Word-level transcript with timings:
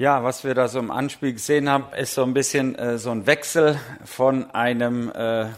Ja, 0.00 0.24
was 0.24 0.44
wir 0.44 0.54
da 0.54 0.66
so 0.66 0.78
im 0.78 0.90
Anspiel 0.90 1.34
gesehen 1.34 1.68
haben, 1.68 1.84
ist 1.94 2.14
so 2.14 2.22
ein 2.22 2.32
bisschen 2.32 2.74
äh, 2.74 2.96
so 2.96 3.10
ein 3.10 3.26
Wechsel 3.26 3.78
von 4.02 4.50
einem 4.52 5.12
äh, 5.12 5.48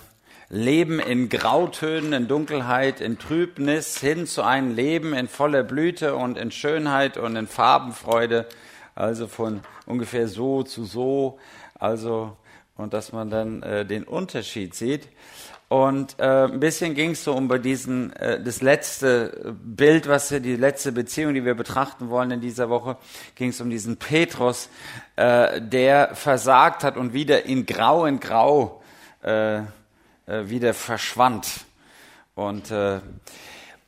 Leben 0.49 0.99
in 0.99 1.29
Grautönen, 1.29 2.12
in 2.12 2.26
Dunkelheit, 2.26 3.00
in 3.00 3.20
Trübnis 3.20 4.00
hin 4.00 4.26
zu 4.26 4.42
einem 4.42 4.75
Leben 4.75 5.15
in 5.15 5.28
voller 5.28 5.63
Blüte 5.63 6.17
und 6.17 6.36
in 6.39 6.50
Schönheit 6.50 7.18
und 7.18 7.36
in 7.36 7.47
Farbenfreude. 7.47 8.48
Also 8.96 9.29
von 9.29 9.61
ungefähr 9.86 10.27
so 10.27 10.64
zu 10.64 10.86
so. 10.86 11.38
Also, 11.79 12.36
und 12.77 12.95
dass 12.95 13.12
man 13.12 13.30
dann 13.30 13.62
äh, 13.62 13.86
den 13.86 14.02
Unterschied 14.02 14.74
sieht. 14.74 15.06
Und 15.73 16.18
äh, 16.18 16.45
ein 16.45 16.61
bisschen 16.61 16.95
ging 16.95 17.12
es 17.12 17.25
so 17.25 17.32
um 17.32 17.48
bei 17.48 17.57
diesen, 17.57 18.12
äh, 18.16 18.43
das 18.43 18.61
letzte 18.61 19.57
Bild, 19.64 20.06
was 20.06 20.30
wir, 20.30 20.41
die 20.41 20.56
letzte 20.56 20.93
Beziehung, 20.93 21.32
die 21.32 21.46
wir 21.46 21.55
betrachten 21.55 22.11
wollen 22.11 22.30
in 22.30 22.43
dieser 22.43 22.68
Woche, 22.68 22.98
ging 23.37 23.48
es 23.48 23.61
um 23.62 23.70
diesen 23.70 23.96
Petrus, 23.96 24.69
äh, 25.16 25.62
der 25.62 26.14
versagt 26.14 26.84
hat 26.84 26.98
und 26.98 27.14
wieder 27.14 27.47
in 27.47 27.64
Grau 27.64 28.05
in 28.05 28.20
Grau 28.20 28.83
äh, 29.23 29.61
äh, 29.61 29.62
wieder 30.27 30.74
verschwand. 30.74 31.64
Und 32.34 32.70
äh, 32.70 33.00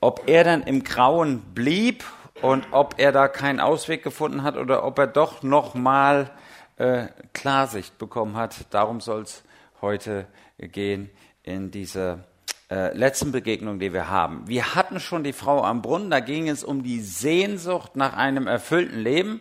ob 0.00 0.22
er 0.26 0.42
dann 0.42 0.62
im 0.62 0.84
Grauen 0.84 1.40
blieb 1.54 2.02
und 2.40 2.66
ob 2.70 2.94
er 2.96 3.12
da 3.12 3.28
keinen 3.28 3.60
Ausweg 3.60 4.02
gefunden 4.02 4.42
hat 4.42 4.56
oder 4.56 4.86
ob 4.86 4.98
er 4.98 5.06
doch 5.06 5.42
nochmal 5.42 6.30
äh, 6.78 7.08
Klarsicht 7.34 7.98
bekommen 7.98 8.36
hat, 8.36 8.54
darum 8.70 9.02
soll 9.02 9.24
es 9.24 9.42
heute 9.82 10.26
gehen 10.58 11.10
in 11.44 11.70
dieser 11.70 12.24
äh, 12.70 12.96
letzten 12.96 13.30
Begegnung, 13.30 13.78
die 13.78 13.92
wir 13.92 14.08
haben. 14.08 14.48
Wir 14.48 14.74
hatten 14.74 14.98
schon 14.98 15.22
die 15.22 15.34
Frau 15.34 15.62
am 15.62 15.82
Brunnen, 15.82 16.10
da 16.10 16.20
ging 16.20 16.48
es 16.48 16.64
um 16.64 16.82
die 16.82 17.00
Sehnsucht 17.00 17.94
nach 17.94 18.14
einem 18.14 18.46
erfüllten 18.46 18.98
Leben 18.98 19.40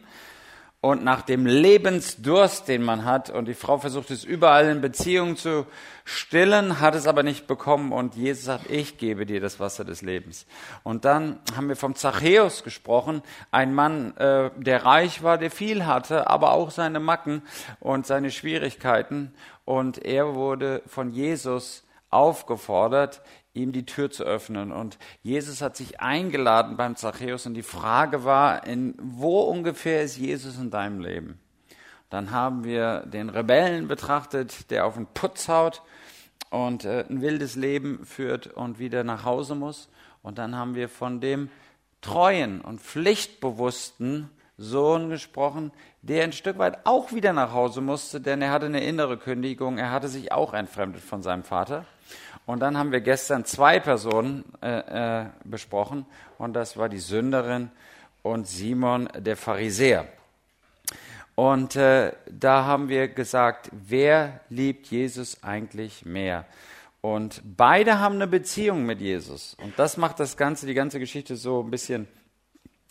und 0.81 1.02
nach 1.02 1.21
dem 1.21 1.45
Lebensdurst, 1.45 2.67
den 2.67 2.84
man 2.84 3.05
hat. 3.05 3.29
Und 3.29 3.48
die 3.48 3.53
Frau 3.53 3.77
versucht 3.77 4.12
es 4.12 4.26
überall 4.26 4.67
in 4.67 4.82
Beziehungen 4.82 5.37
zu 5.37 5.65
stillen, 6.04 6.82
hat 6.82 6.93
es 6.93 7.07
aber 7.07 7.23
nicht 7.23 7.48
bekommen. 7.48 7.93
Und 7.93 8.15
Jesus 8.15 8.43
sagt, 8.43 8.70
ich 8.70 8.98
gebe 8.98 9.26
dir 9.26 9.40
das 9.40 9.62
Wasser 9.62 9.85
des 9.85 10.01
Lebens. 10.01 10.45
Und 10.84 11.05
dann 11.05 11.40
haben 11.55 11.70
wir 11.70 11.77
vom 11.77 11.95
Zachäus 11.95 12.65
gesprochen, 12.65 13.21
ein 13.49 13.73
Mann, 13.73 14.17
äh, 14.17 14.51
der 14.57 14.84
reich 14.84 15.23
war, 15.23 15.38
der 15.38 15.51
viel 15.51 15.85
hatte, 15.85 16.27
aber 16.27 16.51
auch 16.51 16.70
seine 16.70 16.99
Macken 16.99 17.43
und 17.79 18.05
seine 18.05 18.29
Schwierigkeiten. 18.29 19.34
Und 19.63 20.04
er 20.04 20.35
wurde 20.35 20.82
von 20.85 21.10
Jesus 21.10 21.84
aufgefordert, 22.14 23.22
ihm 23.54 23.72
die 23.72 23.86
Tür 23.86 24.10
zu 24.10 24.24
öffnen. 24.24 24.72
Und 24.72 24.98
Jesus 25.22 25.62
hat 25.62 25.76
sich 25.76 26.00
eingeladen 26.00 26.78
beim 26.78 26.96
Zachäus 26.96 27.46
und 27.46 27.54
die 27.54 27.64
Frage 27.64 28.24
war, 28.24 28.66
in 28.66 28.96
wo 29.00 29.42
ungefähr 29.42 30.04
ist 30.04 30.18
Jesus 30.18 30.58
in 30.58 30.72
deinem 30.72 31.00
Leben? 31.00 31.40
Dann 32.10 32.32
haben 32.32 32.64
wir 32.64 33.02
den 33.08 33.30
Rebellen 33.30 33.88
betrachtet, 33.88 34.70
der 34.70 34.86
auf 34.86 34.96
den 34.96 35.08
Putz 35.08 35.48
haut 35.48 35.82
und 36.52 36.86
äh, 36.86 37.06
ein 37.10 37.22
wildes 37.22 37.56
Leben 37.56 38.06
führt 38.06 38.48
und 38.48 38.78
wieder 38.78 39.04
nach 39.04 39.26
Hause 39.26 39.56
muss. 39.56 39.90
Und 40.22 40.38
dann 40.38 40.56
haben 40.56 40.76
wir 40.76 40.90
von 40.90 41.20
dem 41.20 41.50
treuen 42.02 42.62
und 42.62 42.82
pflichtbewussten 42.82 44.30
Sohn 44.57 45.09
gesprochen, 45.09 45.71
der 46.01 46.23
ein 46.23 46.32
Stück 46.32 46.57
weit 46.57 46.85
auch 46.85 47.12
wieder 47.12 47.34
nach 47.34 47.54
Hause 47.54 47.82
musste, 47.82 48.21
denn 48.21 48.41
er 48.41 48.51
hatte 48.51 48.68
eine 48.68 48.84
innere 48.84 49.18
Kündigung, 49.18 49.77
er 49.77 49.91
hatte 49.91 50.07
sich 50.07 50.32
auch 50.32 50.54
entfremdet 50.54 51.01
von 51.01 51.23
seinem 51.23 51.43
Vater. 51.43 51.85
Und 52.45 52.60
dann 52.60 52.77
haben 52.77 52.91
wir 52.91 53.01
gestern 53.01 53.45
zwei 53.45 53.79
Personen 53.79 54.43
äh, 54.62 55.21
äh, 55.21 55.26
besprochen 55.43 56.05
und 56.37 56.54
das 56.54 56.77
war 56.77 56.90
die 56.90 56.99
Sünderin 56.99 57.71
und 58.21 58.48
Simon 58.48 59.10
der 59.18 59.37
Pharisäer. 59.37 60.07
Und 61.35 61.76
äh, 61.76 62.12
da 62.29 62.65
haben 62.65 62.90
wir 62.90 63.07
gesagt, 63.07 63.70
wer 63.71 64.41
liebt 64.50 64.88
Jesus 64.88 65.44
eigentlich 65.44 66.06
mehr? 66.06 66.45
Und 67.01 67.41
beide 67.44 68.00
haben 68.00 68.16
eine 68.16 68.28
Beziehung 68.28 68.85
mit 68.85 69.01
Jesus. 69.01 69.55
Und 69.55 69.78
das 69.78 69.97
macht 69.97 70.19
das 70.19 70.38
Ganze, 70.38 70.67
die 70.67 70.73
ganze 70.73 70.99
Geschichte 70.99 71.35
so 71.35 71.61
ein 71.61 71.72
bisschen 71.72 72.07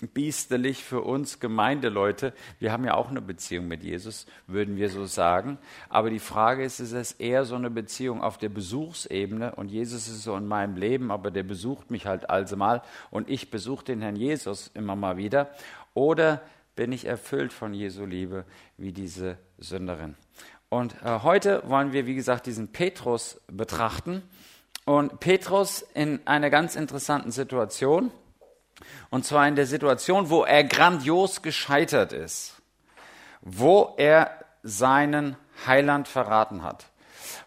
biestelig 0.08 0.84
für 0.84 1.00
uns 1.00 1.40
Gemeindeleute. 1.40 2.32
Wir 2.58 2.72
haben 2.72 2.84
ja 2.84 2.94
auch 2.94 3.10
eine 3.10 3.22
Beziehung 3.22 3.68
mit 3.68 3.82
Jesus, 3.82 4.26
würden 4.46 4.76
wir 4.76 4.88
so 4.88 5.06
sagen. 5.06 5.58
Aber 5.88 6.10
die 6.10 6.18
Frage 6.18 6.64
ist, 6.64 6.80
ist 6.80 6.92
es 6.92 7.12
eher 7.12 7.44
so 7.44 7.54
eine 7.54 7.70
Beziehung 7.70 8.22
auf 8.22 8.38
der 8.38 8.48
Besuchsebene 8.48 9.54
und 9.54 9.70
Jesus 9.70 10.08
ist 10.08 10.22
so 10.22 10.36
in 10.36 10.46
meinem 10.46 10.76
Leben, 10.76 11.10
aber 11.10 11.30
der 11.30 11.44
besucht 11.44 11.90
mich 11.90 12.06
halt 12.06 12.28
also 12.28 12.56
mal 12.56 12.82
und 13.10 13.30
ich 13.30 13.50
besuche 13.50 13.84
den 13.84 14.02
Herrn 14.02 14.16
Jesus 14.16 14.70
immer 14.74 14.96
mal 14.96 15.16
wieder. 15.16 15.50
Oder 15.94 16.42
bin 16.74 16.92
ich 16.92 17.04
erfüllt 17.04 17.52
von 17.52 17.74
Jesu 17.74 18.04
Liebe 18.04 18.44
wie 18.76 18.92
diese 18.92 19.38
Sünderin? 19.58 20.16
Und 20.68 20.94
äh, 21.04 21.20
heute 21.22 21.62
wollen 21.66 21.92
wir, 21.92 22.06
wie 22.06 22.14
gesagt, 22.14 22.46
diesen 22.46 22.68
Petrus 22.68 23.40
betrachten. 23.46 24.22
Und 24.84 25.20
Petrus 25.20 25.82
in 25.94 26.26
einer 26.26 26.48
ganz 26.48 26.76
interessanten 26.76 27.30
Situation. 27.30 28.10
Und 29.10 29.24
zwar 29.24 29.46
in 29.48 29.56
der 29.56 29.66
Situation, 29.66 30.30
wo 30.30 30.44
er 30.44 30.64
grandios 30.64 31.42
gescheitert 31.42 32.12
ist, 32.12 32.60
wo 33.40 33.94
er 33.96 34.30
seinen 34.62 35.36
Heiland 35.66 36.08
verraten 36.08 36.62
hat. 36.62 36.86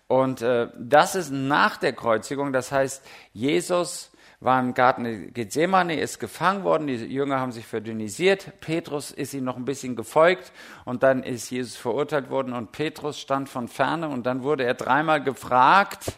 Und 0.07 0.41
äh, 0.41 0.67
das 0.77 1.15
ist 1.15 1.31
nach 1.31 1.77
der 1.77 1.93
Kreuzigung, 1.93 2.53
das 2.53 2.71
heißt, 2.71 3.03
Jesus 3.33 4.11
war 4.39 4.59
im 4.59 4.73
Garten 4.73 5.33
Gethsemane, 5.33 5.99
ist 5.99 6.19
gefangen 6.19 6.63
worden, 6.63 6.87
die 6.87 6.95
Jünger 6.95 7.39
haben 7.39 7.51
sich 7.51 7.65
verdünnisiert, 7.65 8.59
Petrus 8.59 9.11
ist 9.11 9.33
ihm 9.33 9.43
noch 9.43 9.57
ein 9.57 9.65
bisschen 9.65 9.95
gefolgt. 9.95 10.51
Und 10.85 11.03
dann 11.03 11.23
ist 11.23 11.49
Jesus 11.49 11.75
verurteilt 11.75 12.29
worden. 12.29 12.53
Und 12.53 12.71
Petrus 12.71 13.19
stand 13.19 13.49
von 13.49 13.67
ferne. 13.67 14.09
Und 14.09 14.25
dann 14.25 14.43
wurde 14.43 14.63
er 14.63 14.75
dreimal 14.75 15.23
gefragt, 15.23 16.13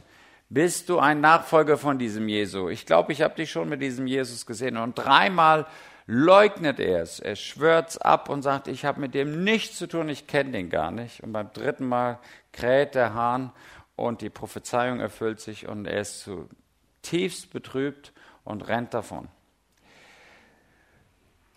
bist 0.49 0.89
du 0.89 0.99
ein 0.99 1.19
Nachfolger 1.19 1.77
von 1.77 1.99
diesem 1.99 2.29
Jesu? 2.29 2.69
Ich 2.69 2.85
glaube, 2.85 3.11
ich 3.11 3.21
habe 3.21 3.35
dich 3.35 3.51
schon 3.51 3.67
mit 3.67 3.81
diesem 3.81 4.07
Jesus 4.07 4.45
gesehen. 4.45 4.77
Und 4.77 4.95
dreimal 4.95 5.65
leugnet 6.05 6.79
er 6.79 7.01
es. 7.01 7.19
Er 7.19 7.35
schwört 7.35 8.03
ab 8.03 8.29
und 8.29 8.41
sagt, 8.41 8.69
ich 8.69 8.85
habe 8.85 9.01
mit 9.01 9.13
dem 9.13 9.43
nichts 9.43 9.77
zu 9.77 9.87
tun, 9.87 10.07
ich 10.07 10.25
kenne 10.25 10.51
den 10.51 10.69
gar 10.69 10.91
nicht. 10.91 11.21
Und 11.21 11.33
beim 11.33 11.51
dritten 11.51 11.85
Mal 11.85 12.19
kräht 12.53 12.95
der 12.95 13.13
Hahn 13.13 13.51
und 13.97 14.21
die 14.21 14.29
Prophezeiung 14.29 15.01
erfüllt 15.01 15.41
sich 15.41 15.67
und 15.67 15.85
er 15.85 15.99
ist 16.01 16.23
zutiefst 16.23 17.51
betrübt 17.51 18.13
und 18.45 18.67
rennt 18.69 18.93
davon. 18.93 19.27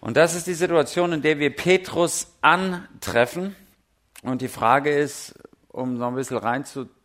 Und 0.01 0.17
das 0.17 0.34
ist 0.34 0.47
die 0.47 0.55
Situation, 0.55 1.12
in 1.12 1.22
der 1.22 1.39
wir 1.39 1.55
Petrus 1.55 2.34
antreffen. 2.41 3.55
Und 4.22 4.41
die 4.41 4.49
Frage 4.49 4.91
ist, 4.91 5.34
um 5.69 5.99
noch 5.99 6.09
ein 6.09 6.15
bisschen 6.15 6.39
reinzutreten, 6.39 7.00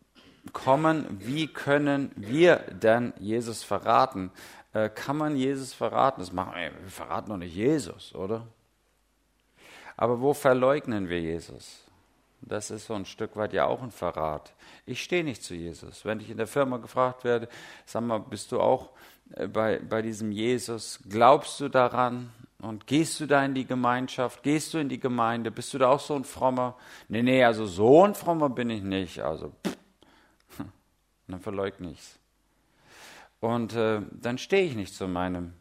kommen, 0.52 1.06
wie 1.20 1.46
können 1.46 2.10
wir 2.16 2.56
denn 2.70 3.12
Jesus 3.18 3.62
verraten? 3.62 4.30
Äh, 4.72 4.90
kann 4.90 5.16
man 5.16 5.36
Jesus 5.36 5.72
verraten? 5.72 6.20
Das 6.20 6.32
machen 6.32 6.54
wir, 6.54 6.70
wir 6.82 6.90
verraten 6.90 7.30
doch 7.30 7.36
nicht 7.36 7.54
Jesus, 7.54 8.14
oder? 8.14 8.46
Aber 9.96 10.20
wo 10.20 10.34
verleugnen 10.34 11.08
wir 11.08 11.20
Jesus? 11.20 11.82
Das 12.42 12.70
ist 12.70 12.86
so 12.86 12.94
ein 12.94 13.06
Stück 13.06 13.36
weit 13.36 13.52
ja 13.52 13.66
auch 13.66 13.82
ein 13.82 13.90
Verrat. 13.90 14.54
Ich 14.84 15.02
stehe 15.02 15.24
nicht 15.24 15.42
zu 15.42 15.54
Jesus. 15.54 16.04
Wenn 16.04 16.20
ich 16.20 16.30
in 16.30 16.36
der 16.36 16.46
Firma 16.46 16.76
gefragt 16.76 17.24
werde, 17.24 17.48
sag 17.86 18.02
mal, 18.02 18.18
bist 18.18 18.52
du 18.52 18.60
auch 18.60 18.90
äh, 19.34 19.48
bei, 19.48 19.78
bei 19.78 20.02
diesem 20.02 20.30
Jesus? 20.30 21.00
Glaubst 21.08 21.58
du 21.60 21.68
daran? 21.68 22.30
Und 22.60 22.86
gehst 22.86 23.20
du 23.20 23.26
da 23.26 23.44
in 23.44 23.54
die 23.54 23.66
Gemeinschaft? 23.66 24.42
Gehst 24.42 24.74
du 24.74 24.78
in 24.78 24.88
die 24.88 25.00
Gemeinde? 25.00 25.50
Bist 25.50 25.74
du 25.74 25.78
da 25.78 25.88
auch 25.88 26.00
so 26.00 26.14
ein 26.14 26.24
frommer? 26.24 26.76
Nee, 27.08 27.22
nee, 27.22 27.44
also 27.44 27.66
so 27.66 28.04
ein 28.04 28.14
frommer 28.14 28.48
bin 28.48 28.70
ich 28.70 28.82
nicht. 28.82 29.20
Also, 29.20 29.52
pff, 29.66 29.76
und 31.26 31.32
dann 31.32 31.40
verleugne 31.40 31.90
ich 31.90 31.98
es. 31.98 32.18
Und 33.40 33.74
äh, 33.74 34.00
dann 34.12 34.38
stehe 34.38 34.64
ich 34.64 34.74
nicht 34.74 34.94
zu 34.94 35.08
meinem 35.08 35.52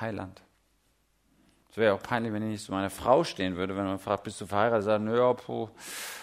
Heiland. 0.00 0.42
Es 1.70 1.76
wäre 1.76 1.94
auch 1.94 2.02
peinlich, 2.02 2.32
wenn 2.32 2.42
ich 2.42 2.48
nicht 2.48 2.64
zu 2.64 2.72
meiner 2.72 2.90
Frau 2.90 3.24
stehen 3.24 3.56
würde, 3.56 3.76
wenn 3.76 3.84
man 3.84 3.98
fragt, 3.98 4.24
bist 4.24 4.40
du 4.40 4.46
verheiratet? 4.46 4.84
Sagen, 4.84 5.04
nö, 5.04 5.18
ja, 5.18 5.32
puh, 5.34 5.68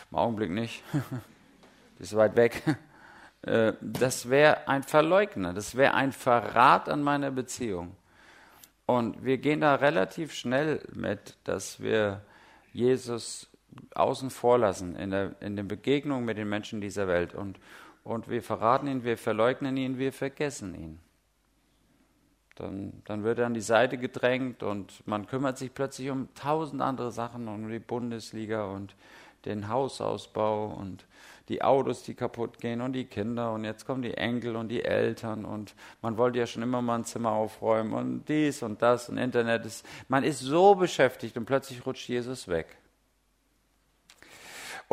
im 0.09 0.17
Augenblick 0.17 0.51
nicht. 0.51 0.83
Bist 1.97 2.15
weit 2.15 2.35
weg. 2.35 2.63
Äh, 3.45 3.73
das 3.81 4.29
wäre 4.29 4.69
ein 4.69 4.83
Verleugner, 4.83 5.53
das 5.53 5.75
wäre 5.75 5.95
ein 5.95 6.13
Verrat 6.13 6.87
an 6.87 7.03
meiner 7.03 7.29
Beziehung. 7.29 7.97
Und 8.85 9.25
wir 9.25 9.37
gehen 9.37 9.59
da 9.59 9.75
relativ 9.75 10.33
schnell 10.33 10.81
mit, 10.93 11.35
dass 11.43 11.81
wir 11.81 12.21
Jesus 12.71 13.49
außen 13.95 14.29
vor 14.29 14.59
lassen 14.59 14.95
in 14.95 15.11
der, 15.11 15.35
in 15.41 15.57
der 15.57 15.63
Begegnung 15.63 16.23
mit 16.23 16.37
den 16.37 16.47
Menschen 16.47 16.79
dieser 16.79 17.09
Welt. 17.09 17.35
Und, 17.35 17.59
und 18.03 18.29
wir 18.29 18.43
verraten 18.43 18.87
ihn, 18.87 19.03
wir 19.03 19.17
verleugnen 19.17 19.77
ihn, 19.77 19.97
wir 19.97 20.13
vergessen 20.13 20.75
ihn. 20.75 20.99
Dann, 22.55 23.01
dann 23.05 23.23
wird 23.23 23.39
er 23.39 23.47
an 23.47 23.55
die 23.55 23.61
Seite 23.61 23.97
gedrängt 23.97 24.61
und 24.61 25.05
man 25.07 25.25
kümmert 25.25 25.57
sich 25.57 25.73
plötzlich 25.73 26.11
um 26.11 26.31
tausend 26.35 26.81
andere 26.81 27.11
Sachen, 27.11 27.47
um 27.47 27.67
die 27.67 27.79
Bundesliga 27.79 28.65
und 28.65 28.95
den 29.45 29.69
Hausausbau 29.69 30.67
und 30.67 31.05
die 31.49 31.61
Autos, 31.61 32.03
die 32.03 32.13
kaputt 32.13 32.59
gehen 32.59 32.81
und 32.81 32.93
die 32.93 33.05
Kinder 33.05 33.51
und 33.53 33.65
jetzt 33.65 33.85
kommen 33.85 34.01
die 34.01 34.13
Enkel 34.13 34.55
und 34.55 34.69
die 34.69 34.83
Eltern 34.83 35.45
und 35.45 35.75
man 36.01 36.17
wollte 36.17 36.39
ja 36.39 36.47
schon 36.47 36.63
immer 36.63 36.81
mal 36.81 36.99
ein 36.99 37.05
Zimmer 37.05 37.31
aufräumen 37.31 37.93
und 37.93 38.29
dies 38.29 38.63
und 38.63 38.81
das 38.81 39.09
und 39.09 39.17
Internet 39.17 39.65
ist, 39.65 39.85
man 40.07 40.23
ist 40.23 40.39
so 40.39 40.75
beschäftigt 40.75 41.35
und 41.37 41.45
plötzlich 41.45 41.85
rutscht 41.85 42.07
Jesus 42.07 42.47
weg. 42.47 42.77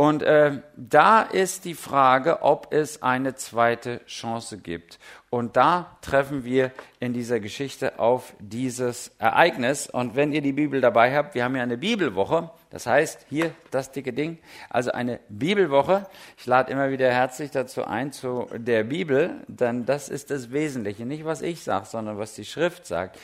Und 0.01 0.23
äh, 0.23 0.63
da 0.77 1.21
ist 1.21 1.67
die 1.67 1.75
Frage, 1.75 2.41
ob 2.41 2.73
es 2.73 3.03
eine 3.03 3.35
zweite 3.35 4.01
Chance 4.07 4.57
gibt. 4.57 4.99
Und 5.29 5.59
da 5.59 5.95
treffen 6.01 6.43
wir 6.43 6.73
in 7.01 7.13
dieser 7.13 7.39
Geschichte 7.39 7.99
auf 7.99 8.33
dieses 8.39 9.11
Ereignis. 9.19 9.91
Und 9.91 10.17
wenn 10.17 10.33
ihr 10.33 10.41
die 10.41 10.55
Bibel 10.55 10.81
dabei 10.81 11.15
habt, 11.15 11.35
wir 11.35 11.45
haben 11.45 11.55
ja 11.55 11.63
eine 11.63 11.77
Bibelwoche. 11.77 12.51
Das 12.71 12.87
heißt, 12.87 13.27
hier 13.29 13.51
das 13.71 13.93
dicke 13.93 14.15
Ding, 14.15 14.39
also 14.71 14.91
eine 14.91 15.21
Bibelwoche. 15.29 16.07
Ich 16.39 16.47
lade 16.47 16.73
immer 16.73 16.91
wieder 16.91 17.13
herzlich 17.13 17.51
dazu 17.51 17.85
ein, 17.85 18.11
zu 18.11 18.49
der 18.57 18.85
Bibel, 18.85 19.45
denn 19.49 19.85
das 19.85 20.09
ist 20.09 20.31
das 20.31 20.51
Wesentliche. 20.51 21.05
Nicht, 21.05 21.27
was 21.27 21.43
ich 21.43 21.63
sage, 21.63 21.85
sondern 21.85 22.17
was 22.17 22.33
die 22.33 22.47
Schrift 22.47 22.87
sagt. 22.87 23.19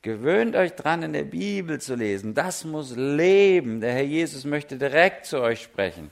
Gewöhnt 0.00 0.56
euch 0.56 0.72
dran, 0.76 1.02
in 1.02 1.12
der 1.12 1.24
Bibel 1.24 1.78
zu 1.78 1.94
lesen. 1.94 2.32
Das 2.32 2.64
muss 2.64 2.96
leben. 2.96 3.82
Der 3.82 3.92
Herr 3.92 4.02
Jesus 4.02 4.46
möchte 4.46 4.78
direkt 4.78 5.26
zu 5.26 5.42
euch 5.42 5.62
sprechen. 5.62 6.10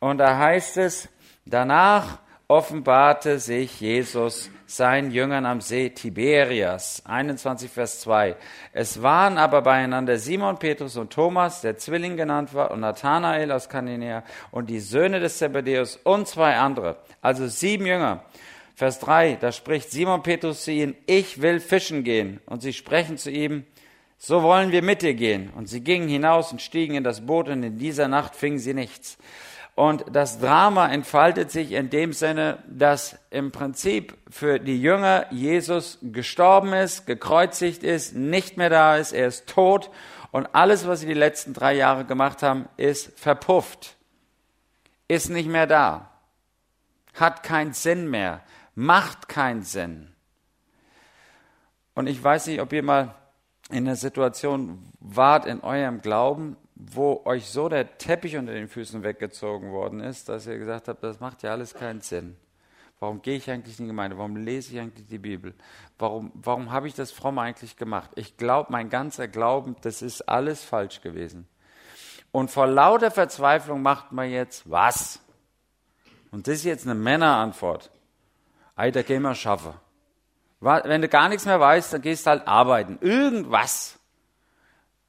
Und 0.00 0.18
da 0.18 0.38
heißt 0.38 0.76
es, 0.76 1.08
danach 1.44 2.18
offenbarte 2.46 3.38
sich 3.38 3.80
Jesus 3.80 4.50
seinen 4.66 5.10
Jüngern 5.10 5.44
am 5.44 5.60
See 5.60 5.90
Tiberias. 5.90 7.02
21 7.04 7.70
Vers 7.70 8.00
2. 8.00 8.36
Es 8.72 9.02
waren 9.02 9.38
aber 9.38 9.62
beieinander 9.62 10.18
Simon, 10.18 10.58
Petrus 10.58 10.96
und 10.96 11.12
Thomas, 11.12 11.62
der 11.62 11.78
Zwilling 11.78 12.16
genannt 12.16 12.54
war, 12.54 12.70
und 12.70 12.80
Nathanael 12.80 13.50
aus 13.50 13.68
Kananäa 13.68 14.24
und 14.50 14.70
die 14.70 14.80
Söhne 14.80 15.20
des 15.20 15.38
Zebedeus 15.38 15.96
und 16.04 16.28
zwei 16.28 16.56
andere. 16.56 16.96
Also 17.20 17.46
sieben 17.48 17.86
Jünger. 17.86 18.24
Vers 18.74 19.00
3, 19.00 19.38
da 19.40 19.50
spricht 19.50 19.90
Simon 19.90 20.22
Petrus 20.22 20.64
zu 20.64 20.70
ihnen, 20.70 20.96
ich 21.06 21.42
will 21.42 21.60
fischen 21.60 22.04
gehen. 22.04 22.40
Und 22.46 22.62
sie 22.62 22.72
sprechen 22.72 23.18
zu 23.18 23.30
ihm, 23.30 23.64
so 24.16 24.42
wollen 24.42 24.70
wir 24.70 24.82
mit 24.82 25.02
dir 25.02 25.14
gehen. 25.14 25.50
Und 25.56 25.68
sie 25.68 25.80
gingen 25.80 26.08
hinaus 26.08 26.52
und 26.52 26.62
stiegen 26.62 26.94
in 26.94 27.04
das 27.04 27.26
Boot 27.26 27.48
und 27.48 27.62
in 27.62 27.78
dieser 27.78 28.08
Nacht 28.08 28.36
fingen 28.36 28.58
sie 28.58 28.74
nichts. 28.74 29.18
Und 29.78 30.06
das 30.10 30.40
Drama 30.40 30.88
entfaltet 30.88 31.52
sich 31.52 31.70
in 31.70 31.88
dem 31.88 32.12
Sinne, 32.12 32.58
dass 32.66 33.16
im 33.30 33.52
Prinzip 33.52 34.18
für 34.28 34.58
die 34.58 34.82
Jünger 34.82 35.26
Jesus 35.30 35.98
gestorben 36.02 36.72
ist, 36.72 37.06
gekreuzigt 37.06 37.84
ist, 37.84 38.12
nicht 38.12 38.56
mehr 38.56 38.70
da 38.70 38.96
ist, 38.96 39.12
er 39.12 39.28
ist 39.28 39.48
tot 39.48 39.88
und 40.32 40.52
alles, 40.52 40.88
was 40.88 40.98
sie 40.98 41.06
die 41.06 41.14
letzten 41.14 41.54
drei 41.54 41.74
Jahre 41.74 42.04
gemacht 42.04 42.42
haben, 42.42 42.68
ist 42.76 43.16
verpufft, 43.16 43.94
ist 45.06 45.30
nicht 45.30 45.48
mehr 45.48 45.68
da, 45.68 46.10
hat 47.14 47.44
keinen 47.44 47.72
Sinn 47.72 48.10
mehr, 48.10 48.42
macht 48.74 49.28
keinen 49.28 49.62
Sinn. 49.62 50.12
Und 51.94 52.08
ich 52.08 52.20
weiß 52.20 52.48
nicht, 52.48 52.60
ob 52.60 52.72
ihr 52.72 52.82
mal 52.82 53.14
in 53.70 53.84
der 53.84 53.94
Situation 53.94 54.90
wart 54.98 55.46
in 55.46 55.60
eurem 55.60 56.00
Glauben, 56.00 56.56
wo 56.78 57.22
euch 57.24 57.46
so 57.46 57.68
der 57.68 57.98
Teppich 57.98 58.36
unter 58.36 58.52
den 58.52 58.68
Füßen 58.68 59.02
weggezogen 59.02 59.72
worden 59.72 60.00
ist, 60.00 60.28
dass 60.28 60.46
ihr 60.46 60.58
gesagt 60.58 60.86
habt, 60.86 61.02
das 61.02 61.18
macht 61.18 61.42
ja 61.42 61.50
alles 61.50 61.74
keinen 61.74 62.00
Sinn. 62.00 62.36
Warum 63.00 63.20
gehe 63.20 63.36
ich 63.36 63.50
eigentlich 63.50 63.78
in 63.78 63.86
die 63.86 63.90
Gemeinde? 63.90 64.16
Warum 64.16 64.36
lese 64.36 64.72
ich 64.72 64.80
eigentlich 64.80 65.06
die 65.06 65.18
Bibel? 65.18 65.54
Warum, 65.98 66.32
warum 66.34 66.70
habe 66.70 66.86
ich 66.86 66.94
das 66.94 67.10
fromm 67.10 67.38
eigentlich 67.38 67.76
gemacht? 67.76 68.10
Ich 68.14 68.36
glaube, 68.36 68.72
mein 68.72 68.90
ganzer 68.90 69.26
Glauben, 69.28 69.76
das 69.82 70.02
ist 70.02 70.28
alles 70.28 70.64
falsch 70.64 71.00
gewesen. 71.00 71.48
Und 72.30 72.50
vor 72.50 72.66
lauter 72.66 73.10
Verzweiflung 73.10 73.82
macht 73.82 74.12
man 74.12 74.30
jetzt 74.30 74.70
was? 74.70 75.20
Und 76.30 76.46
das 76.46 76.56
ist 76.56 76.64
jetzt 76.64 76.86
eine 76.86 76.94
Männerantwort. 76.94 77.90
Ei, 78.76 78.90
da 78.90 79.02
gehen 79.02 79.22
wir 79.22 79.34
schaffen. 79.34 79.74
Wenn 80.60 81.02
du 81.02 81.08
gar 81.08 81.28
nichts 81.28 81.46
mehr 81.46 81.58
weißt, 81.58 81.92
dann 81.92 82.02
gehst 82.02 82.26
du 82.26 82.30
halt 82.30 82.46
arbeiten. 82.46 82.98
Irgendwas. 83.00 83.97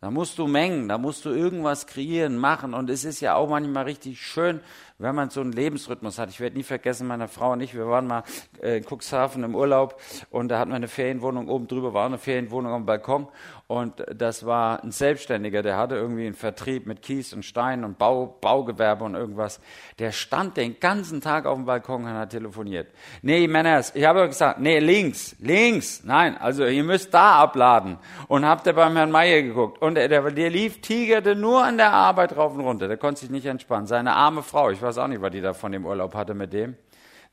Da 0.01 0.11
musst 0.11 0.37
du 0.37 0.47
mengen, 0.47 0.87
da 0.87 0.97
musst 0.97 1.25
du 1.25 1.29
irgendwas 1.29 1.85
kreieren, 1.85 2.37
machen. 2.37 2.73
Und 2.73 2.89
es 2.89 3.03
ist 3.03 3.19
ja 3.19 3.35
auch 3.35 3.49
manchmal 3.49 3.83
richtig 3.83 4.21
schön, 4.21 4.61
wenn 4.99 5.15
man 5.15 5.29
so 5.29 5.41
einen 5.41 5.51
Lebensrhythmus 5.51 6.19
hat. 6.19 6.29
Ich 6.29 6.39
werde 6.39 6.57
nie 6.57 6.63
vergessen, 6.63 7.07
meine 7.07 7.27
Frau 7.27 7.53
und 7.53 7.61
ich, 7.61 7.73
wir 7.73 7.87
waren 7.87 8.05
mal 8.05 8.23
äh, 8.61 8.77
in 8.77 8.85
Cuxhaven 8.85 9.43
im 9.43 9.55
Urlaub 9.55 9.99
und 10.29 10.49
da 10.49 10.59
hatten 10.59 10.69
wir 10.71 10.75
eine 10.75 10.87
Ferienwohnung, 10.87 11.47
oben 11.47 11.67
drüber 11.67 11.93
war 11.93 12.05
eine 12.05 12.17
Ferienwohnung 12.17 12.73
am 12.73 12.85
Balkon 12.85 13.27
und 13.67 14.03
das 14.13 14.45
war 14.45 14.83
ein 14.83 14.91
Selbstständiger, 14.91 15.61
der 15.61 15.77
hatte 15.77 15.95
irgendwie 15.95 16.25
einen 16.25 16.35
Vertrieb 16.35 16.85
mit 16.87 17.01
Kies 17.01 17.33
und 17.33 17.45
Stein 17.45 17.83
und 17.83 17.97
Bau, 17.97 18.37
Baugewerbe 18.41 19.03
und 19.03 19.15
irgendwas. 19.15 19.61
Der 19.99 20.11
stand 20.11 20.57
den 20.57 20.79
ganzen 20.79 21.21
Tag 21.21 21.45
auf 21.45 21.55
dem 21.55 21.65
Balkon 21.65 22.03
und 22.03 22.09
hat 22.09 22.31
telefoniert. 22.31 22.87
Nee, 23.21 23.47
Männer, 23.47 23.81
ich 23.93 24.05
habe 24.05 24.27
gesagt, 24.27 24.59
nee, 24.59 24.79
links, 24.79 25.35
links. 25.39 26.03
Nein, 26.03 26.35
also 26.37 26.65
ihr 26.65 26.83
müsst 26.83 27.13
da 27.13 27.35
abladen. 27.35 27.99
Und 28.27 28.43
habt 28.43 28.65
ihr 28.65 28.73
beim 28.73 28.95
Herrn 28.95 29.11
Meier 29.11 29.43
geguckt. 29.43 29.81
Und 29.81 29.95
der, 29.95 30.07
der 30.07 30.49
lief, 30.49 30.81
tigerte 30.81 31.35
nur 31.35 31.63
an 31.63 31.77
der 31.77 31.93
Arbeit 31.93 32.35
rauf 32.35 32.53
und 32.55 32.61
runter. 32.61 32.87
Der 32.87 32.97
konnte 32.97 33.21
sich 33.21 33.29
nicht 33.29 33.45
entspannen. 33.45 33.85
Seine 33.85 34.13
arme 34.13 34.41
Frau, 34.41 34.71
ich 34.71 34.81
weiß 34.81 34.88
auch 34.97 35.07
nicht, 35.07 35.21
was 35.21 35.31
die 35.31 35.41
da 35.41 35.53
von 35.53 35.71
dem 35.71 35.85
Urlaub 35.85 36.15
hatte 36.15 36.33
mit 36.33 36.53
dem. 36.53 36.75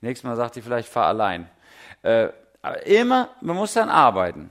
Nächstes 0.00 0.28
Mal 0.28 0.36
sagt 0.36 0.56
die 0.56 0.62
vielleicht, 0.62 0.88
fahr 0.88 1.06
allein. 1.06 1.48
Äh, 2.02 2.28
immer, 2.84 3.30
man 3.40 3.56
muss 3.56 3.72
dann 3.72 3.88
arbeiten. 3.88 4.50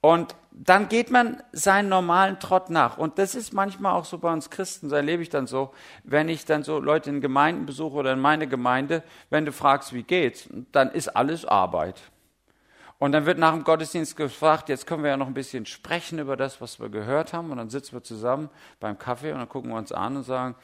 Und 0.00 0.34
dann 0.50 0.88
geht 0.88 1.10
man 1.10 1.42
seinen 1.52 1.88
normalen 1.88 2.40
Trott 2.40 2.70
nach. 2.70 2.98
Und 2.98 3.18
das 3.18 3.34
ist 3.34 3.52
manchmal 3.52 3.92
auch 3.92 4.04
so 4.04 4.18
bei 4.18 4.32
uns 4.32 4.50
Christen, 4.50 4.88
so 4.88 4.96
erlebe 4.96 5.22
ich 5.22 5.28
dann 5.28 5.46
so, 5.46 5.72
wenn 6.04 6.28
ich 6.28 6.44
dann 6.44 6.62
so 6.62 6.78
Leute 6.78 7.10
in 7.10 7.20
Gemeinden 7.20 7.66
besuche 7.66 7.96
oder 7.96 8.12
in 8.12 8.20
meine 8.20 8.48
Gemeinde, 8.48 9.02
wenn 9.30 9.44
du 9.44 9.52
fragst, 9.52 9.92
wie 9.92 10.02
geht's, 10.02 10.48
dann 10.72 10.90
ist 10.90 11.08
alles 11.08 11.44
Arbeit. 11.44 12.00
Und 12.98 13.12
dann 13.12 13.26
wird 13.26 13.38
nach 13.38 13.52
dem 13.52 13.62
Gottesdienst 13.62 14.16
gefragt, 14.16 14.68
jetzt 14.68 14.86
können 14.86 15.04
wir 15.04 15.10
ja 15.10 15.16
noch 15.16 15.28
ein 15.28 15.34
bisschen 15.34 15.66
sprechen 15.66 16.18
über 16.18 16.36
das, 16.36 16.60
was 16.60 16.80
wir 16.80 16.88
gehört 16.88 17.32
haben. 17.32 17.52
Und 17.52 17.58
dann 17.58 17.70
sitzen 17.70 17.92
wir 17.92 18.02
zusammen 18.02 18.50
beim 18.80 18.98
Kaffee 18.98 19.30
und 19.32 19.38
dann 19.38 19.48
gucken 19.48 19.70
wir 19.70 19.76
uns 19.76 19.92
an 19.92 20.16
und 20.16 20.24
sagen, 20.24 20.56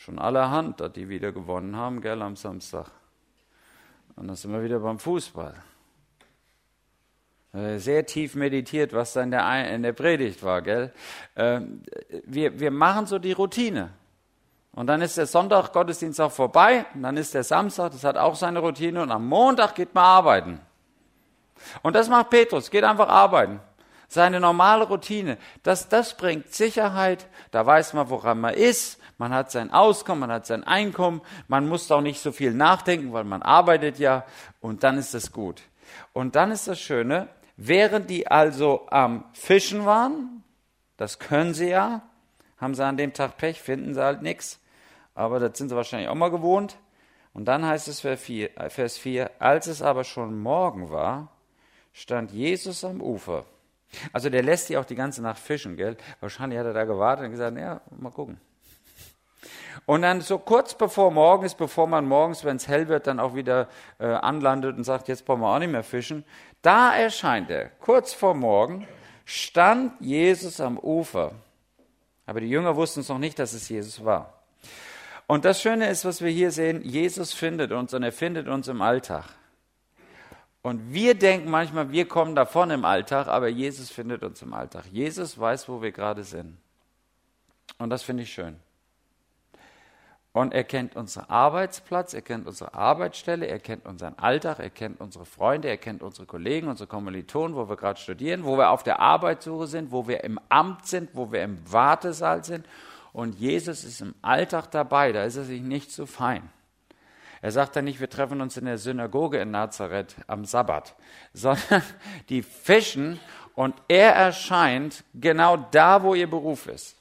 schon 0.00 0.18
allerhand, 0.18 0.80
dass 0.80 0.92
die 0.92 1.08
wieder 1.08 1.30
gewonnen 1.30 1.76
haben, 1.76 2.00
gell, 2.00 2.22
am 2.22 2.34
Samstag. 2.34 2.90
Und 4.16 4.28
dann 4.28 4.36
sind 4.36 4.50
wir 4.52 4.62
wieder 4.62 4.80
beim 4.80 4.98
Fußball. 4.98 5.54
Äh, 7.52 7.78
sehr 7.78 8.06
tief 8.06 8.34
meditiert, 8.34 8.94
was 8.94 9.12
da 9.12 9.22
in 9.22 9.30
der, 9.30 9.74
in 9.74 9.82
der 9.82 9.92
Predigt 9.92 10.42
war. 10.42 10.62
Gell? 10.62 10.92
Ähm, 11.36 11.82
wir, 12.24 12.58
wir 12.58 12.70
machen 12.70 13.06
so 13.06 13.18
die 13.18 13.32
Routine. 13.32 13.90
Und 14.72 14.86
dann 14.86 15.02
ist 15.02 15.18
der 15.18 15.26
Sonntag 15.26 15.72
Gottesdienst 15.72 16.20
auch 16.20 16.32
vorbei. 16.32 16.86
Und 16.94 17.02
dann 17.02 17.16
ist 17.18 17.34
der 17.34 17.44
Samstag, 17.44 17.92
das 17.92 18.04
hat 18.04 18.16
auch 18.16 18.36
seine 18.36 18.60
Routine. 18.60 19.02
Und 19.02 19.10
am 19.10 19.26
Montag 19.26 19.74
geht 19.74 19.94
man 19.94 20.04
arbeiten. 20.04 20.60
Und 21.82 21.94
das 21.94 22.08
macht 22.08 22.30
Petrus, 22.30 22.70
geht 22.70 22.84
einfach 22.84 23.08
arbeiten. 23.08 23.60
Seine 24.08 24.40
normale 24.40 24.84
Routine. 24.84 25.36
Das, 25.62 25.88
das 25.88 26.16
bringt 26.16 26.54
Sicherheit. 26.54 27.26
Da 27.50 27.66
weiß 27.66 27.92
man, 27.92 28.08
woran 28.08 28.40
man 28.40 28.54
ist. 28.54 28.99
Man 29.20 29.32
hat 29.32 29.52
sein 29.52 29.70
Auskommen, 29.70 30.20
man 30.20 30.32
hat 30.32 30.46
sein 30.46 30.64
Einkommen. 30.64 31.20
Man 31.46 31.68
muss 31.68 31.90
auch 31.92 32.00
nicht 32.00 32.20
so 32.20 32.32
viel 32.32 32.52
nachdenken, 32.52 33.12
weil 33.12 33.24
man 33.24 33.42
arbeitet 33.42 33.98
ja. 33.98 34.24
Und 34.60 34.82
dann 34.82 34.98
ist 34.98 35.14
das 35.14 35.30
gut. 35.30 35.62
Und 36.12 36.34
dann 36.34 36.50
ist 36.50 36.66
das 36.66 36.80
Schöne, 36.80 37.28
Während 37.62 38.08
die 38.08 38.26
also 38.26 38.86
am 38.88 39.26
Fischen 39.34 39.84
waren, 39.84 40.42
das 40.96 41.18
können 41.18 41.52
sie 41.52 41.68
ja, 41.68 42.00
haben 42.56 42.74
sie 42.74 42.82
an 42.82 42.96
dem 42.96 43.12
Tag 43.12 43.36
Pech, 43.36 43.60
finden 43.60 43.92
sie 43.92 44.02
halt 44.02 44.22
nichts, 44.22 44.58
aber 45.14 45.38
das 45.40 45.58
sind 45.58 45.68
sie 45.68 45.76
wahrscheinlich 45.76 46.08
auch 46.08 46.14
mal 46.14 46.30
gewohnt. 46.30 46.78
Und 47.34 47.44
dann 47.48 47.66
heißt 47.66 47.86
es 47.88 48.00
Vers 48.00 48.96
4, 48.96 49.30
als 49.38 49.66
es 49.66 49.82
aber 49.82 50.04
schon 50.04 50.40
Morgen 50.40 50.88
war, 50.88 51.28
stand 51.92 52.32
Jesus 52.32 52.82
am 52.82 53.02
Ufer. 53.02 53.44
Also 54.10 54.30
der 54.30 54.42
lässt 54.42 54.70
die 54.70 54.78
auch 54.78 54.86
die 54.86 54.94
ganze 54.94 55.20
Nacht 55.20 55.38
fischen, 55.38 55.76
gell? 55.76 55.98
Wahrscheinlich 56.20 56.58
hat 56.58 56.64
er 56.64 56.72
da 56.72 56.86
gewartet 56.86 57.26
und 57.26 57.32
gesagt, 57.32 57.58
ja, 57.58 57.82
mal 57.90 58.10
gucken. 58.10 58.40
Und 59.86 60.02
dann 60.02 60.20
so 60.20 60.38
kurz 60.38 60.74
bevor 60.74 61.10
morgen 61.10 61.44
ist, 61.44 61.56
bevor 61.56 61.86
man 61.86 62.06
morgens, 62.06 62.44
wenn 62.44 62.56
es 62.56 62.68
hell 62.68 62.88
wird, 62.88 63.06
dann 63.06 63.18
auch 63.18 63.34
wieder 63.34 63.68
äh, 63.98 64.06
anlandet 64.06 64.76
und 64.76 64.84
sagt, 64.84 65.08
jetzt 65.08 65.24
brauchen 65.24 65.40
wir 65.40 65.54
auch 65.54 65.58
nicht 65.58 65.72
mehr 65.72 65.82
fischen, 65.82 66.24
da 66.62 66.94
erscheint 66.94 67.50
er, 67.50 67.70
kurz 67.80 68.12
vor 68.12 68.34
morgen, 68.34 68.86
stand 69.24 70.00
Jesus 70.00 70.60
am 70.60 70.78
Ufer. 70.78 71.32
Aber 72.26 72.40
die 72.40 72.48
Jünger 72.48 72.76
wussten 72.76 73.00
es 73.00 73.08
noch 73.08 73.18
nicht, 73.18 73.38
dass 73.38 73.52
es 73.52 73.68
Jesus 73.68 74.04
war. 74.04 74.34
Und 75.26 75.44
das 75.44 75.62
Schöne 75.62 75.88
ist, 75.88 76.04
was 76.04 76.22
wir 76.22 76.30
hier 76.30 76.50
sehen, 76.50 76.82
Jesus 76.82 77.32
findet 77.32 77.72
uns 77.72 77.94
und 77.94 78.02
er 78.02 78.12
findet 78.12 78.48
uns 78.48 78.68
im 78.68 78.82
Alltag. 78.82 79.24
Und 80.62 80.92
wir 80.92 81.14
denken 81.14 81.50
manchmal, 81.50 81.90
wir 81.90 82.06
kommen 82.06 82.34
davon 82.34 82.70
im 82.70 82.84
Alltag, 82.84 83.28
aber 83.28 83.48
Jesus 83.48 83.90
findet 83.90 84.22
uns 84.22 84.42
im 84.42 84.52
Alltag. 84.52 84.84
Jesus 84.92 85.38
weiß, 85.38 85.68
wo 85.68 85.80
wir 85.80 85.92
gerade 85.92 86.22
sind. 86.22 86.58
Und 87.78 87.90
das 87.90 88.02
finde 88.02 88.24
ich 88.24 88.32
schön. 88.32 88.56
Und 90.32 90.54
er 90.54 90.62
kennt 90.62 90.94
unseren 90.94 91.28
Arbeitsplatz, 91.28 92.14
er 92.14 92.22
kennt 92.22 92.46
unsere 92.46 92.74
Arbeitsstelle, 92.74 93.46
er 93.46 93.58
kennt 93.58 93.84
unseren 93.84 94.16
Alltag, 94.16 94.60
er 94.60 94.70
kennt 94.70 95.00
unsere 95.00 95.26
Freunde, 95.26 95.68
er 95.68 95.76
kennt 95.76 96.02
unsere 96.02 96.24
Kollegen, 96.24 96.68
unsere 96.68 96.86
Kommilitonen, 96.86 97.56
wo 97.56 97.68
wir 97.68 97.76
gerade 97.76 97.98
studieren, 97.98 98.44
wo 98.44 98.56
wir 98.56 98.70
auf 98.70 98.84
der 98.84 99.00
Arbeitssuche 99.00 99.66
sind, 99.66 99.90
wo 99.90 100.06
wir 100.06 100.22
im 100.22 100.38
Amt 100.48 100.86
sind, 100.86 101.10
wo 101.14 101.32
wir 101.32 101.42
im 101.42 101.58
Wartesaal 101.72 102.44
sind. 102.44 102.64
Und 103.12 103.40
Jesus 103.40 103.82
ist 103.82 104.00
im 104.02 104.14
Alltag 104.22 104.70
dabei, 104.70 105.10
da 105.10 105.24
ist 105.24 105.36
er 105.36 105.42
sich 105.42 105.62
nicht 105.62 105.90
zu 105.90 106.06
fein. 106.06 106.48
Er 107.42 107.50
sagt 107.50 107.74
dann 107.74 107.86
nicht, 107.86 107.98
wir 107.98 108.10
treffen 108.10 108.40
uns 108.40 108.56
in 108.56 108.66
der 108.66 108.78
Synagoge 108.78 109.38
in 109.38 109.50
Nazareth 109.50 110.14
am 110.28 110.44
Sabbat, 110.44 110.94
sondern 111.32 111.82
die 112.28 112.42
fischen 112.42 113.18
und 113.56 113.74
er 113.88 114.14
erscheint 114.14 115.02
genau 115.12 115.56
da, 115.56 116.04
wo 116.04 116.14
ihr 116.14 116.30
Beruf 116.30 116.68
ist. 116.68 116.99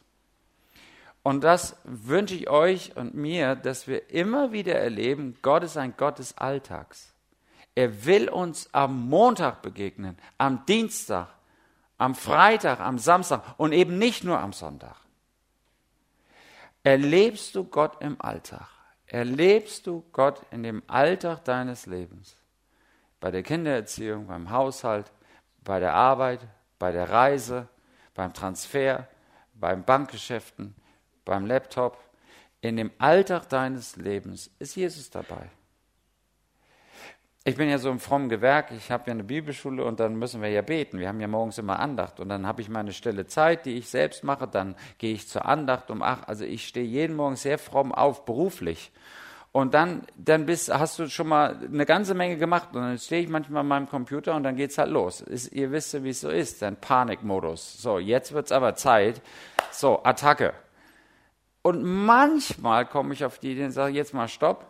Und 1.23 1.43
das 1.43 1.75
wünsche 1.83 2.35
ich 2.35 2.49
euch 2.49 2.95
und 2.95 3.13
mir, 3.13 3.55
dass 3.55 3.87
wir 3.87 4.09
immer 4.09 4.51
wieder 4.51 4.75
erleben, 4.75 5.37
Gott 5.41 5.63
ist 5.63 5.77
ein 5.77 5.93
Gott 5.97 6.19
des 6.19 6.37
Alltags. 6.37 7.13
Er 7.75 8.05
will 8.05 8.29
uns 8.29 8.73
am 8.73 9.07
Montag 9.09 9.61
begegnen, 9.61 10.17
am 10.37 10.65
Dienstag, 10.65 11.27
am 11.97 12.15
Freitag, 12.15 12.79
am 12.79 12.97
Samstag 12.97 13.43
und 13.57 13.73
eben 13.73 13.97
nicht 13.97 14.23
nur 14.23 14.39
am 14.39 14.53
Sonntag. 14.53 14.95
Erlebst 16.83 17.55
du 17.55 17.65
Gott 17.65 18.01
im 18.01 18.19
Alltag? 18.21 18.67
Erlebst 19.05 19.85
du 19.87 20.05
Gott 20.11 20.41
in 20.51 20.63
dem 20.63 20.81
Alltag 20.87 21.43
deines 21.43 21.85
Lebens? 21.85 22.37
Bei 23.19 23.31
der 23.31 23.43
Kindererziehung, 23.43 24.27
beim 24.27 24.49
Haushalt, 24.49 25.11
bei 25.63 25.79
der 25.79 25.93
Arbeit, 25.93 26.39
bei 26.77 26.91
der 26.91 27.09
Reise, 27.09 27.67
beim 28.13 28.33
Transfer, 28.33 29.07
beim 29.53 29.83
Bankgeschäften, 29.83 30.73
beim 31.29 31.45
Laptop. 31.45 31.97
In 32.61 32.75
dem 32.75 32.91
Alltag 32.97 33.47
deines 33.47 33.95
Lebens 33.95 34.51
ist 34.59 34.75
Jesus 34.75 35.09
dabei 35.09 35.49
ich 37.49 37.55
bin 37.55 37.69
ja 37.69 37.77
so 37.79 37.89
im 37.89 37.99
frommen 37.99 38.29
Gewerk, 38.29 38.71
ich 38.71 38.91
habe 38.91 39.05
ja 39.07 39.13
eine 39.13 39.23
Bibelschule 39.23 39.83
und 39.83 39.99
dann 39.99 40.15
müssen 40.15 40.41
wir 40.41 40.49
ja 40.49 40.61
beten. 40.61 40.99
Wir 40.99 41.07
haben 41.07 41.19
ja 41.19 41.27
morgens 41.27 41.57
immer 41.57 41.79
Andacht 41.79 42.19
und 42.19 42.29
dann 42.29 42.45
habe 42.45 42.61
ich 42.61 42.69
meine 42.69 42.93
stille 42.93 43.27
Zeit, 43.27 43.65
die 43.65 43.77
ich 43.77 43.89
selbst 43.89 44.23
mache, 44.23 44.47
dann 44.47 44.75
gehe 44.97 45.13
ich 45.13 45.27
zur 45.27 45.45
Andacht 45.45 45.89
um 45.89 46.01
acht. 46.01 46.27
Also 46.27 46.45
ich 46.45 46.67
stehe 46.67 46.85
jeden 46.85 47.15
Morgen 47.15 47.37
sehr 47.37 47.57
fromm 47.57 47.91
auf, 47.91 48.25
beruflich. 48.25 48.91
Und 49.51 49.73
dann, 49.73 50.03
dann 50.15 50.45
bist, 50.45 50.71
hast 50.71 50.99
du 50.99 51.09
schon 51.09 51.27
mal 51.27 51.55
eine 51.65 51.87
ganze 51.87 52.13
Menge 52.13 52.37
gemacht 52.37 52.69
und 52.73 52.81
dann 52.81 52.99
stehe 52.99 53.23
ich 53.23 53.29
manchmal 53.29 53.61
an 53.61 53.67
meinem 53.67 53.89
Computer 53.89 54.35
und 54.35 54.43
dann 54.43 54.55
geht 54.55 54.69
es 54.69 54.77
halt 54.77 54.91
los. 54.91 55.21
Ist, 55.21 55.51
ihr 55.51 55.71
wisst 55.71 55.93
ja, 55.93 56.03
wie 56.03 56.09
es 56.09 56.21
so 56.21 56.29
ist, 56.29 56.61
dann 56.61 56.75
Panikmodus. 56.75 57.81
So, 57.81 57.97
jetzt 57.97 58.31
wird 58.31 58.45
es 58.45 58.51
aber 58.51 58.75
Zeit. 58.75 59.21
So, 59.71 60.03
Attacke. 60.03 60.53
Und 61.61 61.83
manchmal 61.83 62.85
komme 62.85 63.13
ich 63.13 63.25
auf 63.25 63.39
die 63.39 63.51
Idee 63.51 63.65
und 63.65 63.71
sage, 63.71 63.93
jetzt 63.93 64.13
mal 64.13 64.27
Stopp 64.27 64.65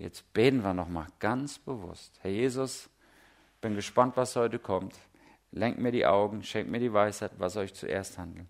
Jetzt 0.00 0.32
beten 0.32 0.64
wir 0.64 0.72
nochmal 0.72 1.08
ganz 1.18 1.58
bewusst. 1.58 2.18
Herr 2.22 2.30
Jesus, 2.30 2.88
bin 3.60 3.74
gespannt, 3.74 4.16
was 4.16 4.34
heute 4.34 4.58
kommt. 4.58 4.94
Lenk 5.52 5.78
mir 5.78 5.92
die 5.92 6.06
Augen, 6.06 6.42
schenk 6.42 6.70
mir 6.70 6.80
die 6.80 6.94
Weisheit, 6.94 7.32
was 7.36 7.52
soll 7.52 7.64
ich 7.64 7.74
zuerst 7.74 8.16
handeln. 8.16 8.48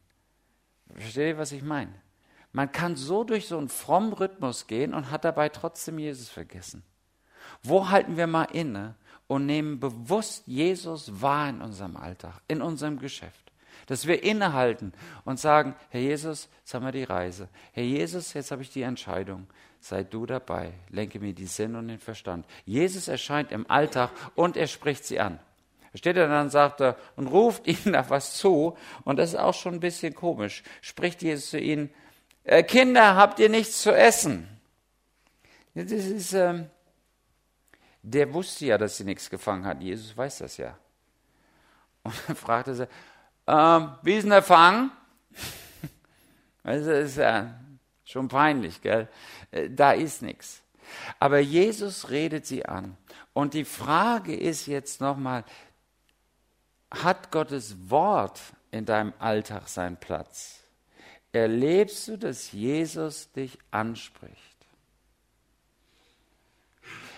Versteht 0.95 1.35
ihr, 1.35 1.39
was 1.39 1.51
ich 1.51 1.65
meine? 1.65 1.93
Man 2.53 2.71
kann 2.71 2.95
so 2.95 3.25
durch 3.25 3.49
so 3.49 3.59
einen 3.59 3.69
frommen 3.69 4.13
Rhythmus 4.13 4.69
gehen 4.69 4.95
und 4.95 5.11
hat 5.11 5.25
dabei 5.25 5.49
trotzdem 5.49 5.99
Jesus 5.99 6.29
vergessen. 6.29 6.85
Wo 7.65 7.89
halten 7.89 8.17
wir 8.17 8.29
mal 8.29 8.45
inne 8.45 8.95
und 9.27 9.47
nehmen 9.47 9.81
bewusst 9.81 10.47
Jesus 10.47 11.21
wahr 11.21 11.49
in 11.49 11.61
unserem 11.61 11.97
Alltag, 11.97 12.43
in 12.47 12.63
unserem 12.63 13.01
Geschäft? 13.01 13.50
Dass 13.91 14.07
wir 14.07 14.23
innehalten 14.23 14.93
und 15.25 15.39
sagen, 15.39 15.75
Herr 15.91 16.01
Jesus, 16.01 16.49
jetzt 16.61 16.73
haben 16.73 16.85
wir 16.85 16.93
die 16.93 17.05
Reise. 17.05 17.49
Herr 17.73 17.83
Jesus, 17.83 18.33
jetzt 18.33 18.53
habe 18.53 18.63
ich 18.63 18.71
die 18.71 18.83
Entscheidung 18.83 19.47
sei 19.81 20.05
du 20.05 20.27
dabei, 20.27 20.73
lenke 20.91 21.19
mir 21.19 21.33
die 21.33 21.47
Sinn 21.47 21.75
und 21.75 21.89
den 21.89 21.99
Verstand. 21.99 22.47
Jesus 22.67 23.09
erscheint 23.09 23.51
im 23.51 23.69
Alltag 23.69 24.11
und 24.35 24.57
er 24.57 24.67
spricht 24.67 25.05
sie 25.05 25.19
an. 25.19 25.41
Steht 25.95 26.17
er 26.17 26.29
dann, 26.29 26.51
sagt 26.51 26.83
und 27.17 27.27
ruft 27.27 27.67
ihnen 27.67 27.93
nach 27.93 28.11
was 28.11 28.37
zu, 28.37 28.77
und 29.05 29.17
das 29.17 29.31
ist 29.31 29.39
auch 29.39 29.55
schon 29.55 29.75
ein 29.75 29.81
bisschen 29.81 30.15
komisch, 30.15 30.63
spricht 30.83 31.23
Jesus 31.23 31.51
zu 31.51 31.59
ihnen, 31.59 31.91
äh, 32.45 32.63
Kinder, 32.63 33.17
habt 33.17 33.41
ihr 33.41 33.49
nichts 33.49 33.83
zu 33.83 33.93
essen? 33.93 34.47
Das 35.75 35.91
ist, 35.91 36.33
ähm, 36.33 36.71
der 38.03 38.33
wusste 38.33 38.67
ja, 38.67 38.79
dass 38.79 38.97
sie 38.97 39.05
nichts 39.05 39.31
gefangen 39.31 39.65
hat. 39.65 39.81
Jesus 39.81 40.17
weiß 40.17 40.39
das 40.39 40.57
ja. 40.57 40.77
Und 42.03 42.15
dann 42.27 42.37
fragte 42.37 42.75
sie, 42.75 42.89
ähm, 43.51 43.93
wie 44.03 44.15
ist 44.15 44.23
denn 44.23 44.31
der 44.31 44.43
Fang? 44.43 44.91
Also 46.63 46.91
ist 46.93 47.17
ja 47.17 47.55
schon 48.05 48.29
peinlich, 48.29 48.81
gell? 48.83 49.09
Äh, 49.51 49.71
da 49.71 49.93
ist 49.93 50.23
nichts. 50.23 50.63
Aber 51.19 51.39
Jesus 51.39 52.11
redet 52.11 52.47
sie 52.47 52.67
an. 52.67 52.97
Und 53.33 53.55
die 53.55 53.65
Frage 53.65 54.37
ist 54.37 54.67
jetzt 54.67 55.01
nochmal, 55.01 55.45
hat 56.91 57.31
Gottes 57.31 57.91
Wort 57.91 58.41
in 58.71 58.85
deinem 58.85 59.13
Alltag 59.19 59.69
seinen 59.69 59.97
Platz? 59.97 60.61
Erlebst 61.33 62.09
du, 62.09 62.19
dass 62.19 62.53
Jesus 62.53 63.31
dich 63.33 63.59
anspricht? 63.71 64.37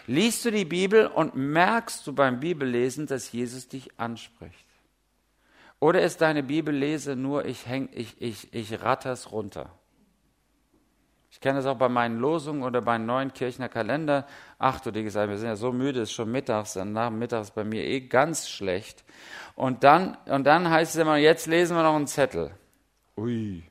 Liest 0.06 0.44
du 0.44 0.50
die 0.50 0.64
Bibel 0.64 1.06
und 1.06 1.34
merkst 1.34 2.06
du 2.06 2.12
beim 2.12 2.40
Bibellesen, 2.40 3.06
dass 3.06 3.32
Jesus 3.32 3.68
dich 3.68 3.98
anspricht? 3.98 4.71
Oder 5.82 6.02
ist 6.02 6.20
deine 6.20 6.44
Bibellese 6.44 7.16
nur, 7.16 7.44
ich, 7.44 7.66
häng, 7.66 7.88
ich, 7.90 8.22
ich, 8.22 8.54
ich 8.54 8.82
ratter's 8.84 9.32
runter? 9.32 9.68
Ich 11.28 11.40
kenne 11.40 11.58
das 11.58 11.66
auch 11.66 11.76
bei 11.76 11.88
meinen 11.88 12.20
Losungen 12.20 12.62
oder 12.62 12.80
bei 12.80 12.98
neuen 12.98 13.32
Kirchner 13.32 13.68
Kalender. 13.68 14.24
Ach 14.60 14.78
du 14.78 14.92
die 14.92 15.02
gesagt, 15.02 15.28
wir 15.28 15.38
sind 15.38 15.48
ja 15.48 15.56
so 15.56 15.72
müde, 15.72 16.02
es 16.02 16.10
ist 16.10 16.14
schon 16.14 16.30
mittags, 16.30 16.74
dann 16.74 16.92
nach 16.92 17.10
mittags 17.10 17.50
bei 17.50 17.64
mir 17.64 17.82
eh 17.84 17.98
ganz 17.98 18.48
schlecht. 18.48 19.02
Und 19.56 19.82
dann, 19.82 20.16
und 20.26 20.44
dann 20.44 20.70
heißt 20.70 20.94
es 20.94 21.00
immer, 21.00 21.16
jetzt 21.16 21.48
lesen 21.48 21.76
wir 21.76 21.82
noch 21.82 21.96
einen 21.96 22.06
Zettel. 22.06 22.52
Ui. 23.16 23.64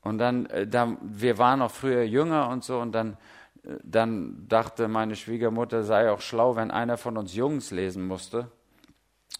Und 0.00 0.18
dann, 0.18 0.46
äh, 0.46 0.66
da, 0.66 0.96
wir 1.02 1.38
waren 1.38 1.60
noch 1.60 1.70
früher 1.70 2.02
jünger 2.02 2.48
und 2.48 2.64
so, 2.64 2.80
und 2.80 2.90
dann, 2.90 3.16
äh, 3.62 3.76
dann 3.84 4.48
dachte 4.48 4.88
meine 4.88 5.14
Schwiegermutter, 5.14 5.84
sei 5.84 6.10
auch 6.10 6.20
schlau, 6.20 6.56
wenn 6.56 6.72
einer 6.72 6.96
von 6.96 7.16
uns 7.16 7.32
Jungs 7.32 7.70
lesen 7.70 8.08
musste. 8.08 8.50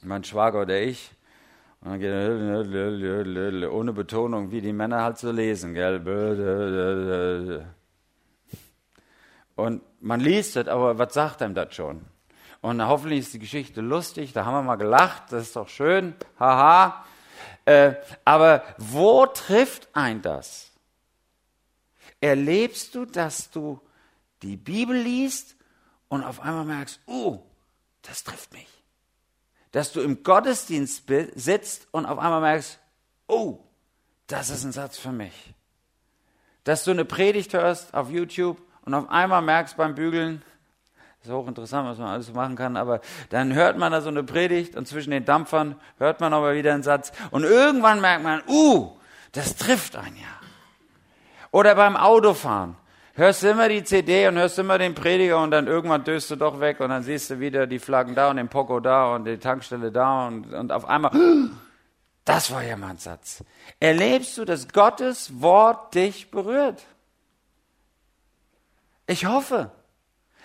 Mein 0.03 0.23
Schwager 0.23 0.63
oder 0.63 0.81
ich. 0.81 1.16
Geht 1.87 3.65
ohne 3.71 3.93
Betonung, 3.93 4.51
wie 4.51 4.61
die 4.61 4.73
Männer 4.73 5.03
halt 5.03 5.19
so 5.19 5.31
lesen. 5.31 5.77
Und 9.55 9.83
man 10.01 10.21
liest 10.21 10.57
es, 10.57 10.67
aber 10.67 10.99
was 10.99 11.15
sagt 11.15 11.43
einem 11.43 11.55
das 11.55 11.75
schon? 11.75 12.05
Und 12.61 12.85
hoffentlich 12.85 13.21
ist 13.21 13.35
die 13.35 13.39
Geschichte 13.39 13.81
lustig, 13.83 14.33
da 14.33 14.45
haben 14.45 14.55
wir 14.55 14.63
mal 14.63 14.77
gelacht, 14.77 15.31
das 15.31 15.45
ist 15.45 15.57
doch 15.57 15.69
schön, 15.69 16.15
haha. 16.41 17.05
Äh, 17.65 17.95
aber 18.25 18.65
wo 18.79 19.27
trifft 19.27 19.89
ein 19.93 20.23
das? 20.23 20.73
Erlebst 22.21 22.97
du, 22.97 23.05
dass 23.05 23.51
du 23.51 23.81
die 24.43 24.57
Bibel 24.57 24.97
liest 24.97 25.55
und 26.09 26.25
auf 26.25 26.41
einmal 26.41 26.65
merkst, 26.65 27.01
oh, 27.07 27.43
das 28.03 28.25
trifft 28.25 28.53
mich? 28.53 28.76
Dass 29.77 29.93
du 29.93 30.01
im 30.01 30.23
Gottesdienst 30.23 31.03
sitzt 31.35 31.87
und 31.91 32.07
auf 32.07 32.19
einmal 32.19 32.41
merkst, 32.41 32.79
oh, 33.27 33.59
das 34.27 34.49
ist 34.49 34.65
ein 34.65 34.73
Satz 34.73 34.97
für 34.97 35.13
mich. 35.13 35.53
Dass 36.65 36.85
du 36.85 36.93
eine 36.93 37.05
Predigt 37.05 37.53
hörst 37.53 37.93
auf 37.93 38.09
YouTube 38.09 38.57
und 38.87 38.95
auf 38.95 39.11
einmal 39.11 39.43
merkst 39.43 39.77
beim 39.77 39.95
Bügeln, 39.95 40.41
ist 41.23 41.31
hochinteressant, 41.31 41.87
was 41.91 41.99
man 41.99 42.09
alles 42.09 42.29
so 42.29 42.33
machen 42.33 42.57
kann, 42.57 42.79
aber 42.79 43.03
dann 43.29 43.53
hört 43.53 43.77
man 43.77 43.93
da 43.93 44.01
so 44.01 44.09
eine 44.09 44.25
Predigt 44.25 44.77
und 44.77 44.89
zwischen 44.89 45.11
den 45.11 45.27
Dampfern 45.27 45.79
hört 45.99 46.21
man 46.21 46.33
aber 46.33 46.55
wieder 46.55 46.73
einen 46.73 46.83
Satz 46.83 47.13
und 47.31 47.45
irgendwann 47.45 48.01
merkt 48.01 48.25
man, 48.25 48.43
uh, 48.49 48.97
das 49.33 49.57
trifft 49.57 49.95
einen 49.95 50.17
ja. 50.17 50.41
Oder 51.51 51.75
beim 51.75 51.99
Autofahren 51.99 52.79
hörst 53.17 53.43
immer 53.45 53.69
die 53.69 53.83
CD 53.83 54.29
und 54.29 54.37
hörst 54.37 54.59
immer 54.59 54.79
den 54.79 54.95
Prediger 54.95 55.43
und 55.43 55.51
dann 55.51 55.67
irgendwann 55.67 56.05
döst 56.05 56.31
du 56.31 56.37
doch 56.37 56.61
weg 56.61 56.81
und 56.81 56.91
dann 56.91 57.03
siehst 57.03 57.31
du 57.31 57.41
wieder 57.41 57.67
die 57.67 57.79
Flaggen 57.79 58.15
da 58.15 58.31
und 58.31 58.37
den 58.37 58.49
Poco 58.49 58.81
da 58.81 59.15
und 59.15 59.25
die 59.25 59.39
Tankstelle 59.39 59.91
da 59.91 60.29
und, 60.29 60.53
und 60.53 60.71
auf 60.71 60.85
einmal, 60.85 61.11
das 62.25 62.51
war 62.51 62.63
ja 62.63 62.77
mal 62.77 62.91
ein 62.91 62.99
Satz. 62.99 63.43
Erlebst 63.81 64.37
du, 64.39 64.45
dass 64.45 64.69
Gottes 64.69 65.41
Wort 65.41 65.95
dich 65.95 66.31
berührt? 66.31 66.85
Ich 69.07 69.27
hoffe. 69.27 69.71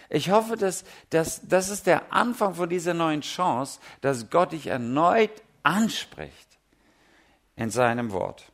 Ich 0.09 0.29
hoffe, 0.29 0.57
dass, 0.57 0.83
dass 1.09 1.47
das 1.47 1.69
ist 1.69 1.87
der 1.87 2.11
Anfang 2.11 2.55
von 2.55 2.69
dieser 2.69 2.93
neuen 2.93 3.21
Chance, 3.21 3.79
dass 4.01 4.29
Gott 4.29 4.51
dich 4.51 4.67
erneut 4.67 5.31
anspricht 5.63 6.59
in 7.55 7.69
seinem 7.69 8.11
Wort. 8.11 8.51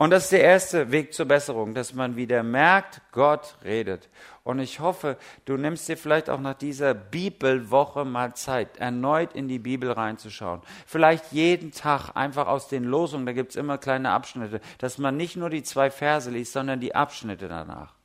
Und 0.00 0.08
das 0.08 0.24
ist 0.24 0.32
der 0.32 0.42
erste 0.42 0.92
Weg 0.92 1.12
zur 1.12 1.26
Besserung, 1.26 1.74
dass 1.74 1.92
man 1.92 2.16
wieder 2.16 2.42
merkt, 2.42 3.02
Gott 3.12 3.56
redet. 3.62 4.08
Und 4.44 4.58
ich 4.58 4.80
hoffe, 4.80 5.18
du 5.44 5.58
nimmst 5.58 5.86
dir 5.90 5.98
vielleicht 5.98 6.30
auch 6.30 6.40
nach 6.40 6.54
dieser 6.54 6.94
Bibelwoche 6.94 8.06
mal 8.06 8.34
Zeit, 8.34 8.78
erneut 8.78 9.34
in 9.34 9.46
die 9.46 9.58
Bibel 9.58 9.92
reinzuschauen. 9.92 10.62
Vielleicht 10.86 11.32
jeden 11.32 11.72
Tag 11.72 12.12
einfach 12.16 12.46
aus 12.46 12.68
den 12.68 12.84
Losungen, 12.84 13.26
da 13.26 13.34
gibt's 13.34 13.56
immer 13.56 13.76
kleine 13.76 14.12
Abschnitte, 14.12 14.62
dass 14.78 14.96
man 14.96 15.18
nicht 15.18 15.36
nur 15.36 15.50
die 15.50 15.64
zwei 15.64 15.90
Verse 15.90 16.30
liest, 16.30 16.54
sondern 16.54 16.80
die 16.80 16.94
Abschnitte 16.94 17.46
danach. 17.46 17.99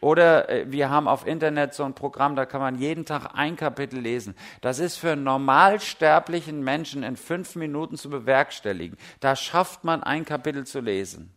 Oder 0.00 0.48
äh, 0.48 0.70
wir 0.70 0.90
haben 0.90 1.08
auf 1.08 1.26
Internet 1.26 1.74
so 1.74 1.84
ein 1.84 1.94
Programm, 1.94 2.36
da 2.36 2.46
kann 2.46 2.60
man 2.60 2.76
jeden 2.76 3.04
Tag 3.04 3.30
ein 3.34 3.56
Kapitel 3.56 4.00
lesen. 4.00 4.34
Das 4.60 4.78
ist 4.78 4.96
für 4.96 5.12
einen 5.12 5.24
normalsterblichen 5.24 6.62
Menschen 6.62 7.02
in 7.02 7.16
fünf 7.16 7.56
Minuten 7.56 7.96
zu 7.96 8.10
bewerkstelligen. 8.10 8.96
Da 9.20 9.36
schafft 9.36 9.84
man 9.84 10.02
ein 10.02 10.24
Kapitel 10.24 10.64
zu 10.66 10.80
lesen. 10.80 11.32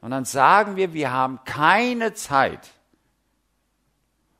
Und 0.00 0.10
dann 0.10 0.24
sagen 0.24 0.76
wir, 0.76 0.94
wir 0.94 1.12
haben 1.12 1.40
keine 1.44 2.14
Zeit. 2.14 2.70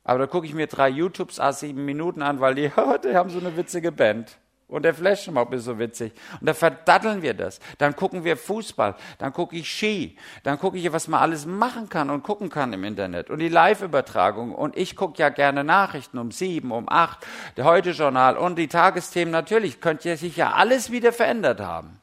Aber 0.05 0.19
da 0.19 0.27
gucke 0.27 0.47
ich 0.47 0.55
mir 0.55 0.67
drei 0.67 0.89
YouTubes 0.89 1.39
a 1.39 1.53
sieben 1.53 1.85
Minuten 1.85 2.23
an, 2.23 2.41
weil 2.41 2.57
die, 2.57 2.73
die 3.05 3.15
haben 3.15 3.31
so 3.31 3.39
eine 3.39 3.57
witzige 3.57 3.93
Band. 3.93 4.40
Und 4.71 4.83
der 4.85 4.95
Flashmob 4.95 5.53
ist 5.53 5.65
so 5.65 5.79
witzig. 5.79 6.13
Und 6.41 6.47
da 6.49 6.55
verdatteln 6.55 7.23
wir 7.23 7.35
das. 7.35 7.61
Dann 7.79 7.97
gucken 7.97 8.25
wir 8.25 8.37
Fußball. 8.37 8.95
Dann 9.19 9.33
gucke 9.33 9.57
ich 9.57 9.69
Ski. 9.69 10.17
Dann 10.43 10.59
gucke 10.59 10.79
ich, 10.79 10.93
was 10.93 11.09
man 11.09 11.21
alles 11.21 11.45
machen 11.45 11.89
kann 11.89 12.09
und 12.09 12.23
gucken 12.23 12.49
kann 12.49 12.73
im 12.73 12.85
Internet. 12.85 13.31
Und 13.31 13.41
die 13.41 13.49
Live-Übertragung. 13.49 14.55
Und 14.55 14.77
ich 14.77 14.97
gucke 14.97 15.19
ja 15.19 15.29
gerne 15.29 15.65
Nachrichten 15.65 16.19
um 16.19 16.31
sieben, 16.31 16.73
um 16.73 16.89
acht, 16.89 17.27
der 17.57 17.65
Heute-Journal 17.65 18.37
und 18.37 18.57
die 18.57 18.69
Tagesthemen. 18.69 19.33
Natürlich 19.33 19.81
könnte 19.81 20.17
sich 20.17 20.37
ja 20.37 20.53
alles 20.53 20.91
wieder 20.91 21.13
verändert 21.13 21.61
haben 21.61 22.01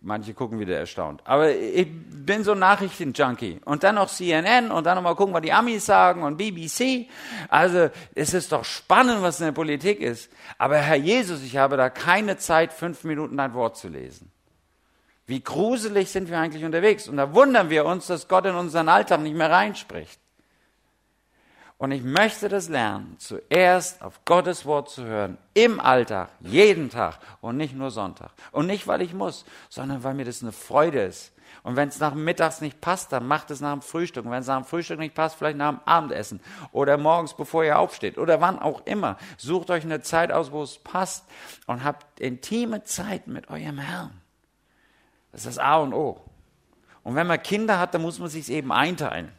manche 0.00 0.34
gucken 0.34 0.58
wieder 0.58 0.78
erstaunt. 0.78 1.22
Aber 1.24 1.54
ich 1.54 1.88
bin 1.90 2.44
so 2.44 2.52
ein 2.52 2.58
Nachrichtenjunkie. 2.58 3.60
Und 3.64 3.84
dann 3.84 3.96
noch 3.96 4.08
CNN 4.08 4.70
und 4.70 4.84
dann 4.84 4.96
noch 4.96 5.02
mal 5.02 5.14
gucken, 5.14 5.34
was 5.34 5.42
die 5.42 5.52
Amis 5.52 5.86
sagen 5.86 6.22
und 6.22 6.36
BBC. 6.36 7.08
Also 7.48 7.90
es 8.14 8.34
ist 8.34 8.52
doch 8.52 8.64
spannend, 8.64 9.22
was 9.22 9.40
in 9.40 9.46
der 9.46 9.52
Politik 9.52 10.00
ist. 10.00 10.30
Aber 10.58 10.78
Herr 10.78 10.96
Jesus, 10.96 11.42
ich 11.42 11.56
habe 11.56 11.76
da 11.76 11.90
keine 11.90 12.36
Zeit, 12.36 12.72
fünf 12.72 13.04
Minuten 13.04 13.38
ein 13.38 13.54
Wort 13.54 13.76
zu 13.76 13.88
lesen. 13.88 14.30
Wie 15.26 15.42
gruselig 15.42 16.10
sind 16.10 16.30
wir 16.30 16.38
eigentlich 16.38 16.64
unterwegs? 16.64 17.08
Und 17.08 17.16
da 17.16 17.34
wundern 17.34 17.68
wir 17.70 17.84
uns, 17.84 18.06
dass 18.06 18.28
Gott 18.28 18.46
in 18.46 18.54
unseren 18.54 18.88
Alltag 18.88 19.20
nicht 19.20 19.36
mehr 19.36 19.50
reinspricht. 19.50 20.20
Und 21.78 21.92
ich 21.92 22.02
möchte 22.02 22.48
das 22.48 22.70
lernen, 22.70 23.16
zuerst 23.18 24.02
auf 24.02 24.24
Gottes 24.24 24.64
Wort 24.64 24.88
zu 24.88 25.04
hören, 25.04 25.36
im 25.52 25.78
Alltag, 25.78 26.30
jeden 26.40 26.88
Tag 26.88 27.18
und 27.42 27.58
nicht 27.58 27.74
nur 27.74 27.90
Sonntag. 27.90 28.30
Und 28.50 28.66
nicht, 28.66 28.86
weil 28.86 29.02
ich 29.02 29.12
muss, 29.12 29.44
sondern 29.68 30.02
weil 30.02 30.14
mir 30.14 30.24
das 30.24 30.42
eine 30.42 30.52
Freude 30.52 31.02
ist. 31.02 31.32
Und 31.62 31.76
wenn 31.76 31.88
es 31.88 31.98
nach 31.98 32.14
Mittags 32.14 32.60
nicht 32.60 32.80
passt, 32.80 33.12
dann 33.12 33.26
macht 33.26 33.50
es 33.50 33.60
nach 33.60 33.72
dem 33.72 33.82
Frühstück. 33.82 34.24
Und 34.24 34.30
wenn 34.30 34.40
es 34.40 34.46
nach 34.46 34.56
dem 34.56 34.64
Frühstück 34.64 34.98
nicht 34.98 35.14
passt, 35.14 35.36
vielleicht 35.36 35.58
nach 35.58 35.70
dem 35.70 35.80
Abendessen 35.84 36.40
oder 36.72 36.96
morgens, 36.96 37.34
bevor 37.34 37.64
ihr 37.64 37.78
aufsteht 37.78 38.18
oder 38.18 38.40
wann 38.40 38.58
auch 38.58 38.86
immer. 38.86 39.18
Sucht 39.36 39.70
euch 39.70 39.84
eine 39.84 40.00
Zeit 40.00 40.32
aus, 40.32 40.52
wo 40.52 40.62
es 40.62 40.78
passt 40.78 41.26
und 41.66 41.84
habt 41.84 42.20
intime 42.20 42.84
Zeit 42.84 43.26
mit 43.26 43.50
eurem 43.50 43.78
Herrn. 43.78 44.12
Das 45.32 45.40
ist 45.40 45.56
das 45.56 45.58
A 45.58 45.76
und 45.78 45.92
O. 45.92 46.20
Und 47.02 47.16
wenn 47.16 47.26
man 47.26 47.42
Kinder 47.42 47.78
hat, 47.78 47.92
dann 47.94 48.02
muss 48.02 48.18
man 48.18 48.28
sich 48.28 48.48
eben 48.48 48.72
einteilen. 48.72 49.30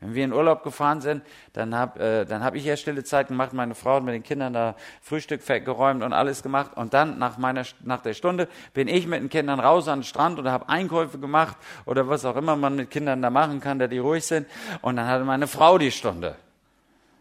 Wenn 0.00 0.14
wir 0.14 0.24
in 0.24 0.32
Urlaub 0.32 0.62
gefahren 0.62 1.02
sind, 1.02 1.22
dann 1.52 1.74
habe 1.74 2.00
äh, 2.00 2.24
dann 2.24 2.42
hab 2.42 2.54
ich 2.54 2.64
ja 2.64 2.76
stille 2.76 3.04
Zeit 3.04 3.28
gemacht, 3.28 3.52
meine 3.52 3.74
Frau 3.74 3.96
hat 3.96 4.02
mit 4.02 4.14
den 4.14 4.22
Kindern 4.22 4.54
da 4.54 4.74
Frühstück 5.02 5.44
geräumt 5.46 6.02
und 6.02 6.14
alles 6.14 6.42
gemacht. 6.42 6.70
Und 6.74 6.94
dann 6.94 7.18
nach, 7.18 7.36
meiner, 7.36 7.64
nach 7.84 8.00
der 8.00 8.14
Stunde 8.14 8.48
bin 8.72 8.88
ich 8.88 9.06
mit 9.06 9.20
den 9.20 9.28
Kindern 9.28 9.60
raus 9.60 9.88
an 9.88 9.98
den 9.98 10.04
Strand 10.04 10.38
oder 10.38 10.52
habe 10.52 10.68
Einkäufe 10.70 11.18
gemacht 11.18 11.56
oder 11.84 12.08
was 12.08 12.24
auch 12.24 12.36
immer 12.36 12.56
man 12.56 12.76
mit 12.76 12.90
Kindern 12.90 13.20
da 13.20 13.28
machen 13.28 13.60
kann, 13.60 13.78
da 13.78 13.88
die 13.88 13.98
ruhig 13.98 14.24
sind. 14.24 14.48
Und 14.80 14.96
dann 14.96 15.06
hatte 15.06 15.24
meine 15.24 15.46
Frau 15.46 15.76
die 15.76 15.90
Stunde. 15.90 16.36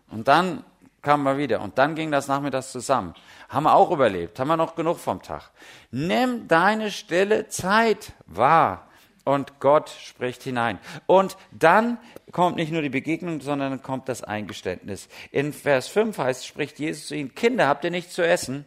Und 0.10 0.30
dann 0.30 0.64
kam 1.02 1.24
wir 1.24 1.38
wieder. 1.38 1.62
Und 1.62 1.78
dann 1.78 1.96
ging 1.96 2.12
das 2.12 2.28
nachmittags 2.28 2.72
zusammen. 2.72 3.14
Haben 3.50 3.64
wir 3.64 3.76
auch 3.76 3.92
überlebt. 3.92 4.40
Haben 4.40 4.48
wir 4.48 4.58
noch 4.58 4.76
genug 4.76 5.00
vom 5.00 5.22
Tag. 5.22 5.52
Nimm 5.92 6.48
deine 6.48 6.92
stille 6.92 7.50
Zeit 7.50 8.14
wahr 8.26 8.89
und 9.30 9.60
Gott 9.60 9.90
spricht 9.90 10.42
hinein. 10.42 10.80
Und 11.06 11.38
dann 11.52 12.00
kommt 12.32 12.56
nicht 12.56 12.72
nur 12.72 12.82
die 12.82 12.90
Begegnung, 12.90 13.42
sondern 13.42 13.84
kommt 13.84 14.10
das 14.10 14.24
Eingeständnis. 14.24 15.08
In 15.32 15.54
Vers 15.54 15.88
5 15.88 16.18
heißt, 16.18 16.48
spricht 16.48 16.80
Jesus 16.80 17.08
zu 17.08 17.16
ihnen, 17.16 17.36
Kinder, 17.36 17.68
habt 17.68 17.84
ihr 17.84 17.92
nichts 17.92 18.14
zu 18.14 18.26
essen? 18.26 18.66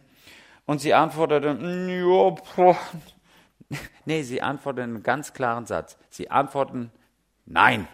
Und 0.65 0.79
sie 0.79 0.93
antworteten, 0.93 1.89
ja, 1.89 2.77
nee, 4.05 4.23
sie 4.23 4.41
antworten 4.41 4.79
einen 4.79 5.03
ganz 5.03 5.33
klaren 5.33 5.65
Satz. 5.65 5.97
Sie 6.09 6.31
antworten, 6.31 6.91
nein. 7.45 7.85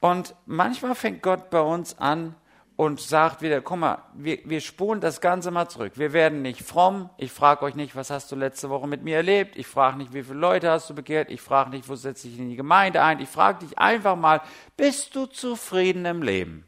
Und 0.00 0.34
manchmal 0.46 0.94
fängt 0.94 1.20
Gott 1.20 1.50
bei 1.50 1.60
uns 1.60 1.98
an, 1.98 2.34
und 2.80 2.98
sagt 2.98 3.42
wieder, 3.42 3.60
guck 3.60 3.78
mal, 3.78 3.98
wir, 4.14 4.38
wir 4.46 4.62
spulen 4.62 5.02
das 5.02 5.20
Ganze 5.20 5.50
mal 5.50 5.68
zurück. 5.68 5.92
Wir 5.96 6.14
werden 6.14 6.40
nicht 6.40 6.62
fromm. 6.62 7.10
Ich 7.18 7.30
frage 7.30 7.62
euch 7.66 7.74
nicht, 7.74 7.94
was 7.94 8.08
hast 8.08 8.32
du 8.32 8.36
letzte 8.36 8.70
Woche 8.70 8.88
mit 8.88 9.02
mir 9.02 9.16
erlebt? 9.16 9.54
Ich 9.58 9.66
frage 9.66 9.98
nicht, 9.98 10.14
wie 10.14 10.22
viele 10.22 10.38
Leute 10.38 10.70
hast 10.70 10.88
du 10.88 10.94
bekehrt? 10.94 11.30
Ich 11.30 11.42
frage 11.42 11.68
nicht, 11.68 11.90
wo 11.90 11.94
setzt 11.94 12.24
dich 12.24 12.38
in 12.38 12.48
die 12.48 12.56
Gemeinde 12.56 13.02
ein? 13.02 13.20
Ich 13.20 13.28
frage 13.28 13.66
dich 13.66 13.78
einfach 13.78 14.16
mal, 14.16 14.40
bist 14.78 15.14
du 15.14 15.26
zufrieden 15.26 16.06
im 16.06 16.22
Leben? 16.22 16.64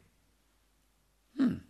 Hm. 1.39 1.63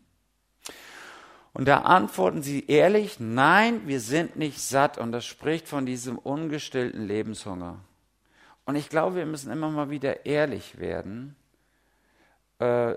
Und 1.53 1.69
da 1.69 1.83
antworten 1.83 2.43
sie 2.43 2.67
ehrlich, 2.67 3.21
nein, 3.21 3.87
wir 3.87 4.01
sind 4.01 4.35
nicht 4.35 4.61
satt. 4.61 4.99
Und 4.99 5.13
das 5.13 5.25
spricht 5.25 5.69
von 5.69 5.87
diesem 5.87 6.19
ungestillten 6.19 7.07
Lebenshunger. 7.07 7.79
Und 8.65 8.75
ich 8.75 8.89
glaube, 8.89 9.15
wir 9.15 9.27
müssen 9.27 9.53
immer 9.53 9.71
mal 9.71 9.91
wieder 9.91 10.27
ehrlich 10.27 10.81
werden. 10.81 11.37
Äh, 12.59 12.97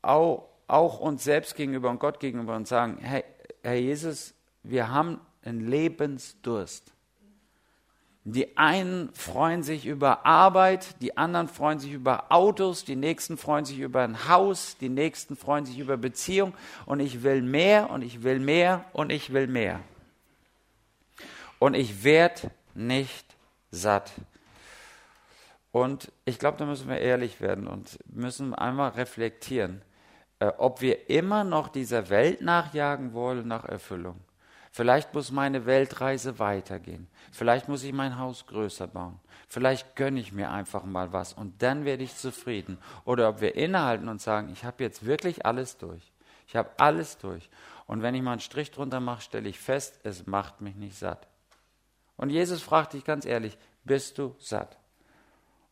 auch, 0.00 0.53
auch 0.66 1.00
uns 1.00 1.24
selbst 1.24 1.54
gegenüber 1.56 1.90
und 1.90 2.00
Gott 2.00 2.20
gegenüber 2.20 2.56
und 2.56 2.66
sagen, 2.66 2.98
hey, 3.00 3.24
Herr 3.62 3.74
Jesus, 3.74 4.34
wir 4.62 4.90
haben 4.90 5.20
einen 5.42 5.68
Lebensdurst. 5.68 6.92
Die 8.26 8.56
einen 8.56 9.12
freuen 9.12 9.62
sich 9.62 9.84
über 9.84 10.24
Arbeit, 10.24 11.02
die 11.02 11.18
anderen 11.18 11.46
freuen 11.46 11.78
sich 11.78 11.92
über 11.92 12.32
Autos, 12.32 12.86
die 12.86 12.96
nächsten 12.96 13.36
freuen 13.36 13.66
sich 13.66 13.80
über 13.80 14.02
ein 14.02 14.28
Haus, 14.28 14.78
die 14.78 14.88
nächsten 14.88 15.36
freuen 15.36 15.66
sich 15.66 15.78
über 15.78 15.98
Beziehung 15.98 16.54
und 16.86 17.00
ich 17.00 17.22
will 17.22 17.42
mehr 17.42 17.90
und 17.90 18.00
ich 18.00 18.22
will 18.22 18.38
mehr 18.38 18.86
und 18.94 19.12
ich 19.12 19.34
will 19.34 19.46
mehr. 19.46 19.80
Und 21.58 21.74
ich 21.74 22.02
werde 22.02 22.50
nicht 22.74 23.26
satt. 23.70 24.12
Und 25.70 26.10
ich 26.24 26.38
glaube, 26.38 26.56
da 26.56 26.64
müssen 26.64 26.88
wir 26.88 26.98
ehrlich 26.98 27.42
werden 27.42 27.66
und 27.66 27.98
müssen 28.06 28.54
einmal 28.54 28.90
reflektieren. 28.90 29.82
Äh, 30.44 30.52
ob 30.58 30.80
wir 30.80 31.08
immer 31.08 31.44
noch 31.44 31.68
dieser 31.68 32.10
Welt 32.10 32.42
nachjagen 32.42 33.14
wollen 33.14 33.48
nach 33.48 33.64
Erfüllung. 33.64 34.20
Vielleicht 34.70 35.14
muss 35.14 35.30
meine 35.30 35.66
Weltreise 35.66 36.38
weitergehen. 36.38 37.06
Vielleicht 37.32 37.68
muss 37.68 37.84
ich 37.84 37.92
mein 37.92 38.18
Haus 38.18 38.46
größer 38.46 38.88
bauen. 38.88 39.20
Vielleicht 39.48 39.94
gönne 39.94 40.20
ich 40.20 40.32
mir 40.32 40.50
einfach 40.50 40.84
mal 40.84 41.12
was 41.12 41.32
und 41.32 41.62
dann 41.62 41.84
werde 41.84 42.02
ich 42.02 42.16
zufrieden. 42.16 42.78
Oder 43.04 43.28
ob 43.28 43.40
wir 43.40 43.54
innehalten 43.54 44.08
und 44.08 44.20
sagen, 44.20 44.50
ich 44.52 44.64
habe 44.64 44.82
jetzt 44.82 45.06
wirklich 45.06 45.46
alles 45.46 45.78
durch. 45.78 46.12
Ich 46.48 46.56
habe 46.56 46.70
alles 46.78 47.18
durch. 47.18 47.48
Und 47.86 48.02
wenn 48.02 48.14
ich 48.14 48.22
mal 48.22 48.32
einen 48.32 48.40
Strich 48.40 48.72
drunter 48.72 49.00
mache, 49.00 49.22
stelle 49.22 49.48
ich 49.48 49.60
fest, 49.60 50.00
es 50.02 50.26
macht 50.26 50.60
mich 50.60 50.74
nicht 50.74 50.98
satt. 50.98 51.28
Und 52.16 52.30
Jesus 52.30 52.60
fragt 52.60 52.94
dich 52.94 53.04
ganz 53.04 53.24
ehrlich, 53.24 53.56
bist 53.84 54.18
du 54.18 54.34
satt? 54.38 54.76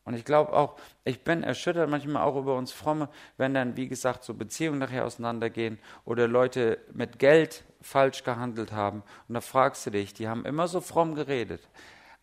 Und 0.05 0.15
ich 0.15 0.25
glaube 0.25 0.53
auch, 0.53 0.75
ich 1.05 1.23
bin 1.23 1.43
erschüttert 1.43 1.89
manchmal 1.89 2.23
auch 2.23 2.35
über 2.35 2.55
uns 2.57 2.71
Fromme, 2.71 3.09
wenn 3.37 3.53
dann, 3.53 3.77
wie 3.77 3.87
gesagt, 3.87 4.23
so 4.23 4.33
Beziehungen 4.33 4.79
nachher 4.79 5.05
auseinandergehen 5.05 5.79
oder 6.03 6.27
Leute 6.27 6.79
mit 6.93 7.19
Geld 7.19 7.63
falsch 7.81 8.23
gehandelt 8.23 8.71
haben. 8.73 9.03
Und 9.27 9.35
da 9.35 9.41
fragst 9.41 9.85
du 9.85 9.91
dich, 9.91 10.13
die 10.13 10.27
haben 10.27 10.45
immer 10.45 10.67
so 10.67 10.81
fromm 10.81 11.15
geredet. 11.15 11.61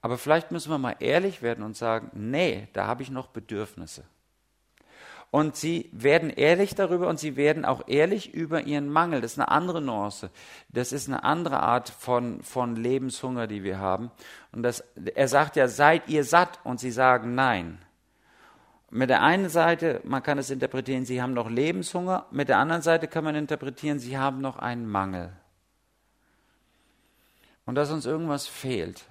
Aber 0.03 0.19
vielleicht 0.19 0.51
müssen 0.51 0.71
wir 0.71 0.79
mal 0.79 0.97
ehrlich 1.01 1.43
werden 1.43 1.65
und 1.65 1.77
sagen, 1.77 2.11
nee, 2.15 2.69
da 2.73 2.87
habe 2.87 3.03
ich 3.03 3.11
noch 3.11 3.29
Bedürfnisse. 3.29 4.05
Und 5.31 5.55
sie 5.55 5.89
werden 5.93 6.31
ehrlich 6.31 6.75
darüber 6.75 7.07
und 7.07 7.21
sie 7.21 7.37
werden 7.37 7.65
auch 7.65 7.87
ehrlich 7.87 8.35
über 8.35 8.63
ihren 8.63 8.89
Mangel. 8.89 9.21
Das 9.21 9.33
ist 9.33 9.39
eine 9.39 9.49
andere 9.49 9.81
Nuance. 9.81 10.31
Das 10.71 10.91
ist 10.93 11.09
eine 11.09 11.23
andere 11.23 11.61
Art 11.61 11.89
von, 11.89 12.43
von 12.43 12.75
Lebenshunger, 12.75 13.47
die 13.47 13.63
wir 13.63 13.79
haben. 13.79 14.11
Und 14.51 14.65
das, 14.65 14.83
er 15.15 15.29
sagt 15.29 15.55
ja, 15.55 15.69
seid 15.69 16.09
ihr 16.09 16.25
satt? 16.25 16.59
Und 16.65 16.81
sie 16.81 16.91
sagen 16.91 17.37
nein. 17.37 17.79
Mit 18.91 19.09
der 19.09 19.23
einen 19.23 19.49
Seite, 19.49 20.01
man 20.03 20.25
kann 20.25 20.39
es 20.39 20.51
interpretieren, 20.51 21.05
sie 21.05 21.23
haben 21.23 21.33
noch 21.33 21.49
Lebenshunger. 21.49 22.27
Mit 22.33 22.49
der 22.49 22.59
anderen 22.59 22.83
Seite 22.83 23.07
kann 23.07 23.23
man 23.23 23.37
interpretieren, 23.37 24.01
sie 24.01 24.19
haben 24.19 24.41
noch 24.41 24.59
einen 24.59 24.89
Mangel. 24.89 25.33
Und 27.67 27.77
dass 27.77 27.93
uns 27.93 28.05
irgendwas 28.05 28.49
fehlt. 28.49 29.05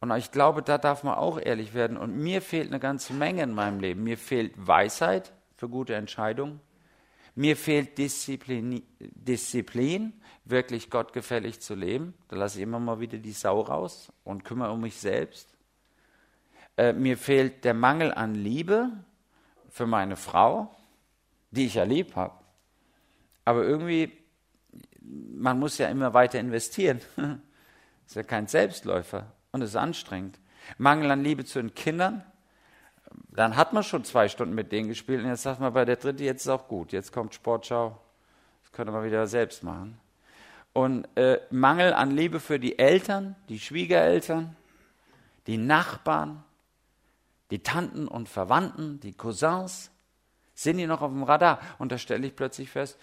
Und 0.00 0.14
ich 0.14 0.32
glaube, 0.32 0.60
da 0.60 0.76
darf 0.76 1.02
man 1.02 1.14
auch 1.14 1.40
ehrlich 1.40 1.72
werden. 1.72 1.96
Und 1.96 2.14
mir 2.14 2.42
fehlt 2.42 2.68
eine 2.68 2.78
ganze 2.78 3.14
Menge 3.14 3.42
in 3.42 3.54
meinem 3.54 3.80
Leben. 3.80 4.04
Mir 4.04 4.18
fehlt 4.18 4.52
Weisheit 4.54 5.32
für 5.56 5.68
gute 5.68 5.94
Entscheidungen. 5.94 6.60
Mir 7.34 7.56
fehlt 7.56 7.98
Disziplin, 7.98 8.82
Disziplin, 8.98 10.12
wirklich 10.44 10.88
gottgefällig 10.90 11.60
zu 11.60 11.74
leben. 11.74 12.14
Da 12.28 12.36
lasse 12.36 12.58
ich 12.58 12.62
immer 12.62 12.80
mal 12.80 13.00
wieder 13.00 13.18
die 13.18 13.32
Sau 13.32 13.60
raus 13.60 14.12
und 14.24 14.44
kümmere 14.44 14.72
um 14.72 14.80
mich 14.80 14.96
selbst. 14.96 15.54
Äh, 16.76 16.92
mir 16.92 17.18
fehlt 17.18 17.64
der 17.64 17.74
Mangel 17.74 18.12
an 18.12 18.34
Liebe 18.34 18.90
für 19.68 19.86
meine 19.86 20.16
Frau, 20.16 20.74
die 21.50 21.66
ich 21.66 21.74
ja 21.74 21.84
lieb 21.84 22.16
habe. 22.16 22.38
Aber 23.44 23.64
irgendwie, 23.64 24.12
man 25.00 25.58
muss 25.58 25.78
ja 25.78 25.88
immer 25.88 26.14
weiter 26.14 26.38
investieren. 26.38 27.00
ist 28.06 28.16
ja 28.16 28.22
kein 28.22 28.46
Selbstläufer 28.46 29.32
und 29.52 29.62
ist 29.62 29.76
anstrengend. 29.76 30.38
Mangel 30.78 31.10
an 31.10 31.22
Liebe 31.22 31.44
zu 31.44 31.60
den 31.60 31.74
Kindern, 31.74 32.24
dann 33.30 33.56
hat 33.56 33.72
man 33.72 33.82
schon 33.82 34.04
zwei 34.04 34.28
Stunden 34.28 34.54
mit 34.54 34.72
denen 34.72 34.88
gespielt 34.88 35.22
und 35.22 35.28
jetzt 35.28 35.42
sagt 35.42 35.60
man 35.60 35.72
bei 35.72 35.84
der 35.84 35.96
dritten, 35.96 36.22
jetzt 36.22 36.42
ist 36.42 36.48
auch 36.48 36.68
gut, 36.68 36.92
jetzt 36.92 37.12
kommt 37.12 37.34
Sportschau, 37.34 38.00
das 38.62 38.72
können 38.72 38.92
wir 38.92 39.04
wieder 39.04 39.26
selbst 39.26 39.62
machen. 39.62 39.98
Und 40.72 41.06
äh, 41.16 41.40
Mangel 41.50 41.92
an 41.92 42.10
Liebe 42.10 42.40
für 42.40 42.58
die 42.58 42.78
Eltern, 42.78 43.36
die 43.48 43.58
Schwiegereltern, 43.58 44.56
die 45.46 45.56
Nachbarn, 45.56 46.44
die 47.50 47.62
Tanten 47.62 48.08
und 48.08 48.28
Verwandten, 48.28 49.00
die 49.00 49.12
Cousins, 49.12 49.90
Sind 50.54 50.78
die 50.78 50.86
noch 50.86 51.02
auf 51.02 51.10
dem 51.10 51.22
Radar? 51.22 51.60
Und 51.78 51.92
da 51.92 51.98
stelle 51.98 52.26
ich 52.26 52.34
plötzlich 52.34 52.70
fest, 52.70 52.98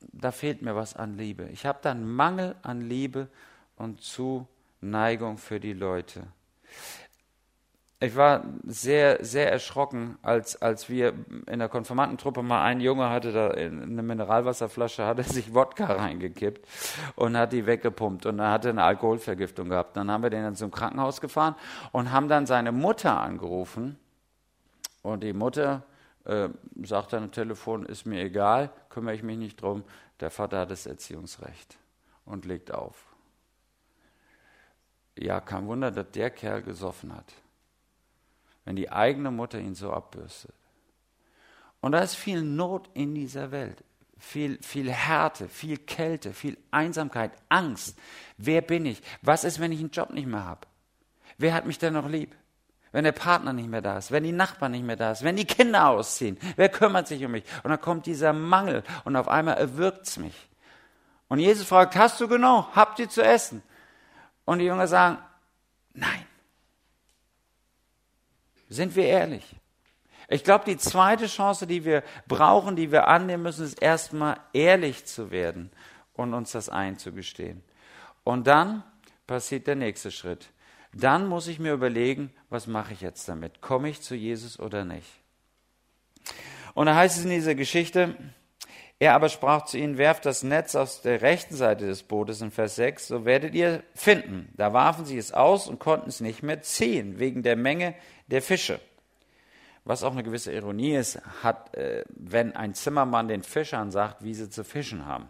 da 0.00 0.32
fehlt 0.32 0.62
mir 0.62 0.74
was 0.74 0.96
an 0.96 1.18
Liebe. 1.18 1.44
Ich 1.50 1.66
habe 1.66 1.78
da 1.82 1.90
einen 1.90 2.10
Mangel 2.10 2.56
an 2.62 2.80
Liebe 2.80 3.28
und 3.76 4.00
Zuneigung 4.00 5.36
für 5.36 5.60
die 5.60 5.74
Leute. 5.74 6.26
Ich 8.02 8.16
war 8.16 8.44
sehr, 8.64 9.22
sehr 9.22 9.52
erschrocken, 9.52 10.16
als, 10.22 10.60
als 10.62 10.88
wir 10.88 11.12
in 11.46 11.58
der 11.58 11.68
Konfirmandentruppe 11.68 12.42
mal 12.42 12.62
ein 12.62 12.80
Junge 12.80 13.10
hatte, 13.10 13.30
da 13.30 13.50
in 13.50 13.82
eine 13.82 14.02
Mineralwasserflasche, 14.02 15.04
hatte 15.04 15.22
sich 15.22 15.52
Wodka 15.52 15.84
reingekippt 15.84 16.66
und 17.16 17.36
hat 17.36 17.52
die 17.52 17.66
weggepumpt 17.66 18.24
und 18.24 18.38
er 18.38 18.52
hatte 18.52 18.70
eine 18.70 18.84
Alkoholvergiftung 18.84 19.68
gehabt. 19.68 19.98
Dann 19.98 20.10
haben 20.10 20.22
wir 20.22 20.30
den 20.30 20.42
dann 20.42 20.56
zum 20.56 20.70
Krankenhaus 20.70 21.20
gefahren 21.20 21.56
und 21.92 22.10
haben 22.10 22.28
dann 22.28 22.46
seine 22.46 22.72
Mutter 22.72 23.20
angerufen 23.20 23.98
und 25.02 25.22
die 25.22 25.34
Mutter 25.34 25.82
äh, 26.24 26.48
sagt 26.82 27.12
dann 27.12 27.24
am 27.24 27.32
Telefon, 27.32 27.84
ist 27.84 28.06
mir 28.06 28.22
egal, 28.22 28.70
kümmere 28.88 29.14
ich 29.14 29.22
mich 29.22 29.36
nicht 29.36 29.60
drum, 29.60 29.84
der 30.20 30.30
Vater 30.30 30.60
hat 30.60 30.70
das 30.70 30.86
Erziehungsrecht 30.86 31.76
und 32.24 32.46
legt 32.46 32.72
auf. 32.72 33.04
Ja, 35.18 35.42
kein 35.42 35.66
Wunder, 35.66 35.90
dass 35.90 36.10
der 36.12 36.30
Kerl 36.30 36.62
gesoffen 36.62 37.14
hat 37.14 37.30
wenn 38.70 38.76
die 38.76 38.92
eigene 38.92 39.32
Mutter 39.32 39.58
ihn 39.58 39.74
so 39.74 39.92
abbürstet. 39.92 40.54
Und 41.80 41.90
da 41.90 41.98
ist 41.98 42.14
viel 42.14 42.40
Not 42.40 42.88
in 42.94 43.16
dieser 43.16 43.50
Welt, 43.50 43.82
viel, 44.16 44.62
viel 44.62 44.92
Härte, 44.92 45.48
viel 45.48 45.76
Kälte, 45.76 46.32
viel 46.32 46.56
Einsamkeit, 46.70 47.32
Angst. 47.48 47.98
Wer 48.36 48.60
bin 48.60 48.86
ich? 48.86 49.02
Was 49.22 49.42
ist, 49.42 49.58
wenn 49.58 49.72
ich 49.72 49.80
einen 49.80 49.90
Job 49.90 50.10
nicht 50.10 50.28
mehr 50.28 50.44
habe? 50.44 50.68
Wer 51.36 51.52
hat 51.52 51.66
mich 51.66 51.78
denn 51.78 51.94
noch 51.94 52.08
lieb? 52.08 52.36
Wenn 52.92 53.02
der 53.02 53.10
Partner 53.10 53.52
nicht 53.52 53.68
mehr 53.68 53.82
da 53.82 53.98
ist, 53.98 54.12
wenn 54.12 54.22
die 54.22 54.30
Nachbarn 54.30 54.70
nicht 54.70 54.84
mehr 54.84 54.94
da 54.94 55.10
ist, 55.10 55.24
wenn 55.24 55.34
die 55.34 55.46
Kinder 55.46 55.88
ausziehen, 55.88 56.38
wer 56.54 56.68
kümmert 56.68 57.08
sich 57.08 57.24
um 57.24 57.32
mich? 57.32 57.42
Und 57.64 57.70
dann 57.70 57.80
kommt 57.80 58.06
dieser 58.06 58.32
Mangel 58.32 58.84
und 59.02 59.16
auf 59.16 59.26
einmal 59.26 59.56
erwürgt 59.56 60.06
es 60.06 60.16
mich. 60.16 60.48
Und 61.26 61.40
Jesus 61.40 61.66
fragt, 61.66 61.96
hast 61.96 62.20
du 62.20 62.28
genug? 62.28 62.68
Habt 62.76 63.00
ihr 63.00 63.08
zu 63.08 63.20
essen? 63.20 63.64
Und 64.44 64.60
die 64.60 64.66
Jünger 64.66 64.86
sagen, 64.86 65.18
nein. 65.92 66.29
Sind 68.70 68.96
wir 68.96 69.04
ehrlich? 69.04 69.44
Ich 70.28 70.44
glaube, 70.44 70.64
die 70.64 70.78
zweite 70.78 71.26
Chance, 71.26 71.66
die 71.66 71.84
wir 71.84 72.04
brauchen, 72.28 72.76
die 72.76 72.92
wir 72.92 73.08
annehmen 73.08 73.42
müssen, 73.42 73.64
ist 73.64 73.82
erstmal 73.82 74.36
ehrlich 74.52 75.04
zu 75.04 75.32
werden 75.32 75.70
und 76.14 76.34
uns 76.34 76.52
das 76.52 76.68
einzugestehen. 76.68 77.62
Und 78.22 78.46
dann 78.46 78.84
passiert 79.26 79.66
der 79.66 79.74
nächste 79.74 80.12
Schritt. 80.12 80.50
Dann 80.92 81.26
muss 81.26 81.48
ich 81.48 81.58
mir 81.58 81.72
überlegen, 81.72 82.32
was 82.48 82.68
mache 82.68 82.92
ich 82.92 83.00
jetzt 83.00 83.28
damit? 83.28 83.60
Komme 83.60 83.88
ich 83.88 84.02
zu 84.02 84.14
Jesus 84.14 84.60
oder 84.60 84.84
nicht? 84.84 85.08
Und 86.74 86.86
da 86.86 86.94
heißt 86.94 87.18
es 87.18 87.24
in 87.24 87.30
dieser 87.30 87.56
Geschichte, 87.56 88.14
er 89.02 89.14
aber 89.14 89.30
sprach 89.30 89.64
zu 89.64 89.78
ihnen, 89.78 89.96
werft 89.96 90.26
das 90.26 90.42
Netz 90.42 90.74
aus 90.74 91.00
der 91.00 91.22
rechten 91.22 91.56
Seite 91.56 91.86
des 91.86 92.02
Bootes 92.02 92.42
in 92.42 92.50
Vers 92.50 92.76
6, 92.76 93.08
so 93.08 93.24
werdet 93.24 93.54
ihr 93.54 93.82
finden. 93.94 94.52
Da 94.56 94.74
warfen 94.74 95.06
sie 95.06 95.16
es 95.16 95.32
aus 95.32 95.68
und 95.68 95.80
konnten 95.80 96.10
es 96.10 96.20
nicht 96.20 96.42
mehr 96.42 96.60
ziehen, 96.60 97.18
wegen 97.18 97.42
der 97.42 97.56
Menge 97.56 97.94
der 98.30 98.42
Fische. 98.42 98.80
Was 99.84 100.02
auch 100.02 100.12
eine 100.12 100.22
gewisse 100.22 100.52
Ironie 100.52 100.94
ist, 100.94 101.20
hat, 101.42 101.74
äh, 101.74 102.04
wenn 102.08 102.54
ein 102.54 102.74
Zimmermann 102.74 103.28
den 103.28 103.42
Fischern 103.42 103.90
sagt, 103.90 104.22
wie 104.22 104.34
sie 104.34 104.50
zu 104.50 104.62
fischen 104.62 105.06
haben. 105.06 105.28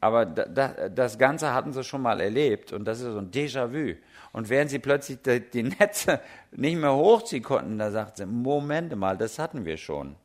Aber 0.00 0.26
da, 0.26 0.44
da, 0.46 0.88
das 0.88 1.18
Ganze 1.18 1.52
hatten 1.52 1.72
sie 1.72 1.82
schon 1.82 2.02
mal 2.02 2.20
erlebt 2.20 2.72
und 2.72 2.84
das 2.84 3.00
ist 3.00 3.12
so 3.12 3.18
ein 3.18 3.30
Déjà-vu. 3.30 3.96
Und 4.32 4.48
während 4.48 4.70
sie 4.70 4.78
plötzlich 4.78 5.22
die, 5.22 5.40
die 5.40 5.62
Netze 5.62 6.20
nicht 6.52 6.76
mehr 6.76 6.94
hochziehen 6.94 7.42
konnten, 7.42 7.78
da 7.78 7.90
sagt 7.90 8.18
sie, 8.18 8.26
Moment 8.26 8.94
mal, 8.96 9.16
das 9.16 9.38
hatten 9.38 9.64
wir 9.64 9.76
schon. 9.76 10.16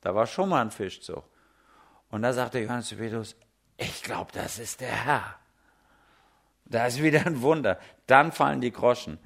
Da 0.00 0.14
war 0.14 0.26
schon 0.26 0.48
mal 0.48 0.62
ein 0.62 0.70
Fischzug. 0.70 1.24
Und 2.10 2.22
da 2.22 2.32
sagte 2.32 2.58
Johannes 2.58 2.94
Petrus, 2.94 3.36
ich 3.76 4.02
glaube, 4.02 4.32
das 4.32 4.58
ist 4.58 4.80
der 4.80 5.04
Herr. 5.04 5.36
Da 6.64 6.86
ist 6.86 7.02
wieder 7.02 7.24
ein 7.26 7.40
Wunder. 7.40 7.78
Dann 8.06 8.32
fallen 8.32 8.60
die 8.60 8.72
Groschen. 8.72 9.18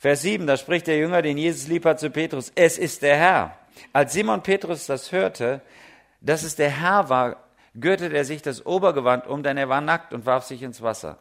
Vers 0.00 0.22
7, 0.22 0.46
da 0.46 0.56
spricht 0.56 0.86
der 0.86 0.96
Jünger, 0.96 1.20
den 1.20 1.36
Jesus 1.36 1.68
lieb 1.68 1.84
hat, 1.84 2.00
zu 2.00 2.08
Petrus, 2.08 2.50
es 2.54 2.78
ist 2.78 3.02
der 3.02 3.18
Herr. 3.18 3.58
Als 3.92 4.14
Simon 4.14 4.42
Petrus 4.42 4.86
das 4.86 5.12
hörte, 5.12 5.60
dass 6.22 6.42
es 6.42 6.56
der 6.56 6.70
Herr 6.70 7.10
war, 7.10 7.36
gürtete 7.74 8.16
er 8.16 8.24
sich 8.24 8.40
das 8.40 8.64
Obergewand 8.64 9.26
um, 9.26 9.42
denn 9.42 9.58
er 9.58 9.68
war 9.68 9.82
nackt 9.82 10.14
und 10.14 10.24
warf 10.24 10.44
sich 10.44 10.62
ins 10.62 10.80
Wasser. 10.80 11.18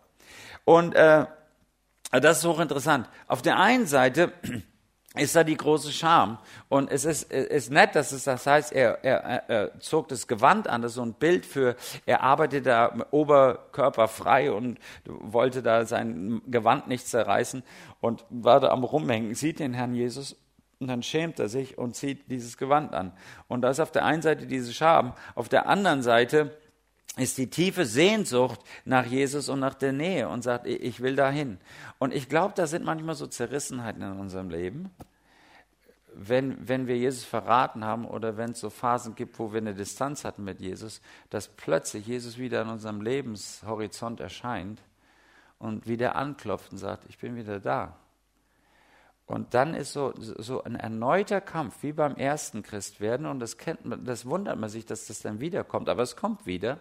Und 0.63 0.95
äh, 0.95 1.25
das 2.09 2.37
ist 2.37 2.45
hochinteressant. 2.45 3.09
Auf 3.27 3.41
der 3.41 3.59
einen 3.59 3.85
Seite 3.85 4.31
ist 5.15 5.35
da 5.35 5.43
die 5.43 5.57
große 5.57 5.91
Scham. 5.91 6.37
Und 6.67 6.91
es 6.91 7.03
ist, 7.03 7.31
ist 7.31 7.71
nett, 7.71 7.95
dass 7.95 8.11
es 8.11 8.25
das 8.25 8.45
heißt, 8.45 8.71
er, 8.71 9.03
er, 9.03 9.49
er 9.49 9.79
zog 9.79 10.07
das 10.07 10.27
Gewand 10.27 10.67
an, 10.67 10.83
das 10.83 10.91
ist 10.91 10.95
so 10.95 11.01
ein 11.01 11.13
Bild 11.13 11.45
für, 11.45 11.75
er 12.05 12.21
arbeitete 12.21 12.61
da 12.61 13.07
oberkörperfrei 13.09 14.51
und 14.51 14.77
wollte 15.05 15.63
da 15.63 15.85
sein 15.85 16.41
Gewand 16.47 16.87
nicht 16.87 17.07
zerreißen 17.07 17.63
und 18.01 18.23
war 18.29 18.59
da 18.59 18.69
am 18.69 18.83
Rumhängen, 18.83 19.33
sieht 19.33 19.59
den 19.59 19.73
Herrn 19.73 19.95
Jesus 19.95 20.35
und 20.79 20.87
dann 20.87 21.01
schämt 21.03 21.39
er 21.39 21.49
sich 21.49 21.77
und 21.77 21.95
zieht 21.95 22.29
dieses 22.29 22.57
Gewand 22.57 22.93
an. 22.93 23.11
Und 23.47 23.61
da 23.61 23.69
ist 23.71 23.79
auf 23.79 23.91
der 23.91 24.05
einen 24.05 24.21
Seite 24.21 24.45
diese 24.45 24.73
Scham, 24.73 25.13
auf 25.33 25.49
der 25.49 25.67
anderen 25.67 26.03
Seite 26.03 26.55
ist 27.17 27.37
die 27.37 27.49
tiefe 27.49 27.85
Sehnsucht 27.85 28.61
nach 28.85 29.05
Jesus 29.05 29.49
und 29.49 29.59
nach 29.59 29.73
der 29.73 29.91
Nähe 29.91 30.29
und 30.29 30.43
sagt, 30.43 30.67
ich 30.67 31.01
will 31.01 31.15
dahin. 31.15 31.57
Und 31.97 32.13
ich 32.13 32.29
glaube, 32.29 32.53
da 32.55 32.67
sind 32.67 32.85
manchmal 32.85 33.15
so 33.15 33.27
Zerrissenheiten 33.27 34.01
in 34.01 34.19
unserem 34.19 34.49
Leben, 34.49 34.91
wenn, 36.13 36.67
wenn 36.67 36.87
wir 36.87 36.97
Jesus 36.97 37.23
verraten 37.23 37.85
haben 37.85 38.05
oder 38.05 38.37
wenn 38.37 38.51
es 38.51 38.59
so 38.59 38.69
Phasen 38.69 39.15
gibt, 39.15 39.39
wo 39.39 39.53
wir 39.53 39.59
eine 39.59 39.73
Distanz 39.73 40.25
hatten 40.25 40.43
mit 40.43 40.59
Jesus, 40.59 41.01
dass 41.29 41.47
plötzlich 41.47 42.07
Jesus 42.07 42.37
wieder 42.37 42.61
an 42.61 42.69
unserem 42.69 43.01
Lebenshorizont 43.01 44.19
erscheint 44.19 44.81
und 45.59 45.87
wieder 45.87 46.15
anklopft 46.15 46.71
und 46.71 46.77
sagt, 46.77 47.05
ich 47.09 47.17
bin 47.17 47.35
wieder 47.35 47.59
da. 47.59 47.95
Und 49.27 49.53
dann 49.53 49.75
ist 49.75 49.93
so, 49.93 50.13
so 50.17 50.63
ein 50.63 50.75
erneuter 50.75 51.39
Kampf, 51.39 51.83
wie 51.83 51.93
beim 51.93 52.15
ersten 52.15 52.63
Christwerden, 52.63 53.27
und 53.27 53.39
das 53.39 53.57
kennt 53.57 53.85
man, 53.85 54.03
das 54.03 54.25
wundert 54.25 54.57
man 54.57 54.69
sich, 54.69 54.85
dass 54.85 55.05
das 55.05 55.21
dann 55.21 55.39
wiederkommt, 55.39 55.87
aber 55.87 56.01
es 56.01 56.15
kommt 56.15 56.47
wieder 56.47 56.79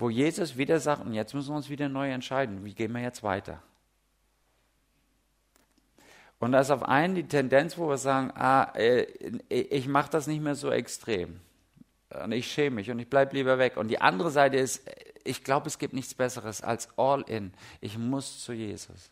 wo 0.00 0.10
Jesus 0.10 0.56
wieder 0.56 0.80
sagt, 0.80 1.04
und 1.04 1.14
jetzt 1.14 1.34
müssen 1.34 1.50
wir 1.50 1.56
uns 1.56 1.70
wieder 1.70 1.88
neu 1.88 2.10
entscheiden, 2.10 2.64
wie 2.64 2.74
gehen 2.74 2.92
wir 2.92 3.02
jetzt 3.02 3.22
weiter? 3.22 3.62
Und 6.38 6.52
da 6.52 6.60
ist 6.60 6.70
auf 6.70 6.82
einen 6.82 7.14
die 7.14 7.28
Tendenz, 7.28 7.76
wo 7.76 7.88
wir 7.88 7.98
sagen, 7.98 8.32
ah, 8.34 8.72
äh, 8.74 9.02
ich 9.48 9.86
mache 9.88 10.10
das 10.10 10.26
nicht 10.26 10.42
mehr 10.42 10.54
so 10.54 10.70
extrem. 10.70 11.40
Und 12.24 12.32
ich 12.32 12.50
schäme 12.50 12.76
mich 12.76 12.90
und 12.90 12.98
ich 12.98 13.08
bleibe 13.08 13.36
lieber 13.36 13.58
weg. 13.58 13.76
Und 13.76 13.88
die 13.88 14.00
andere 14.00 14.30
Seite 14.30 14.56
ist, 14.56 14.82
ich 15.22 15.44
glaube, 15.44 15.68
es 15.68 15.78
gibt 15.78 15.92
nichts 15.92 16.14
Besseres 16.14 16.62
als 16.62 16.88
all 16.96 17.22
in. 17.22 17.52
Ich 17.80 17.98
muss 17.98 18.42
zu 18.42 18.54
Jesus. 18.54 19.10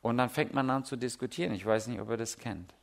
Und 0.00 0.16
dann 0.16 0.30
fängt 0.30 0.54
man 0.54 0.70
an 0.70 0.84
zu 0.84 0.96
diskutieren. 0.96 1.52
Ich 1.52 1.66
weiß 1.66 1.86
nicht, 1.86 2.00
ob 2.00 2.08
ihr 2.08 2.16
das 2.16 2.38
kennt. 2.38 2.74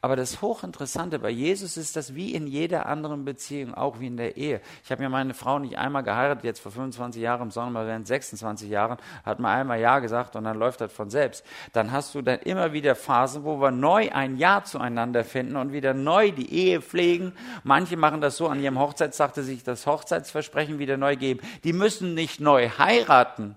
Aber 0.00 0.16
das 0.16 0.42
Hochinteressante 0.42 1.18
bei 1.18 1.30
Jesus 1.30 1.76
ist 1.76 1.96
das 1.96 2.14
wie 2.14 2.34
in 2.34 2.46
jeder 2.46 2.86
anderen 2.86 3.24
Beziehung, 3.24 3.74
auch 3.74 4.00
wie 4.00 4.06
in 4.06 4.16
der 4.16 4.36
Ehe. 4.36 4.60
Ich 4.84 4.90
habe 4.90 5.02
ja 5.02 5.08
meine 5.08 5.34
Frau 5.34 5.58
nicht 5.58 5.78
einmal 5.78 6.02
geheiratet, 6.02 6.44
jetzt 6.44 6.60
vor 6.60 6.72
25 6.72 7.20
Jahren, 7.20 7.42
im 7.42 7.50
Sommer 7.50 7.86
während 7.86 8.06
26 8.06 8.68
Jahren, 8.68 8.98
hat 9.24 9.40
man 9.40 9.52
einmal 9.56 9.80
Ja 9.80 9.98
gesagt 9.98 10.36
und 10.36 10.44
dann 10.44 10.58
läuft 10.58 10.80
das 10.80 10.92
von 10.92 11.10
selbst. 11.10 11.44
Dann 11.72 11.92
hast 11.92 12.14
du 12.14 12.22
dann 12.22 12.40
immer 12.40 12.72
wieder 12.72 12.94
Phasen, 12.94 13.44
wo 13.44 13.60
wir 13.60 13.70
neu 13.70 14.10
ein 14.12 14.36
Ja 14.36 14.64
zueinander 14.64 15.24
finden 15.24 15.56
und 15.56 15.72
wieder 15.72 15.94
neu 15.94 16.30
die 16.30 16.52
Ehe 16.52 16.80
pflegen. 16.80 17.32
Manche 17.62 17.96
machen 17.96 18.20
das 18.20 18.36
so, 18.36 18.48
an 18.48 18.60
ihrem 18.60 18.78
Hochzeitstag, 18.78 19.34
dass 19.34 19.46
sich 19.46 19.62
das 19.62 19.86
Hochzeitsversprechen 19.86 20.78
wieder 20.78 20.96
neu 20.96 21.16
geben. 21.16 21.40
Die 21.64 21.72
müssen 21.72 22.14
nicht 22.14 22.40
neu 22.40 22.68
heiraten. 22.68 23.56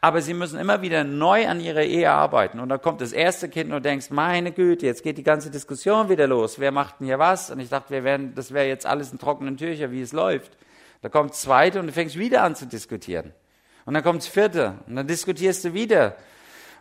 Aber 0.00 0.22
sie 0.22 0.34
müssen 0.34 0.58
immer 0.58 0.82
wieder 0.82 1.04
neu 1.04 1.46
an 1.46 1.60
ihrer 1.60 1.82
Ehe 1.82 2.10
arbeiten. 2.10 2.60
Und 2.60 2.68
dann 2.68 2.80
kommt 2.80 3.00
das 3.00 3.12
erste 3.12 3.48
Kind 3.48 3.72
und 3.72 3.84
denkst, 3.84 4.10
meine 4.10 4.52
Güte, 4.52 4.86
jetzt 4.86 5.02
geht 5.02 5.18
die 5.18 5.22
ganze 5.22 5.50
Diskussion 5.50 6.08
wieder 6.08 6.26
los. 6.26 6.58
Wer 6.58 6.72
macht 6.72 7.00
denn 7.00 7.06
hier 7.06 7.18
was? 7.18 7.50
Und 7.50 7.60
ich 7.60 7.68
dachte, 7.68 7.90
wir 7.90 8.04
werden, 8.04 8.34
das 8.34 8.52
wäre 8.52 8.66
jetzt 8.66 8.86
alles 8.86 9.12
in 9.12 9.18
trockenen 9.18 9.56
Tüchern, 9.56 9.90
wie 9.90 10.02
es 10.02 10.12
läuft. 10.12 10.52
Da 11.02 11.08
kommt 11.08 11.30
das 11.30 11.42
zweite 11.42 11.80
und 11.80 11.86
du 11.88 11.92
fängst 11.92 12.18
wieder 12.18 12.42
an 12.42 12.54
zu 12.54 12.66
diskutieren. 12.66 13.32
Und 13.84 13.94
dann 13.94 14.02
kommt 14.02 14.22
das 14.22 14.28
vierte 14.28 14.74
und 14.86 14.96
dann 14.96 15.06
diskutierst 15.06 15.64
du 15.64 15.74
wieder. 15.74 16.16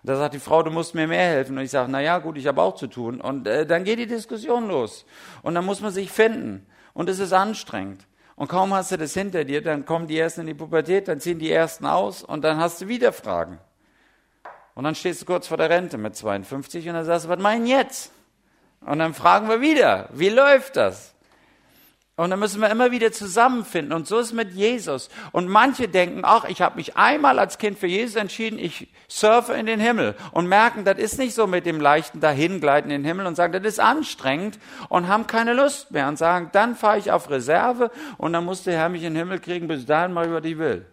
Und 0.01 0.09
da 0.09 0.15
sagt 0.15 0.33
die 0.33 0.39
Frau, 0.39 0.63
du 0.63 0.71
musst 0.71 0.95
mir 0.95 1.07
mehr 1.07 1.27
helfen. 1.27 1.57
Und 1.57 1.63
ich 1.63 1.71
sage, 1.71 1.91
na 1.91 2.01
ja, 2.01 2.19
gut, 2.19 2.37
ich 2.37 2.47
habe 2.47 2.61
auch 2.61 2.75
zu 2.75 2.87
tun. 2.87 3.19
Und 3.19 3.47
äh, 3.47 3.65
dann 3.65 3.83
geht 3.83 3.99
die 3.99 4.07
Diskussion 4.07 4.67
los. 4.67 5.05
Und 5.41 5.55
dann 5.55 5.65
muss 5.65 5.81
man 5.81 5.91
sich 5.91 6.11
finden. 6.11 6.65
Und 6.93 7.09
es 7.09 7.19
ist 7.19 7.33
anstrengend. 7.33 8.05
Und 8.35 8.47
kaum 8.47 8.73
hast 8.73 8.91
du 8.91 8.97
das 8.97 9.13
hinter 9.13 9.43
dir, 9.43 9.61
dann 9.61 9.85
kommen 9.85 10.07
die 10.07 10.17
ersten 10.17 10.41
in 10.41 10.47
die 10.47 10.53
Pubertät, 10.53 11.07
dann 11.07 11.19
ziehen 11.19 11.39
die 11.39 11.51
ersten 11.51 11.85
aus 11.85 12.23
und 12.23 12.43
dann 12.43 12.57
hast 12.57 12.81
du 12.81 12.87
wieder 12.87 13.13
Fragen. 13.13 13.59
Und 14.75 14.85
dann 14.85 14.95
stehst 14.95 15.21
du 15.21 15.25
kurz 15.25 15.47
vor 15.47 15.57
der 15.57 15.69
Rente 15.69 15.97
mit 15.97 16.15
52 16.15 16.87
und 16.87 16.95
dann 16.95 17.05
sagst 17.05 17.25
du, 17.25 17.29
was 17.29 17.39
meinen 17.39 17.67
jetzt? 17.67 18.11
Und 18.81 18.99
dann 18.99 19.13
fragen 19.13 19.47
wir 19.47 19.61
wieder, 19.61 20.09
wie 20.11 20.29
läuft 20.29 20.75
das? 20.75 21.12
Und 22.23 22.29
dann 22.29 22.39
müssen 22.39 22.61
wir 22.61 22.69
immer 22.69 22.91
wieder 22.91 23.11
zusammenfinden. 23.11 23.91
Und 23.91 24.07
so 24.07 24.17
ist 24.17 24.31
mit 24.31 24.53
Jesus. 24.53 25.09
Und 25.33 25.49
manche 25.49 25.89
denken, 25.89 26.21
ach, 26.23 26.45
ich 26.45 26.61
habe 26.61 26.77
mich 26.77 26.95
einmal 26.95 27.37
als 27.37 27.57
Kind 27.57 27.77
für 27.77 27.87
Jesus 27.87 28.15
entschieden, 28.15 28.57
ich 28.57 28.87
surfe 29.09 29.51
in 29.51 29.65
den 29.65 29.81
Himmel. 29.81 30.15
Und 30.31 30.47
merken, 30.47 30.85
das 30.85 30.99
ist 30.99 31.19
nicht 31.19 31.33
so 31.33 31.47
mit 31.47 31.65
dem 31.65 31.81
leichten 31.81 32.21
Dahingleiten 32.21 32.91
in 32.91 33.01
den 33.01 33.05
Himmel 33.05 33.25
und 33.25 33.35
sagen, 33.35 33.51
das 33.51 33.63
ist 33.63 33.81
anstrengend 33.81 34.57
und 34.87 35.09
haben 35.09 35.27
keine 35.27 35.51
Lust 35.51 35.91
mehr. 35.91 36.07
Und 36.07 36.17
sagen, 36.17 36.49
dann 36.53 36.77
fahre 36.77 36.97
ich 36.97 37.11
auf 37.11 37.29
Reserve 37.29 37.91
und 38.17 38.31
dann 38.31 38.45
muss 38.45 38.63
der 38.63 38.77
Herr 38.77 38.87
mich 38.87 39.03
in 39.03 39.15
den 39.15 39.19
Himmel 39.19 39.39
kriegen, 39.39 39.67
bis 39.67 39.85
dahin 39.85 40.13
mache 40.13 40.27
ich, 40.27 40.31
was 40.31 40.45
ich 40.45 40.57
will. 40.57 40.85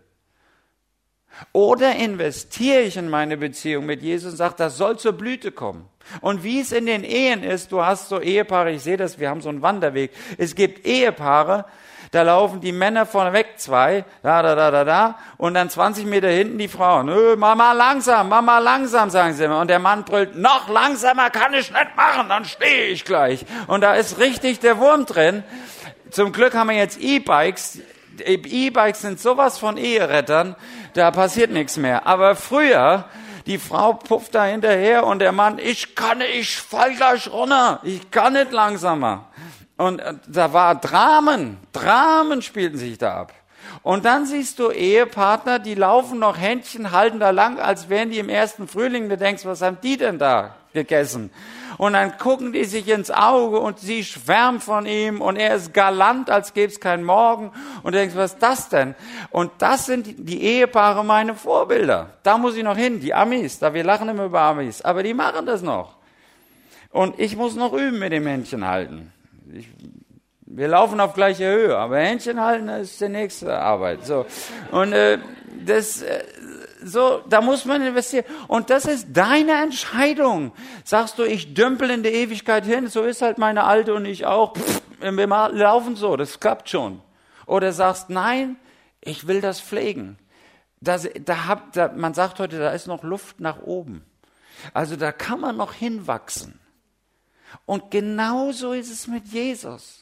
Oder 1.52 1.96
investiere 1.96 2.82
ich 2.82 2.96
in 2.96 3.08
meine 3.08 3.36
Beziehung 3.36 3.86
mit 3.86 4.02
Jesus 4.02 4.32
und 4.32 4.36
sage, 4.36 4.54
das 4.58 4.76
soll 4.76 4.98
zur 4.98 5.12
Blüte 5.12 5.52
kommen. 5.52 5.88
Und 6.20 6.42
wie 6.42 6.60
es 6.60 6.72
in 6.72 6.86
den 6.86 7.04
Ehen 7.04 7.42
ist, 7.42 7.72
du 7.72 7.84
hast 7.84 8.08
so 8.08 8.20
Ehepaare, 8.20 8.72
ich 8.72 8.82
sehe 8.82 8.96
das, 8.96 9.18
wir 9.18 9.30
haben 9.30 9.40
so 9.40 9.48
einen 9.48 9.62
Wanderweg. 9.62 10.10
Es 10.38 10.54
gibt 10.54 10.86
Ehepaare, 10.86 11.66
da 12.10 12.22
laufen 12.22 12.60
die 12.60 12.72
Männer 12.72 13.06
vorneweg 13.06 13.58
zwei, 13.58 14.04
da, 14.22 14.42
da, 14.42 14.56
da, 14.56 14.70
da, 14.72 14.84
da, 14.84 15.18
und 15.36 15.54
dann 15.54 15.70
20 15.70 16.06
Meter 16.06 16.28
hinten 16.28 16.58
die 16.58 16.66
Frauen. 16.66 17.08
Öh, 17.08 17.36
Mama 17.36 17.72
langsam, 17.72 18.28
Mama 18.28 18.58
langsam, 18.58 19.10
sagen 19.10 19.34
sie 19.34 19.44
immer. 19.44 19.60
Und 19.60 19.68
der 19.68 19.78
Mann 19.78 20.04
brüllt, 20.04 20.34
noch 20.34 20.68
langsamer 20.68 21.30
kann 21.30 21.54
ich 21.54 21.70
nicht 21.70 21.96
machen, 21.96 22.28
dann 22.28 22.44
stehe 22.44 22.86
ich 22.86 23.04
gleich. 23.04 23.46
Und 23.68 23.82
da 23.82 23.94
ist 23.94 24.18
richtig 24.18 24.58
der 24.58 24.78
Wurm 24.78 25.06
drin. 25.06 25.44
Zum 26.10 26.32
Glück 26.32 26.54
haben 26.54 26.70
wir 26.70 26.76
jetzt 26.76 27.00
E-Bikes. 27.00 27.78
E-Bikes 28.26 29.02
sind 29.02 29.20
sowas 29.20 29.58
von 29.58 29.76
Eherettern, 29.76 30.56
da 30.94 31.10
passiert 31.10 31.50
nichts 31.50 31.76
mehr. 31.76 32.06
Aber 32.06 32.36
früher, 32.36 33.04
die 33.46 33.58
Frau 33.58 33.94
pufft 33.94 34.34
da 34.34 34.44
hinterher 34.44 35.06
und 35.06 35.20
der 35.20 35.32
Mann, 35.32 35.58
ich 35.58 35.94
kann, 35.94 36.20
ich 36.20 36.56
fall 36.56 36.94
gleich 36.94 37.30
runter, 37.32 37.80
ich 37.82 38.10
kann 38.10 38.34
nicht 38.34 38.52
langsamer. 38.52 39.26
Und 39.76 40.00
äh, 40.00 40.14
da 40.26 40.52
war 40.52 40.74
Dramen, 40.74 41.58
Dramen 41.72 42.42
spielten 42.42 42.76
sich 42.76 42.98
da 42.98 43.14
ab. 43.14 43.32
Und 43.82 44.04
dann 44.04 44.26
siehst 44.26 44.58
du 44.58 44.70
Ehepartner, 44.70 45.58
die 45.58 45.74
laufen 45.74 46.18
noch 46.18 46.38
Händchen, 46.38 46.92
halten 46.92 47.18
da 47.18 47.30
lang, 47.30 47.58
als 47.58 47.88
wären 47.88 48.10
die 48.10 48.18
im 48.18 48.28
ersten 48.28 48.68
Frühling. 48.68 49.08
Du 49.08 49.16
denkst, 49.16 49.46
was 49.46 49.62
haben 49.62 49.78
die 49.82 49.96
denn 49.96 50.18
da 50.18 50.56
gegessen? 50.74 51.30
Und 51.80 51.94
dann 51.94 52.18
gucken 52.18 52.52
die 52.52 52.66
sich 52.66 52.86
ins 52.88 53.10
Auge 53.10 53.58
und 53.58 53.78
sie 53.78 54.04
schwärmt 54.04 54.62
von 54.62 54.84
ihm 54.84 55.22
und 55.22 55.36
er 55.36 55.54
ist 55.54 55.72
galant, 55.72 56.28
als 56.28 56.52
gäbe 56.52 56.70
es 56.70 56.78
keinen 56.78 57.04
Morgen. 57.04 57.52
Und 57.82 57.94
du 57.94 57.98
denkst, 57.98 58.14
was 58.14 58.34
ist 58.34 58.42
das 58.42 58.68
denn? 58.68 58.94
Und 59.30 59.50
das 59.56 59.86
sind 59.86 60.06
die 60.18 60.42
Ehepaare 60.42 61.02
meine 61.02 61.34
Vorbilder. 61.34 62.18
Da 62.22 62.36
muss 62.36 62.54
ich 62.54 62.64
noch 62.64 62.76
hin, 62.76 63.00
die 63.00 63.14
Amis. 63.14 63.60
Da 63.60 63.72
wir 63.72 63.82
lachen 63.82 64.10
immer 64.10 64.26
über 64.26 64.42
Amis, 64.42 64.82
aber 64.82 65.02
die 65.02 65.14
machen 65.14 65.46
das 65.46 65.62
noch. 65.62 65.96
Und 66.90 67.18
ich 67.18 67.34
muss 67.34 67.54
noch 67.54 67.72
üben 67.72 67.98
mit 67.98 68.12
dem 68.12 68.26
Händchen 68.26 68.66
halten. 68.68 69.10
Ich, 69.50 69.66
wir 70.42 70.68
laufen 70.68 71.00
auf 71.00 71.14
gleicher 71.14 71.50
Höhe, 71.50 71.78
aber 71.78 71.96
Händchen 71.96 72.42
halten 72.42 72.68
ist 72.68 73.00
die 73.00 73.08
nächste 73.08 73.58
Arbeit. 73.58 74.04
So 74.04 74.26
und 74.70 74.92
äh, 74.92 75.16
das 75.64 76.02
äh, 76.02 76.24
so, 76.84 77.22
da 77.28 77.40
muss 77.40 77.64
man 77.64 77.82
investieren. 77.82 78.24
Und 78.48 78.70
das 78.70 78.84
ist 78.84 79.08
deine 79.12 79.62
Entscheidung. 79.62 80.52
Sagst 80.84 81.18
du, 81.18 81.24
ich 81.24 81.54
dümpel 81.54 81.90
in 81.90 82.02
die 82.02 82.10
Ewigkeit 82.10 82.64
hin, 82.64 82.88
so 82.88 83.02
ist 83.02 83.22
halt 83.22 83.38
meine 83.38 83.64
Alte 83.64 83.94
und 83.94 84.04
ich 84.04 84.26
auch. 84.26 84.56
Pff, 84.56 84.82
wir 85.00 85.26
laufen 85.26 85.96
so, 85.96 86.16
das 86.16 86.40
klappt 86.40 86.68
schon. 86.68 87.00
Oder 87.46 87.72
sagst, 87.72 88.10
nein, 88.10 88.56
ich 89.00 89.26
will 89.26 89.40
das 89.40 89.60
pflegen. 89.60 90.18
Das, 90.80 91.08
da 91.24 91.46
hab, 91.46 91.72
da, 91.72 91.88
man 91.94 92.14
sagt 92.14 92.38
heute, 92.38 92.58
da 92.58 92.70
ist 92.70 92.86
noch 92.86 93.02
Luft 93.02 93.40
nach 93.40 93.62
oben. 93.62 94.04
Also 94.72 94.96
da 94.96 95.12
kann 95.12 95.40
man 95.40 95.56
noch 95.56 95.72
hinwachsen. 95.72 96.58
Und 97.66 97.90
genauso 97.90 98.72
ist 98.72 98.90
es 98.90 99.06
mit 99.06 99.26
Jesus. 99.26 99.99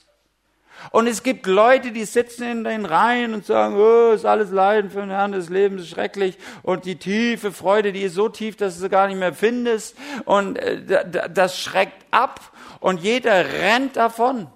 Und 0.91 1.07
es 1.07 1.23
gibt 1.23 1.47
Leute, 1.47 1.93
die 1.93 2.05
sitzen 2.05 2.45
in 2.45 2.64
den 2.64 2.87
Reihen 2.87 3.35
und 3.35 3.45
sagen, 3.45 3.77
oh, 3.77 4.12
ist 4.12 4.25
alles 4.25 4.51
Leiden 4.51 4.91
für 4.91 5.01
den 5.01 5.11
Herrn 5.11 5.33
des 5.33 5.49
Lebens 5.49 5.83
ist 5.83 5.91
schrecklich. 5.91 6.38
Und 6.62 6.85
die 6.85 6.97
tiefe 6.97 7.53
Freude, 7.53 7.93
die 7.93 8.03
ist 8.03 8.14
so 8.14 8.29
tief, 8.29 8.57
dass 8.57 8.75
du 8.75 8.81
sie 8.83 8.88
gar 8.88 9.09
nicht 9.09 9.19
mehr 9.19 9.35
findest. 9.35 9.97
Und 10.25 10.57
äh, 10.59 11.31
das 11.31 11.61
schreckt 11.61 12.07
ab. 12.11 12.53
Und 12.81 13.01
jeder 13.01 13.45
rennt 13.45 13.97
davon. 13.97 14.49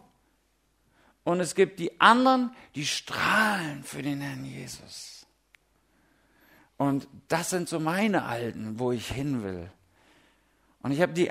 Und 1.25 1.41
es 1.41 1.55
gibt 1.55 1.79
die 1.79 2.01
anderen, 2.01 2.55
die 2.75 2.87
strahlen 2.87 3.85
für 3.85 4.03
den 4.03 4.21
Herrn 4.21 4.45
Jesus. 4.45 5.27
Und 6.77 7.07
das 7.29 7.51
sind 7.51 7.69
so 7.69 7.79
meine 7.79 8.25
Alten, 8.25 8.79
wo 8.79 8.91
ich 8.91 9.09
hin 9.09 9.45
will. 9.45 9.71
Und 10.83 10.91
ich 10.91 11.01
habe 11.01 11.13
die, 11.13 11.31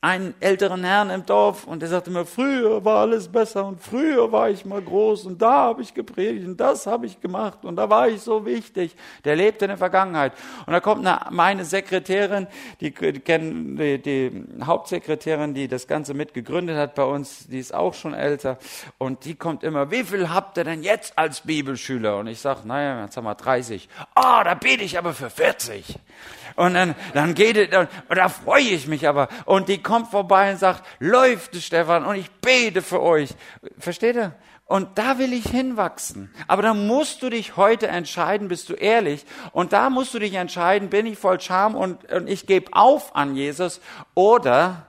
einen 0.00 0.32
älteren 0.38 0.84
Herrn 0.84 1.10
im 1.10 1.26
Dorf 1.26 1.64
und 1.64 1.82
der 1.82 1.88
sagte 1.88 2.12
mir, 2.12 2.24
früher 2.24 2.84
war 2.84 3.00
alles 3.00 3.26
besser 3.26 3.66
und 3.66 3.80
früher 3.82 4.30
war 4.30 4.48
ich 4.48 4.64
mal 4.64 4.80
groß 4.80 5.26
und 5.26 5.42
da 5.42 5.52
habe 5.52 5.82
ich 5.82 5.92
gepredigt 5.92 6.46
und 6.46 6.56
das 6.56 6.86
habe 6.86 7.06
ich 7.06 7.20
gemacht 7.20 7.64
und 7.64 7.74
da 7.74 7.90
war 7.90 8.08
ich 8.08 8.20
so 8.20 8.46
wichtig. 8.46 8.94
Der 9.24 9.34
lebte 9.34 9.64
in 9.64 9.70
der 9.70 9.76
Vergangenheit. 9.78 10.34
Und 10.66 10.72
da 10.72 10.78
kommt 10.78 11.04
eine, 11.04 11.18
meine 11.30 11.64
Sekretärin, 11.64 12.46
die, 12.80 12.92
kennen 12.92 13.76
die, 13.76 14.00
die 14.00 14.46
Hauptsekretärin, 14.62 15.52
die 15.54 15.66
das 15.66 15.88
Ganze 15.88 16.14
mitgegründet 16.14 16.76
hat 16.76 16.94
bei 16.94 17.04
uns, 17.04 17.48
die 17.48 17.58
ist 17.58 17.74
auch 17.74 17.94
schon 17.94 18.14
älter 18.14 18.58
und 18.98 19.24
die 19.24 19.34
kommt 19.34 19.64
immer, 19.64 19.90
wie 19.90 20.04
viel 20.04 20.30
habt 20.30 20.58
ihr 20.58 20.64
denn 20.64 20.84
jetzt 20.84 21.18
als 21.18 21.40
Bibelschüler? 21.40 22.18
Und 22.18 22.28
ich 22.28 22.38
sage, 22.38 22.60
naja, 22.64 23.02
jetzt 23.02 23.16
haben 23.16 23.24
wir 23.24 23.34
30. 23.34 23.88
Ah, 24.14 24.40
oh, 24.40 24.44
da 24.44 24.54
bete 24.54 24.84
ich 24.84 24.96
aber 24.96 25.12
für 25.12 25.28
40. 25.28 25.98
Und 26.56 26.74
dann, 26.74 26.94
dann 27.14 27.34
geht 27.34 27.56
es, 27.56 27.76
und 27.76 27.88
da 28.16 28.28
freue 28.28 28.62
ich 28.62 28.86
mich 28.86 29.06
aber. 29.08 29.28
Und 29.44 29.68
die 29.68 29.82
kommt 29.82 30.10
vorbei 30.10 30.50
und 30.50 30.58
sagt, 30.58 30.84
läuft 30.98 31.54
es, 31.54 31.64
Stefan, 31.64 32.04
und 32.04 32.16
ich 32.16 32.30
bete 32.30 32.82
für 32.82 33.02
euch. 33.02 33.30
Versteht 33.78 34.16
ihr? 34.16 34.34
Und 34.68 34.98
da 34.98 35.18
will 35.18 35.32
ich 35.32 35.46
hinwachsen. 35.46 36.30
Aber 36.46 36.60
da 36.60 36.74
musst 36.74 37.22
du 37.22 37.30
dich 37.30 37.56
heute 37.56 37.88
entscheiden, 37.88 38.48
bist 38.48 38.68
du 38.68 38.74
ehrlich. 38.74 39.24
Und 39.52 39.72
da 39.72 39.88
musst 39.88 40.12
du 40.12 40.18
dich 40.18 40.34
entscheiden, 40.34 40.90
bin 40.90 41.06
ich 41.06 41.18
voll 41.18 41.40
Scham 41.40 41.74
und, 41.74 42.12
und 42.12 42.28
ich 42.28 42.46
gebe 42.46 42.72
auf 42.74 43.16
an 43.16 43.34
Jesus 43.34 43.80
oder 44.14 44.88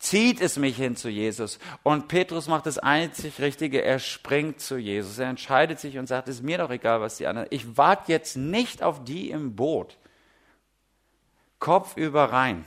zieht 0.00 0.40
es 0.40 0.56
mich 0.56 0.76
hin 0.76 0.96
zu 0.96 1.08
Jesus. 1.08 1.60
Und 1.84 2.08
Petrus 2.08 2.48
macht 2.48 2.66
das 2.66 2.78
einzig 2.78 3.38
Richtige, 3.38 3.84
er 3.84 4.00
springt 4.00 4.60
zu 4.60 4.78
Jesus. 4.78 5.18
Er 5.18 5.28
entscheidet 5.28 5.78
sich 5.78 5.96
und 5.96 6.08
sagt, 6.08 6.28
es 6.28 6.36
ist 6.36 6.42
mir 6.42 6.58
doch 6.58 6.70
egal, 6.70 7.00
was 7.00 7.18
die 7.18 7.28
anderen. 7.28 7.46
Ich 7.50 7.76
warte 7.76 8.10
jetzt 8.10 8.36
nicht 8.36 8.82
auf 8.82 9.04
die 9.04 9.30
im 9.30 9.54
Boot. 9.54 9.96
Kopf 11.60 11.96
über 11.96 12.24
rein. 12.32 12.64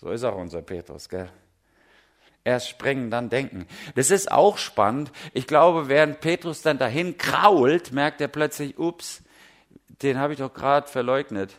So 0.00 0.10
ist 0.10 0.24
auch 0.24 0.36
unser 0.36 0.62
Petrus, 0.62 1.08
gell? 1.08 1.28
Erst 2.44 2.68
springen, 2.68 3.10
dann 3.10 3.28
denken. 3.28 3.66
Das 3.94 4.10
ist 4.10 4.32
auch 4.32 4.56
spannend. 4.56 5.12
Ich 5.34 5.46
glaube, 5.46 5.88
während 5.88 6.20
Petrus 6.20 6.62
dann 6.62 6.78
dahin 6.78 7.18
krault, 7.18 7.92
merkt 7.92 8.20
er 8.20 8.28
plötzlich, 8.28 8.78
ups, 8.78 9.22
den 10.02 10.18
habe 10.18 10.32
ich 10.32 10.38
doch 10.38 10.54
gerade 10.54 10.88
verleugnet. 10.88 11.56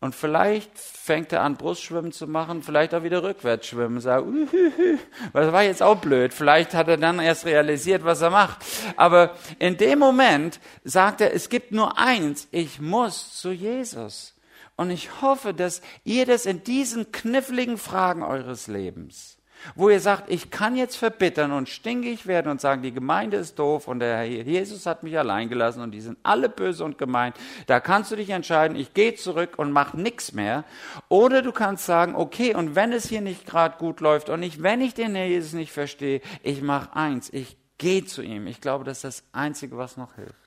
Und 0.00 0.16
vielleicht 0.16 0.76
fängt 0.76 1.32
er 1.32 1.42
an, 1.42 1.56
Brustschwimmen 1.56 2.10
zu 2.10 2.26
machen, 2.26 2.64
vielleicht 2.64 2.92
auch 2.92 3.04
wieder 3.04 3.22
rückwärts 3.22 3.68
schwimmen. 3.68 4.00
Sagt, 4.00 4.26
uhuhu, 4.26 4.98
das 5.32 5.52
war 5.52 5.62
jetzt 5.62 5.80
auch 5.80 5.98
blöd. 5.98 6.34
Vielleicht 6.34 6.74
hat 6.74 6.88
er 6.88 6.96
dann 6.96 7.20
erst 7.20 7.44
realisiert, 7.44 8.02
was 8.02 8.20
er 8.20 8.30
macht. 8.30 8.64
Aber 8.96 9.36
in 9.60 9.76
dem 9.76 10.00
Moment 10.00 10.58
sagt 10.82 11.20
er, 11.20 11.32
es 11.32 11.48
gibt 11.50 11.70
nur 11.70 11.98
eins, 11.98 12.48
ich 12.50 12.80
muss 12.80 13.38
zu 13.38 13.52
Jesus. 13.52 14.34
Und 14.82 14.90
ich 14.90 15.22
hoffe, 15.22 15.54
dass 15.54 15.80
ihr 16.02 16.26
das 16.26 16.44
in 16.44 16.64
diesen 16.64 17.12
kniffligen 17.12 17.78
Fragen 17.78 18.24
eures 18.24 18.66
Lebens, 18.66 19.38
wo 19.76 19.88
ihr 19.88 20.00
sagt, 20.00 20.28
ich 20.28 20.50
kann 20.50 20.74
jetzt 20.74 20.96
verbittern 20.96 21.52
und 21.52 21.68
stinkig 21.68 22.26
werden 22.26 22.50
und 22.50 22.60
sagen, 22.60 22.82
die 22.82 22.92
Gemeinde 22.92 23.36
ist 23.36 23.60
doof 23.60 23.86
und 23.86 24.00
der 24.00 24.16
Herr 24.16 24.24
Jesus 24.24 24.84
hat 24.84 25.04
mich 25.04 25.16
allein 25.16 25.48
gelassen 25.48 25.82
und 25.82 25.92
die 25.92 26.00
sind 26.00 26.18
alle 26.24 26.48
böse 26.48 26.84
und 26.84 26.98
gemein. 26.98 27.32
Da 27.68 27.78
kannst 27.78 28.10
du 28.10 28.16
dich 28.16 28.30
entscheiden, 28.30 28.76
ich 28.76 28.92
gehe 28.92 29.14
zurück 29.14 29.52
und 29.56 29.70
mach 29.70 29.94
nichts 29.94 30.32
mehr. 30.32 30.64
Oder 31.08 31.42
du 31.42 31.52
kannst 31.52 31.86
sagen, 31.86 32.16
okay, 32.16 32.56
und 32.56 32.74
wenn 32.74 32.92
es 32.92 33.08
hier 33.08 33.20
nicht 33.20 33.46
gerade 33.46 33.78
gut 33.78 34.00
läuft 34.00 34.30
und 34.30 34.42
ich, 34.42 34.64
wenn 34.64 34.80
ich 34.80 34.94
den 34.94 35.14
Herr 35.14 35.26
Jesus 35.26 35.52
nicht 35.52 35.70
verstehe, 35.70 36.22
ich 36.42 36.60
mache 36.60 36.96
eins, 36.96 37.30
ich 37.32 37.56
gehe 37.78 38.04
zu 38.04 38.20
ihm. 38.20 38.48
Ich 38.48 38.60
glaube, 38.60 38.82
das 38.82 38.98
ist 38.98 39.04
das 39.04 39.24
Einzige, 39.30 39.78
was 39.78 39.96
noch 39.96 40.16
hilft. 40.16 40.41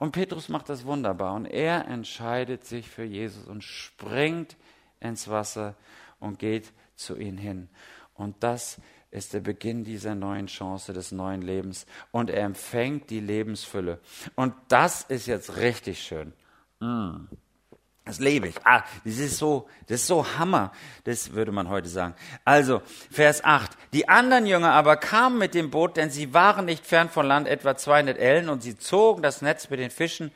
Und 0.00 0.12
Petrus 0.12 0.48
macht 0.48 0.70
das 0.70 0.86
wunderbar 0.86 1.34
und 1.34 1.44
er 1.44 1.86
entscheidet 1.86 2.64
sich 2.64 2.88
für 2.88 3.04
Jesus 3.04 3.46
und 3.46 3.62
springt 3.62 4.56
ins 4.98 5.28
Wasser 5.28 5.76
und 6.20 6.38
geht 6.38 6.72
zu 6.96 7.18
ihm 7.18 7.36
hin. 7.36 7.68
Und 8.14 8.42
das 8.42 8.80
ist 9.10 9.34
der 9.34 9.40
Beginn 9.40 9.84
dieser 9.84 10.14
neuen 10.14 10.46
Chance, 10.46 10.94
des 10.94 11.12
neuen 11.12 11.42
Lebens. 11.42 11.84
Und 12.12 12.30
er 12.30 12.46
empfängt 12.46 13.10
die 13.10 13.20
Lebensfülle. 13.20 14.00
Und 14.36 14.54
das 14.68 15.02
ist 15.02 15.26
jetzt 15.26 15.58
richtig 15.58 16.02
schön. 16.02 16.32
Mm. 16.80 17.26
Das 18.10 18.18
lebe 18.18 18.48
ich. 18.48 18.56
Ah, 18.64 18.82
das 19.04 19.18
ist 19.18 19.38
so, 19.38 19.68
das 19.86 20.00
ist 20.00 20.08
so 20.08 20.26
Hammer. 20.36 20.72
Das 21.04 21.32
würde 21.32 21.52
man 21.52 21.68
heute 21.68 21.88
sagen. 21.88 22.16
Also, 22.44 22.82
Vers 23.08 23.44
8. 23.44 23.70
Die 23.92 24.08
anderen 24.08 24.46
Jünger 24.46 24.72
aber 24.72 24.96
kamen 24.96 25.38
mit 25.38 25.54
dem 25.54 25.70
Boot, 25.70 25.96
denn 25.96 26.10
sie 26.10 26.34
waren 26.34 26.64
nicht 26.64 26.84
fern 26.84 27.08
von 27.08 27.24
Land, 27.24 27.46
etwa 27.46 27.76
200 27.76 28.18
Ellen, 28.18 28.48
und 28.48 28.64
sie 28.64 28.76
zogen 28.76 29.22
das 29.22 29.42
Netz 29.42 29.70
mit 29.70 29.78
den 29.78 29.92
Fischen. 29.92 30.32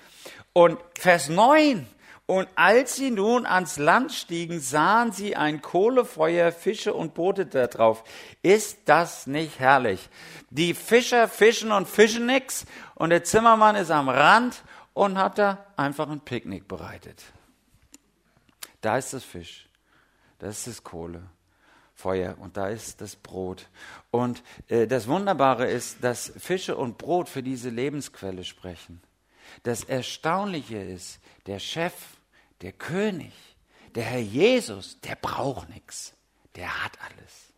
Und 0.52 0.78
Vers 0.96 1.28
9. 1.28 1.84
Und 2.26 2.48
als 2.54 2.94
sie 2.94 3.10
nun 3.10 3.44
ans 3.44 3.76
Land 3.76 4.12
stiegen, 4.12 4.60
sahen 4.60 5.10
sie 5.10 5.34
ein 5.34 5.60
Kohlefeuer, 5.60 6.52
Fische 6.52 6.94
und 6.94 7.12
Boote 7.14 7.44
da 7.44 7.66
drauf. 7.66 8.04
Ist 8.40 8.82
das 8.84 9.26
nicht 9.26 9.58
herrlich? 9.58 10.08
Die 10.50 10.74
Fischer 10.74 11.26
fischen 11.26 11.72
und 11.72 11.88
fischen 11.88 12.26
nix 12.26 12.66
und 12.94 13.10
der 13.10 13.24
Zimmermann 13.24 13.74
ist 13.74 13.90
am 13.90 14.08
Rand 14.08 14.62
und 14.92 15.18
hat 15.18 15.38
da 15.38 15.66
einfach 15.76 16.08
ein 16.08 16.20
Picknick 16.20 16.68
bereitet. 16.68 17.20
Da 18.84 18.98
ist 18.98 19.14
das 19.14 19.24
Fisch, 19.24 19.66
das 20.38 20.58
ist 20.58 20.66
das 20.66 20.84
Kohle. 20.84 21.22
Feuer 21.94 22.36
und 22.38 22.56
da 22.56 22.68
ist 22.68 23.00
das 23.00 23.16
Brot. 23.16 23.68
Und 24.10 24.42
äh, 24.68 24.86
das 24.86 25.06
Wunderbare 25.06 25.70
ist, 25.70 26.02
dass 26.02 26.32
Fische 26.36 26.76
und 26.76 26.98
Brot 26.98 27.28
für 27.28 27.42
diese 27.42 27.70
Lebensquelle 27.70 28.44
sprechen. 28.44 29.00
Das 29.62 29.84
Erstaunliche 29.84 30.76
ist, 30.76 31.20
der 31.46 31.60
Chef, 31.60 31.94
der 32.60 32.72
König, 32.72 33.32
der 33.94 34.02
Herr 34.02 34.20
Jesus, 34.20 35.00
der 35.00 35.14
braucht 35.14 35.70
nichts. 35.70 36.12
Der 36.54 36.84
hat 36.84 36.92
alles. 37.00 37.54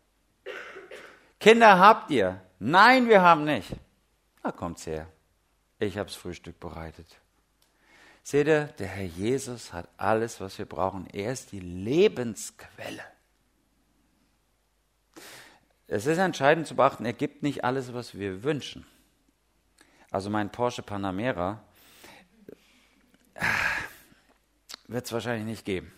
Kinder 1.40 1.78
habt 1.78 2.10
ihr? 2.10 2.40
Nein, 2.60 3.08
wir 3.08 3.22
haben 3.22 3.44
nicht. 3.44 3.72
Da 4.42 4.52
kommt's 4.52 4.86
her. 4.86 5.08
Ich 5.80 5.98
hab's 5.98 6.14
Frühstück 6.14 6.60
bereitet. 6.60 7.18
Seht 8.26 8.48
ihr, 8.48 8.64
der 8.80 8.88
Herr 8.88 9.04
Jesus 9.04 9.72
hat 9.72 9.88
alles, 9.98 10.40
was 10.40 10.58
wir 10.58 10.66
brauchen. 10.66 11.06
Er 11.12 11.30
ist 11.32 11.52
die 11.52 11.60
Lebensquelle. 11.60 13.04
Es 15.86 16.06
ist 16.06 16.18
entscheidend 16.18 16.66
zu 16.66 16.74
beachten, 16.74 17.04
er 17.04 17.12
gibt 17.12 17.44
nicht 17.44 17.62
alles, 17.62 17.94
was 17.94 18.18
wir 18.18 18.42
wünschen. 18.42 18.84
Also 20.10 20.28
mein 20.28 20.50
Porsche 20.50 20.82
Panamera 20.82 21.62
äh, 23.34 23.44
wird 24.88 25.06
es 25.06 25.12
wahrscheinlich 25.12 25.46
nicht 25.46 25.64
geben. 25.64 25.92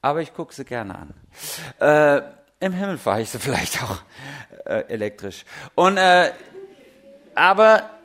Aber 0.00 0.22
ich 0.22 0.32
gucke 0.32 0.54
sie 0.54 0.64
gerne 0.64 0.94
an. 0.96 1.14
Äh, 1.78 2.22
Im 2.64 2.72
Himmel 2.72 2.96
fahre 2.96 3.20
ich 3.20 3.28
sie 3.28 3.38
vielleicht 3.38 3.82
auch 3.82 4.00
äh, 4.64 4.86
elektrisch. 4.88 5.44
Und, 5.74 5.98
äh, 5.98 6.32
aber 7.34 7.97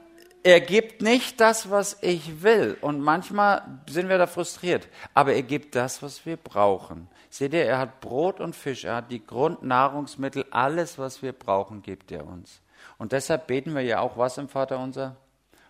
er 0.44 0.60
gibt 0.60 1.02
nicht 1.02 1.40
das, 1.40 1.70
was 1.70 1.98
ich 2.02 2.44
will. 2.44 2.78
Und 2.82 3.00
manchmal 3.00 3.80
sind 3.90 4.10
wir 4.10 4.18
da 4.18 4.28
frustriert. 4.28 4.90
Aber 5.14 5.34
er 5.34 5.44
gibt 5.44 5.76
das, 5.76 6.04
was 6.04 6.26
wir 6.26 6.38
brauchen. 6.38 7.08
Seht 7.30 7.54
ihr, 7.54 7.66
er 7.66 7.80
hat 7.80 8.02
Brot 8.02 8.40
und 8.40 8.56
Fisch, 8.56 8.84
er 8.84 8.98
hat 8.98 9.12
die 9.12 9.26
Grundnahrungsmittel, 9.26 10.46
alles, 10.52 11.00
was 11.00 11.22
wir 11.22 11.32
brauchen, 11.32 11.82
gibt 11.82 12.12
er 12.12 12.28
uns. 12.28 12.62
Und 12.98 13.12
deshalb 13.12 13.48
beten 13.48 13.74
wir 13.74 13.82
ja 13.82 14.02
auch 14.02 14.18
was 14.18 14.38
im 14.38 14.50
Vater 14.50 14.80
unser? 14.80 15.16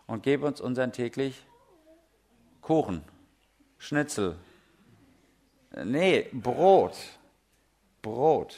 Und 0.07 0.23
gebe 0.23 0.45
uns 0.45 0.59
unseren 0.59 0.91
täglich 0.91 1.45
Kuchen, 2.61 3.03
Schnitzel. 3.77 4.35
Nee, 5.83 6.27
Brot. 6.33 6.95
Brot. 8.01 8.57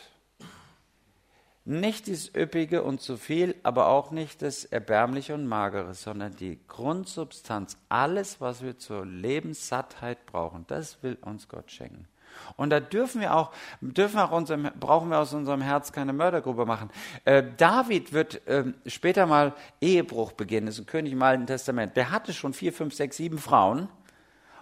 Nicht 1.68 2.08
das 2.08 2.30
Üppige 2.36 2.84
und 2.84 3.02
zu 3.02 3.18
viel, 3.18 3.56
aber 3.64 3.88
auch 3.88 4.12
nicht 4.12 4.44
das 4.44 4.66
Erbärmliche 4.66 5.34
und 5.34 5.48
Magere, 5.48 5.96
sondern 5.96 6.36
die 6.36 6.60
Grundsubstanz, 6.68 7.78
alles, 7.90 8.40
was 8.40 8.62
wir 8.62 8.78
zur 8.78 9.04
Lebenssattheit 9.04 10.28
brauchen, 10.28 10.66
das 10.68 11.02
will 11.02 11.18
uns 11.22 11.48
Gott 11.48 11.72
schenken. 11.72 12.08
Und 12.56 12.70
da 12.70 12.80
dürfen 12.80 13.22
wir 13.22 13.36
auch, 13.36 13.52
dürfen 13.82 14.20
auch 14.20 14.32
unserem, 14.32 14.70
brauchen 14.80 15.10
wir 15.10 15.18
aus 15.18 15.34
unserem 15.34 15.62
Herz 15.62 15.92
keine 15.92 16.14
Mördergrube 16.14 16.68
machen. 16.68 16.92
Äh, 17.24 17.44
David 17.58 18.14
wird 18.14 18.46
äh, 18.48 18.66
später 18.86 19.26
mal 19.26 19.54
Ehebruch 19.82 20.34
beginnen, 20.34 20.68
das 20.68 20.76
ist 20.76 20.82
ein 20.82 20.88
König 20.88 21.14
im 21.14 21.22
Alten 21.24 21.48
Testament. 21.48 21.96
Der 21.96 22.12
hatte 22.12 22.34
schon 22.34 22.54
vier, 22.54 22.74
fünf, 22.74 22.94
sechs, 22.94 23.18
sieben 23.18 23.40
Frauen. 23.40 23.90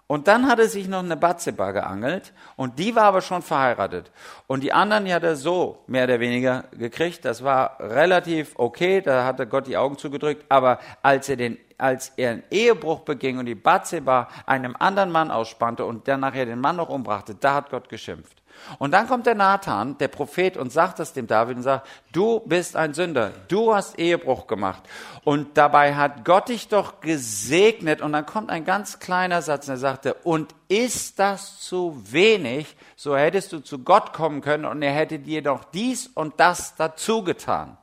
Und 0.08 0.28
dann 0.28 0.48
hat 0.48 0.60
er 0.60 0.68
sich 0.68 0.88
noch 0.88 1.00
eine 1.00 1.16
Batzeba 1.16 1.72
geangelt 1.72 2.34
und 2.56 2.78
die 2.78 2.96
war 2.96 3.06
aber 3.06 3.22
schon 3.22 3.42
verheiratet. 3.42 4.12
Und 4.48 4.62
die 4.62 4.74
anderen, 4.74 5.06
die 5.06 5.14
hat 5.14 5.24
er 5.24 5.36
so 5.36 5.80
mehr 5.88 6.04
oder 6.04 6.20
weniger 6.20 6.66
gekriegt. 6.72 7.26
Das 7.26 7.44
war 7.44 7.78
relativ 7.80 8.52
okay, 8.56 9.02
da 9.02 9.26
hat 9.26 9.40
er 9.40 9.46
Gott 9.46 9.66
die 9.66 9.78
Augen 9.78 9.98
zugedrückt. 9.98 10.46
Aber 10.50 10.80
als 11.02 11.30
er 11.30 11.38
den 11.38 11.58
als 11.78 12.14
er 12.16 12.32
einen 12.32 12.44
Ehebruch 12.50 13.02
beging 13.02 13.40
und 13.40 13.46
die 13.46 13.56
Batzeba 13.56 14.30
einem 14.46 14.76
anderen 14.80 15.12
Mann 15.12 15.32
ausspannte 15.32 15.84
und 15.84 16.08
dann 16.08 16.22
nachher 16.22 16.46
den 16.46 16.62
Mann 16.62 16.78
noch 16.78 16.88
umbrachte, 16.88 17.36
da 17.36 17.56
hat 17.56 17.72
Gott 17.72 17.90
geschimpft. 17.90 18.43
Und 18.80 18.92
dann 18.92 19.08
kommt 19.08 19.26
der 19.26 19.36
Nathan, 19.36 19.98
der 19.98 20.08
Prophet, 20.08 20.58
und 20.58 20.72
sagt 20.72 21.00
das 21.00 21.14
dem 21.14 21.28
David 21.28 21.58
und 21.58 21.64
sagt, 21.64 21.88
du 22.12 22.40
bist 22.40 22.76
ein 22.76 22.94
Sünder, 22.94 23.32
du 23.48 23.74
hast 23.74 24.00
Ehebruch 24.00 24.48
gemacht. 24.48 24.84
Und 25.24 25.58
dabei 25.58 25.96
hat 25.96 26.24
Gott 26.26 26.50
dich 26.50 26.68
doch 26.68 27.02
gesegnet. 27.02 28.02
Und 28.02 28.14
dann 28.14 28.26
kommt 28.26 28.50
ein 28.50 28.66
ganz 28.66 29.00
kleiner 29.00 29.42
Satz, 29.42 29.68
und 29.68 29.74
er 29.74 29.78
sagte, 29.78 30.14
und 30.24 30.56
ist 30.68 31.20
das 31.20 31.60
zu 31.60 32.02
wenig, 32.12 32.76
so 32.96 33.16
hättest 33.16 33.52
du 33.52 33.60
zu 33.60 33.80
Gott 33.80 34.14
kommen 34.14 34.42
können 34.42 34.66
und 34.66 34.82
er 34.82 34.94
hätte 34.94 35.20
dir 35.20 35.42
doch 35.42 35.66
dies 35.66 36.08
und 36.08 36.40
das 36.40 36.76
dazu 36.76 37.24
getan. 37.24 37.78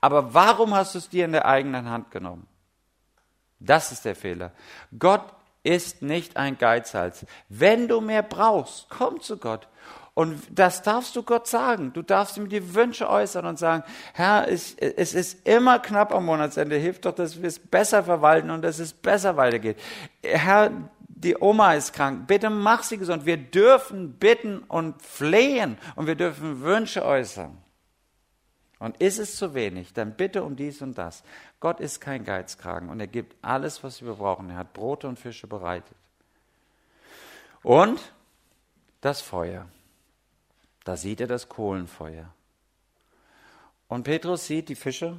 Aber 0.00 0.32
warum 0.32 0.74
hast 0.74 0.94
du 0.94 0.98
es 0.98 1.08
dir 1.08 1.24
in 1.24 1.32
der 1.32 1.46
eigenen 1.46 1.90
Hand 1.90 2.10
genommen? 2.10 2.46
Das 3.58 3.92
ist 3.92 4.04
der 4.04 4.16
Fehler. 4.16 4.52
Gott 4.98 5.24
ist 5.62 6.00
nicht 6.00 6.36
ein 6.36 6.56
Geizhals. 6.56 7.26
Wenn 7.48 7.88
du 7.88 8.00
mehr 8.00 8.22
brauchst, 8.22 8.86
komm 8.88 9.20
zu 9.20 9.36
Gott. 9.36 9.68
Und 10.20 10.42
das 10.50 10.82
darfst 10.82 11.16
du 11.16 11.22
Gott 11.22 11.46
sagen. 11.46 11.94
Du 11.94 12.02
darfst 12.02 12.36
ihm 12.36 12.50
die 12.50 12.74
Wünsche 12.74 13.08
äußern 13.08 13.46
und 13.46 13.58
sagen, 13.58 13.84
Herr, 14.12 14.48
es, 14.48 14.74
es 14.74 15.14
ist 15.14 15.48
immer 15.48 15.78
knapp 15.78 16.12
am 16.12 16.26
Monatsende. 16.26 16.76
Hilf 16.76 17.00
doch, 17.00 17.14
dass 17.14 17.40
wir 17.40 17.48
es 17.48 17.58
besser 17.58 18.04
verwalten 18.04 18.50
und 18.50 18.60
dass 18.60 18.80
es 18.80 18.92
besser 18.92 19.38
weitergeht. 19.38 19.78
Herr, 20.22 20.72
die 21.08 21.38
Oma 21.40 21.72
ist 21.72 21.94
krank. 21.94 22.26
Bitte 22.26 22.50
mach 22.50 22.82
sie 22.82 22.98
gesund. 22.98 23.24
Wir 23.24 23.38
dürfen 23.38 24.12
bitten 24.18 24.58
und 24.58 25.00
flehen 25.00 25.78
und 25.96 26.06
wir 26.06 26.16
dürfen 26.16 26.60
Wünsche 26.60 27.02
äußern. 27.02 27.56
Und 28.78 28.98
ist 28.98 29.18
es 29.18 29.36
zu 29.36 29.54
wenig, 29.54 29.94
dann 29.94 30.16
bitte 30.16 30.42
um 30.42 30.54
dies 30.54 30.82
und 30.82 30.98
das. 30.98 31.24
Gott 31.60 31.80
ist 31.80 31.98
kein 31.98 32.26
Geizkragen 32.26 32.90
und 32.90 33.00
er 33.00 33.06
gibt 33.06 33.42
alles, 33.42 33.82
was 33.82 34.04
wir 34.04 34.12
brauchen. 34.12 34.50
Er 34.50 34.56
hat 34.56 34.74
Brote 34.74 35.08
und 35.08 35.18
Fische 35.18 35.46
bereitet. 35.46 35.96
Und 37.62 38.12
das 39.00 39.22
Feuer. 39.22 39.66
Da 40.84 40.96
sieht 40.96 41.20
er 41.20 41.26
das 41.26 41.48
Kohlenfeuer. 41.48 42.32
Und 43.88 44.04
Petrus 44.04 44.46
sieht 44.46 44.68
die 44.68 44.74
Fische. 44.74 45.16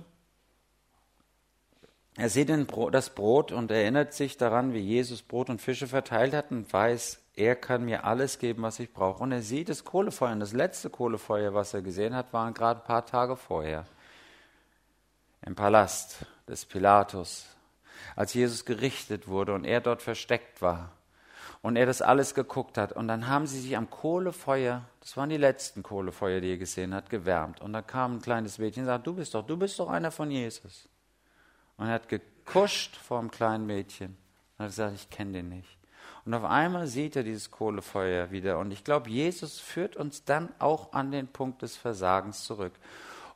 Er 2.15 2.29
sieht 2.29 2.49
das 2.91 3.09
Brot 3.09 3.51
und 3.51 3.71
erinnert 3.71 4.13
sich 4.13 4.37
daran, 4.37 4.73
wie 4.73 4.79
Jesus 4.79 5.21
Brot 5.21 5.49
und 5.49 5.61
Fische 5.61 5.87
verteilt 5.87 6.33
hat 6.33 6.51
und 6.51 6.71
weiß, 6.71 7.19
er 7.35 7.55
kann 7.55 7.85
mir 7.85 8.03
alles 8.03 8.39
geben, 8.39 8.63
was 8.63 8.79
ich 8.79 8.91
brauche. 8.91 9.23
Und 9.23 9.31
er 9.31 9.41
sieht 9.41 9.69
das 9.69 9.85
Kohlefeuer. 9.85 10.33
Und 10.33 10.41
das 10.41 10.53
letzte 10.53 10.89
Kohlefeuer, 10.89 11.53
was 11.53 11.73
er 11.73 11.81
gesehen 11.81 12.13
hat, 12.13 12.33
waren 12.33 12.53
gerade 12.53 12.81
ein 12.81 12.85
paar 12.85 13.05
Tage 13.05 13.35
vorher. 13.37 13.85
Im 15.45 15.55
Palast 15.55 16.25
des 16.47 16.65
Pilatus, 16.65 17.47
als 18.15 18.33
Jesus 18.33 18.65
gerichtet 18.65 19.27
wurde 19.27 19.53
und 19.53 19.63
er 19.65 19.81
dort 19.81 20.01
versteckt 20.01 20.61
war. 20.61 20.91
Und 21.61 21.75
er 21.75 21.85
das 21.85 22.01
alles 22.01 22.33
geguckt 22.33 22.77
hat. 22.77 22.91
Und 22.91 23.07
dann 23.07 23.27
haben 23.27 23.45
sie 23.45 23.59
sich 23.59 23.77
am 23.77 23.89
Kohlefeuer, 23.89 24.83
das 24.99 25.15
waren 25.15 25.29
die 25.29 25.37
letzten 25.37 25.83
Kohlefeuer, 25.83 26.41
die 26.41 26.51
er 26.51 26.57
gesehen 26.57 26.93
hat, 26.93 27.09
gewärmt. 27.09 27.61
Und 27.61 27.73
da 27.73 27.81
kam 27.83 28.15
ein 28.15 28.21
kleines 28.21 28.57
Mädchen 28.57 28.83
und 28.83 28.87
sagte, 28.87 29.03
du 29.03 29.15
bist 29.15 29.35
doch, 29.35 29.45
du 29.45 29.57
bist 29.57 29.79
doch 29.79 29.89
einer 29.89 30.09
von 30.09 30.31
Jesus. 30.31 30.89
Und 31.77 31.87
er 31.87 31.93
hat 31.93 32.09
gekuscht 32.09 32.95
vor 32.95 33.19
dem 33.19 33.29
kleinen 33.29 33.67
Mädchen. 33.67 34.17
Und 34.57 34.63
hat 34.63 34.71
gesagt, 34.71 34.95
ich 34.95 35.09
kenne 35.09 35.33
den 35.33 35.49
nicht. 35.49 35.77
Und 36.25 36.33
auf 36.33 36.43
einmal 36.43 36.87
sieht 36.87 37.15
er 37.15 37.23
dieses 37.23 37.49
Kohlefeuer 37.49 38.31
wieder. 38.31 38.59
Und 38.59 38.71
ich 38.71 38.83
glaube, 38.83 39.09
Jesus 39.09 39.59
führt 39.59 39.95
uns 39.95 40.23
dann 40.23 40.49
auch 40.59 40.93
an 40.93 41.11
den 41.11 41.27
Punkt 41.27 41.61
des 41.61 41.75
Versagens 41.77 42.43
zurück. 42.43 42.73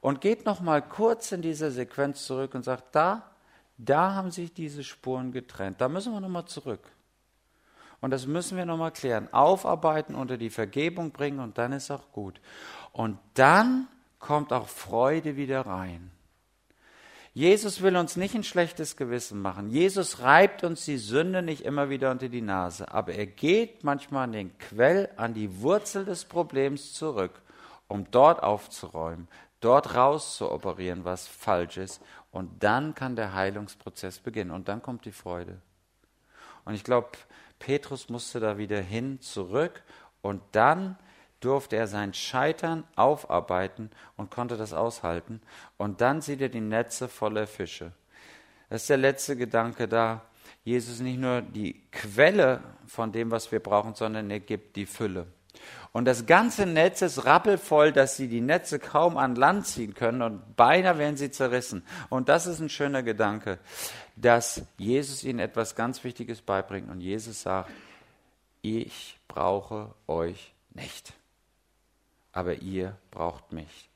Und 0.01 0.21
geht 0.21 0.45
noch 0.45 0.61
mal 0.61 0.81
kurz 0.83 1.31
in 1.31 1.41
dieser 1.41 1.71
Sequenz 1.71 2.25
zurück 2.25 2.53
und 2.53 2.63
sagt, 2.63 2.95
da, 2.95 3.31
da 3.77 4.13
haben 4.13 4.29
sich 4.29 4.53
diese 4.53 4.83
Spuren 4.83 5.31
getrennt. 5.31 5.81
Da 5.81 5.89
müssen 5.89 6.13
wir 6.13 6.21
noch 6.21 6.29
mal 6.29 6.45
zurück. 6.45 6.81
Und 8.05 8.11
das 8.11 8.27
müssen 8.27 8.55
wir 8.55 8.67
noch 8.67 8.77
mal 8.77 8.91
klären. 8.91 9.33
Aufarbeiten, 9.33 10.13
unter 10.13 10.37
die 10.37 10.51
Vergebung 10.51 11.09
bringen 11.09 11.39
und 11.39 11.57
dann 11.57 11.71
ist 11.71 11.89
auch 11.89 12.11
gut. 12.11 12.39
Und 12.91 13.17
dann 13.33 13.87
kommt 14.19 14.53
auch 14.53 14.67
Freude 14.67 15.37
wieder 15.37 15.65
rein. 15.65 16.11
Jesus 17.33 17.81
will 17.81 17.97
uns 17.97 18.15
nicht 18.15 18.35
ein 18.35 18.43
schlechtes 18.43 18.95
Gewissen 18.95 19.41
machen. 19.41 19.71
Jesus 19.71 20.19
reibt 20.19 20.63
uns 20.63 20.85
die 20.85 20.99
Sünde 20.99 21.41
nicht 21.41 21.61
immer 21.65 21.89
wieder 21.89 22.11
unter 22.11 22.29
die 22.29 22.43
Nase, 22.43 22.93
aber 22.93 23.15
er 23.15 23.25
geht 23.25 23.83
manchmal 23.83 24.25
an 24.25 24.33
den 24.33 24.55
Quell, 24.59 25.09
an 25.17 25.33
die 25.33 25.61
Wurzel 25.61 26.05
des 26.05 26.25
Problems 26.25 26.93
zurück, 26.93 27.41
um 27.87 28.05
dort 28.11 28.43
aufzuräumen, 28.43 29.27
dort 29.61 29.95
rauszuoperieren, 29.95 31.05
was 31.05 31.27
falsch 31.27 31.77
ist. 31.77 32.03
Und 32.29 32.61
dann 32.61 32.93
kann 32.93 33.15
der 33.15 33.33
Heilungsprozess 33.33 34.19
beginnen 34.19 34.51
und 34.51 34.67
dann 34.67 34.83
kommt 34.83 35.05
die 35.05 35.11
Freude. 35.11 35.59
Und 36.65 36.75
ich 36.75 36.83
glaube, 36.83 37.09
Petrus 37.65 38.09
musste 38.09 38.39
da 38.39 38.59
wieder 38.59 38.79
hin, 38.79 39.19
zurück 39.21 39.81
und 40.21 40.43
dann 40.51 40.99
durfte 41.39 41.75
er 41.75 41.87
sein 41.87 42.13
Scheitern 42.13 42.83
aufarbeiten 42.95 43.89
und 44.17 44.29
konnte 44.29 44.55
das 44.55 44.71
aushalten. 44.71 45.41
Und 45.77 45.99
dann 45.99 46.21
sieht 46.21 46.41
er 46.41 46.49
die 46.49 46.61
Netze 46.61 47.07
voller 47.07 47.47
Fische. 47.47 47.91
Das 48.69 48.83
ist 48.83 48.91
der 48.91 48.97
letzte 48.97 49.35
Gedanke 49.35 49.87
da. 49.87 50.21
Jesus 50.63 50.99
nicht 50.99 51.17
nur 51.17 51.41
die 51.41 51.81
Quelle 51.91 52.61
von 52.85 53.11
dem, 53.11 53.31
was 53.31 53.51
wir 53.51 53.59
brauchen, 53.59 53.95
sondern 53.95 54.29
er 54.29 54.41
gibt 54.41 54.75
die 54.75 54.85
Fülle. 54.85 55.25
Und 55.91 56.05
das 56.05 56.25
ganze 56.25 56.65
Netz 56.65 57.01
ist 57.01 57.25
rappelvoll, 57.25 57.91
dass 57.91 58.17
sie 58.17 58.27
die 58.27 58.41
Netze 58.41 58.79
kaum 58.79 59.17
an 59.17 59.35
Land 59.35 59.65
ziehen 59.67 59.93
können 59.93 60.21
und 60.21 60.55
beinahe 60.55 60.97
werden 60.97 61.17
sie 61.17 61.31
zerrissen. 61.31 61.85
Und 62.09 62.27
das 62.27 62.47
ist 62.47 62.59
ein 62.59 62.69
schöner 62.69 63.01
Gedanke, 63.01 63.59
dass 64.15 64.63
Jesus 64.77 65.23
ihnen 65.23 65.39
etwas 65.39 65.75
ganz 65.75 66.03
Wichtiges 66.03 66.41
beibringt. 66.41 66.89
Und 66.89 67.01
Jesus 67.01 67.41
sagt, 67.43 67.71
ich 68.61 69.17
brauche 69.27 69.93
euch 70.07 70.53
nicht, 70.73 71.13
aber 72.31 72.55
ihr 72.55 72.97
braucht 73.11 73.51
mich. 73.51 73.89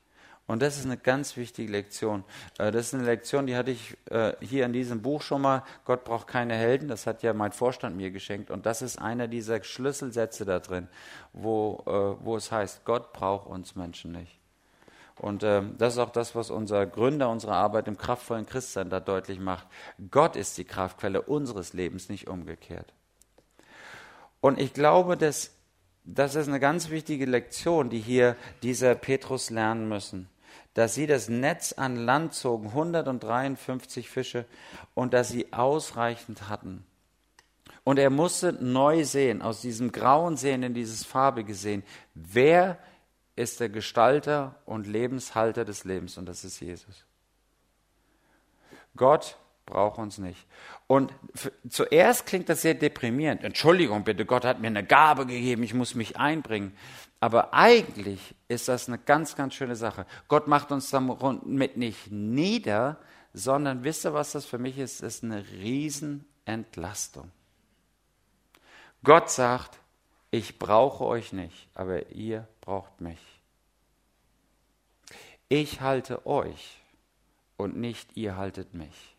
Und 0.50 0.62
das 0.62 0.78
ist 0.78 0.84
eine 0.84 0.96
ganz 0.96 1.36
wichtige 1.36 1.70
Lektion. 1.70 2.24
Äh, 2.58 2.72
das 2.72 2.86
ist 2.88 2.94
eine 2.94 3.04
Lektion, 3.04 3.46
die 3.46 3.54
hatte 3.54 3.70
ich 3.70 3.96
äh, 4.10 4.32
hier 4.40 4.66
in 4.66 4.72
diesem 4.72 5.00
Buch 5.00 5.22
schon 5.22 5.42
mal. 5.42 5.62
Gott 5.84 6.02
braucht 6.02 6.26
keine 6.26 6.56
Helden. 6.56 6.88
Das 6.88 7.06
hat 7.06 7.22
ja 7.22 7.32
mein 7.32 7.52
Vorstand 7.52 7.96
mir 7.96 8.10
geschenkt. 8.10 8.50
Und 8.50 8.66
das 8.66 8.82
ist 8.82 8.98
einer 8.98 9.28
dieser 9.28 9.62
Schlüsselsätze 9.62 10.44
da 10.44 10.58
drin, 10.58 10.88
wo, 11.32 11.84
äh, 11.86 12.24
wo 12.24 12.36
es 12.36 12.50
heißt, 12.50 12.84
Gott 12.84 13.12
braucht 13.12 13.46
uns 13.46 13.76
Menschen 13.76 14.10
nicht. 14.10 14.40
Und 15.20 15.42
das 15.42 15.92
ist 15.92 15.98
auch 15.98 16.08
das, 16.08 16.34
was 16.34 16.50
unser 16.50 16.86
Gründer 16.86 17.28
unserer 17.28 17.56
Arbeit 17.56 17.88
im 17.88 17.98
kraftvollen 17.98 18.46
Christsein 18.46 18.88
da 18.88 19.00
deutlich 19.00 19.38
macht. 19.38 19.66
Gott 20.10 20.34
ist 20.34 20.56
die 20.56 20.64
Kraftquelle 20.64 21.20
unseres 21.20 21.74
Lebens, 21.74 22.08
nicht 22.08 22.26
umgekehrt. 22.26 22.94
Und 24.40 24.58
ich 24.58 24.72
glaube, 24.72 25.18
dass 25.18 25.50
das 26.04 26.36
ist 26.36 26.48
eine 26.48 26.58
ganz 26.58 26.88
wichtige 26.88 27.26
Lektion, 27.26 27.90
die 27.90 27.98
hier 27.98 28.34
dieser 28.62 28.94
Petrus 28.94 29.50
lernen 29.50 29.90
müssen 29.90 30.26
dass 30.74 30.94
sie 30.94 31.06
das 31.06 31.28
Netz 31.28 31.72
an 31.72 31.96
Land 31.96 32.34
zogen, 32.34 32.68
153 32.68 34.08
Fische, 34.08 34.44
und 34.94 35.12
dass 35.12 35.28
sie 35.28 35.52
ausreichend 35.52 36.48
hatten. 36.48 36.84
Und 37.84 37.98
er 37.98 38.10
musste 38.10 38.52
neu 38.52 39.04
sehen, 39.04 39.42
aus 39.42 39.62
diesem 39.62 39.90
grauen 39.90 40.36
Sehen 40.36 40.62
in 40.62 40.74
dieses 40.74 41.04
farbige 41.04 41.54
Sehen, 41.54 41.82
wer 42.14 42.78
ist 43.36 43.60
der 43.60 43.68
Gestalter 43.68 44.56
und 44.66 44.86
Lebenshalter 44.86 45.64
des 45.64 45.84
Lebens, 45.84 46.18
und 46.18 46.26
das 46.26 46.44
ist 46.44 46.60
Jesus. 46.60 47.06
Gott 48.96 49.36
braucht 49.66 49.98
uns 49.98 50.18
nicht. 50.18 50.46
Und 50.86 51.12
zuerst 51.68 52.26
klingt 52.26 52.48
das 52.48 52.62
sehr 52.62 52.74
deprimierend. 52.74 53.44
Entschuldigung 53.44 54.04
bitte, 54.04 54.26
Gott 54.26 54.44
hat 54.44 54.60
mir 54.60 54.66
eine 54.66 54.84
Gabe 54.84 55.26
gegeben, 55.26 55.62
ich 55.62 55.74
muss 55.74 55.94
mich 55.94 56.16
einbringen. 56.16 56.76
Aber 57.20 57.52
eigentlich 57.52 58.34
ist 58.48 58.68
das 58.68 58.88
eine 58.88 58.98
ganz, 58.98 59.36
ganz 59.36 59.54
schöne 59.54 59.76
Sache. 59.76 60.06
Gott 60.26 60.48
macht 60.48 60.72
uns 60.72 60.88
damit 60.88 61.76
nicht 61.76 62.10
nieder, 62.10 62.98
sondern 63.34 63.84
wisst 63.84 64.06
ihr, 64.06 64.14
was 64.14 64.32
das 64.32 64.46
für 64.46 64.58
mich 64.58 64.78
ist? 64.78 65.02
Das 65.02 65.16
ist 65.16 65.24
eine 65.24 65.46
Riesenentlastung. 65.52 67.30
Gott 69.04 69.30
sagt, 69.30 69.78
ich 70.30 70.58
brauche 70.58 71.04
euch 71.04 71.32
nicht, 71.32 71.68
aber 71.74 72.10
ihr 72.10 72.48
braucht 72.62 73.00
mich. 73.00 73.18
Ich 75.48 75.80
halte 75.80 76.26
euch 76.26 76.80
und 77.56 77.76
nicht 77.76 78.16
ihr 78.16 78.36
haltet 78.36 78.72
mich. 78.72 79.16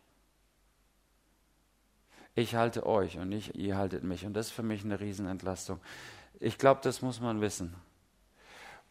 Ich 2.34 2.54
halte 2.54 2.86
euch 2.86 3.18
und 3.18 3.28
nicht 3.28 3.54
ihr 3.54 3.76
haltet 3.76 4.02
mich. 4.02 4.24
Und 4.24 4.32
das 4.32 4.46
ist 4.46 4.52
für 4.52 4.62
mich 4.62 4.84
eine 4.84 4.98
Riesenentlastung. 4.98 5.78
Ich 6.40 6.58
glaube, 6.58 6.80
das 6.82 7.02
muss 7.02 7.20
man 7.20 7.40
wissen. 7.40 7.74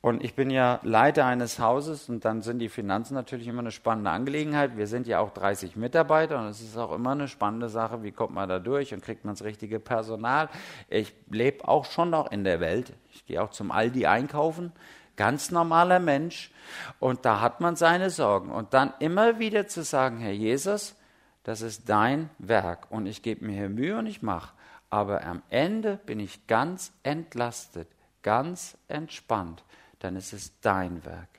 Und 0.02 0.24
ich 0.24 0.34
bin 0.34 0.50
ja 0.50 0.80
Leiter 0.82 1.28
eines 1.28 1.60
Hauses 1.60 2.10
und 2.10 2.26
dann 2.26 2.42
sind 2.42 2.58
die 2.58 2.70
Finanzen 2.70 3.14
natürlich 3.14 3.48
immer 3.48 3.60
eine 3.60 3.72
spannende 3.72 4.10
Angelegenheit. 4.10 4.76
Wir 4.76 4.88
sind 4.88 5.06
ja 5.06 5.20
auch 5.20 5.30
30 5.30 5.76
Mitarbeiter 5.76 6.40
und 6.40 6.48
es 6.48 6.60
ist 6.60 6.76
auch 6.76 6.92
immer 6.92 7.12
eine 7.12 7.28
spannende 7.28 7.70
Sache, 7.70 8.02
wie 8.02 8.12
kommt 8.12 8.34
man 8.34 8.50
da 8.50 8.58
durch 8.58 8.96
und 8.96 9.04
kriegt 9.04 9.26
man 9.26 9.36
das 9.36 9.44
richtige 9.44 9.80
Personal. 9.80 10.50
Ich 10.90 11.14
lebe 11.30 11.68
auch 11.68 11.86
schon 11.86 12.10
noch 12.10 12.32
in 12.32 12.44
der 12.44 12.60
Welt. 12.60 12.94
Ich 13.12 13.28
gehe 13.28 13.44
auch 13.44 13.52
zum 13.52 13.70
Aldi 13.70 14.08
einkaufen. 14.08 14.72
Ganz 15.18 15.52
normaler 15.52 16.00
Mensch. 16.00 16.52
Und 17.00 17.24
da 17.24 17.40
hat 17.40 17.62
man 17.62 17.76
seine 17.76 18.10
Sorgen. 18.10 18.50
Und 18.50 18.74
dann 18.74 18.94
immer 18.98 19.38
wieder 19.38 19.68
zu 19.68 19.84
sagen, 19.84 20.18
Herr 20.18 20.32
Jesus, 20.32 20.96
das 21.44 21.62
ist 21.62 21.90
dein 21.90 22.32
Werk 22.40 22.88
und 22.90 23.06
ich 23.06 23.22
gebe 23.22 23.46
mir 23.46 23.54
hier 23.54 23.70
Mühe 23.70 24.00
und 24.00 24.08
ich 24.08 24.24
mache. 24.24 24.52
Aber 24.90 25.24
am 25.24 25.44
Ende 25.50 26.00
bin 26.08 26.20
ich 26.20 26.48
ganz 26.48 26.92
entlastet, 27.04 27.88
ganz 28.24 28.78
entspannt 28.88 29.64
dann 30.04 30.16
ist 30.16 30.34
es 30.34 30.60
dein 30.62 31.06
Werk. 31.06 31.30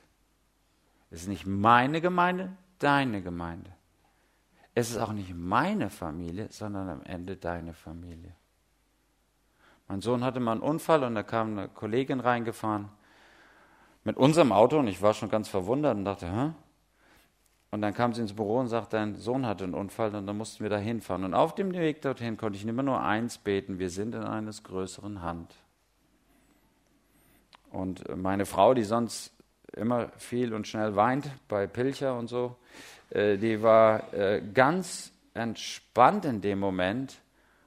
Es 1.11 1.23
ist 1.23 1.29
nicht 1.29 1.47
meine 1.47 2.01
Gemeinde, 2.01 2.53
deine 2.79 3.23
Gemeinde. 3.23 3.71
Es 4.75 4.91
ist 4.91 4.99
auch 4.99 5.13
nicht 5.13 5.35
meine 5.35 5.91
Familie, 5.91 6.49
sondern 6.51 6.89
am 6.89 7.03
Ende 7.03 7.37
deine 7.37 7.75
Familie. 7.75 8.35
Mein 9.89 10.01
Sohn 10.01 10.25
hatte 10.25 10.41
mal 10.41 10.53
einen 10.53 10.63
Unfall 10.63 11.05
und 11.05 11.15
da 11.15 11.23
kam 11.23 11.59
eine 11.59 11.69
Kollegin 11.69 12.21
reingefahren 12.21 12.89
mit 14.05 14.17
unserem 14.17 14.53
Auto 14.53 14.79
und 14.79 14.87
ich 14.87 15.03
war 15.03 15.13
schon 15.13 15.29
ganz 15.29 15.49
verwundert 15.49 15.97
und 15.97 16.05
dachte, 16.05 16.31
hä? 16.31 16.53
Und 17.71 17.81
dann 17.81 17.95
kam 17.95 18.13
sie 18.13 18.21
ins 18.21 18.35
Büro 18.35 18.59
und 18.59 18.69
sagte, 18.69 18.97
dein 18.97 19.17
Sohn 19.17 19.47
hatte 19.47 19.65
einen 19.65 19.75
Unfall 19.75 20.15
und 20.15 20.27
dann 20.27 20.37
mussten 20.37 20.63
wir 20.63 20.71
da 20.71 20.77
hinfahren. 20.77 21.25
Und 21.25 21.35
auf 21.35 21.55
dem 21.55 21.73
Weg 21.73 22.03
dorthin 22.03 22.37
konnte 22.37 22.59
ich 22.59 22.67
immer 22.67 22.83
nur 22.83 23.03
eins 23.03 23.39
beten, 23.39 23.79
wir 23.79 23.91
sind 23.91 24.15
in 24.15 24.25
eines 24.25 24.63
größeren 24.63 25.23
Hand. 25.23 25.55
Und 27.73 28.05
meine 28.17 28.47
Frau, 28.47 28.75
die 28.75 28.85
sonst 28.85 29.33
immer 29.75 30.11
viel 30.19 30.53
und 30.55 30.69
schnell 30.69 30.95
weint 30.95 31.31
bei 31.49 31.67
Pilcher 31.67 32.19
und 32.19 32.29
so, 32.29 32.57
äh, 33.11 33.39
die 33.39 33.63
war 33.63 34.13
äh, 34.13 34.43
ganz 34.55 35.13
entspannt 35.35 36.25
in 36.25 36.41
dem 36.41 36.59
Moment 36.59 37.17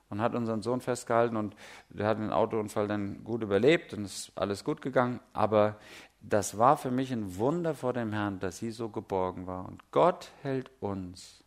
und 0.09 0.21
hat 0.21 0.35
unseren 0.35 0.61
Sohn 0.61 0.81
festgehalten 0.81 1.35
und 1.35 1.55
der 1.89 2.07
hat 2.07 2.19
den 2.19 2.31
Autounfall 2.31 2.87
dann 2.87 3.23
gut 3.23 3.41
überlebt 3.41 3.93
und 3.93 4.05
ist 4.05 4.31
alles 4.35 4.63
gut 4.63 4.81
gegangen. 4.81 5.19
Aber 5.33 5.77
das 6.21 6.57
war 6.57 6.77
für 6.77 6.91
mich 6.91 7.11
ein 7.11 7.37
Wunder 7.37 7.73
vor 7.73 7.93
dem 7.93 8.13
Herrn, 8.13 8.39
dass 8.39 8.57
sie 8.57 8.71
so 8.71 8.89
geborgen 8.89 9.47
war. 9.47 9.67
Und 9.67 9.91
Gott 9.91 10.29
hält 10.41 10.69
uns. 10.79 11.43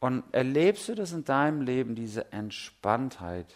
Und 0.00 0.24
erlebst 0.32 0.88
du 0.88 0.94
das 0.94 1.12
in 1.12 1.24
deinem 1.24 1.60
Leben, 1.62 1.94
diese 1.94 2.32
Entspanntheit? 2.32 3.54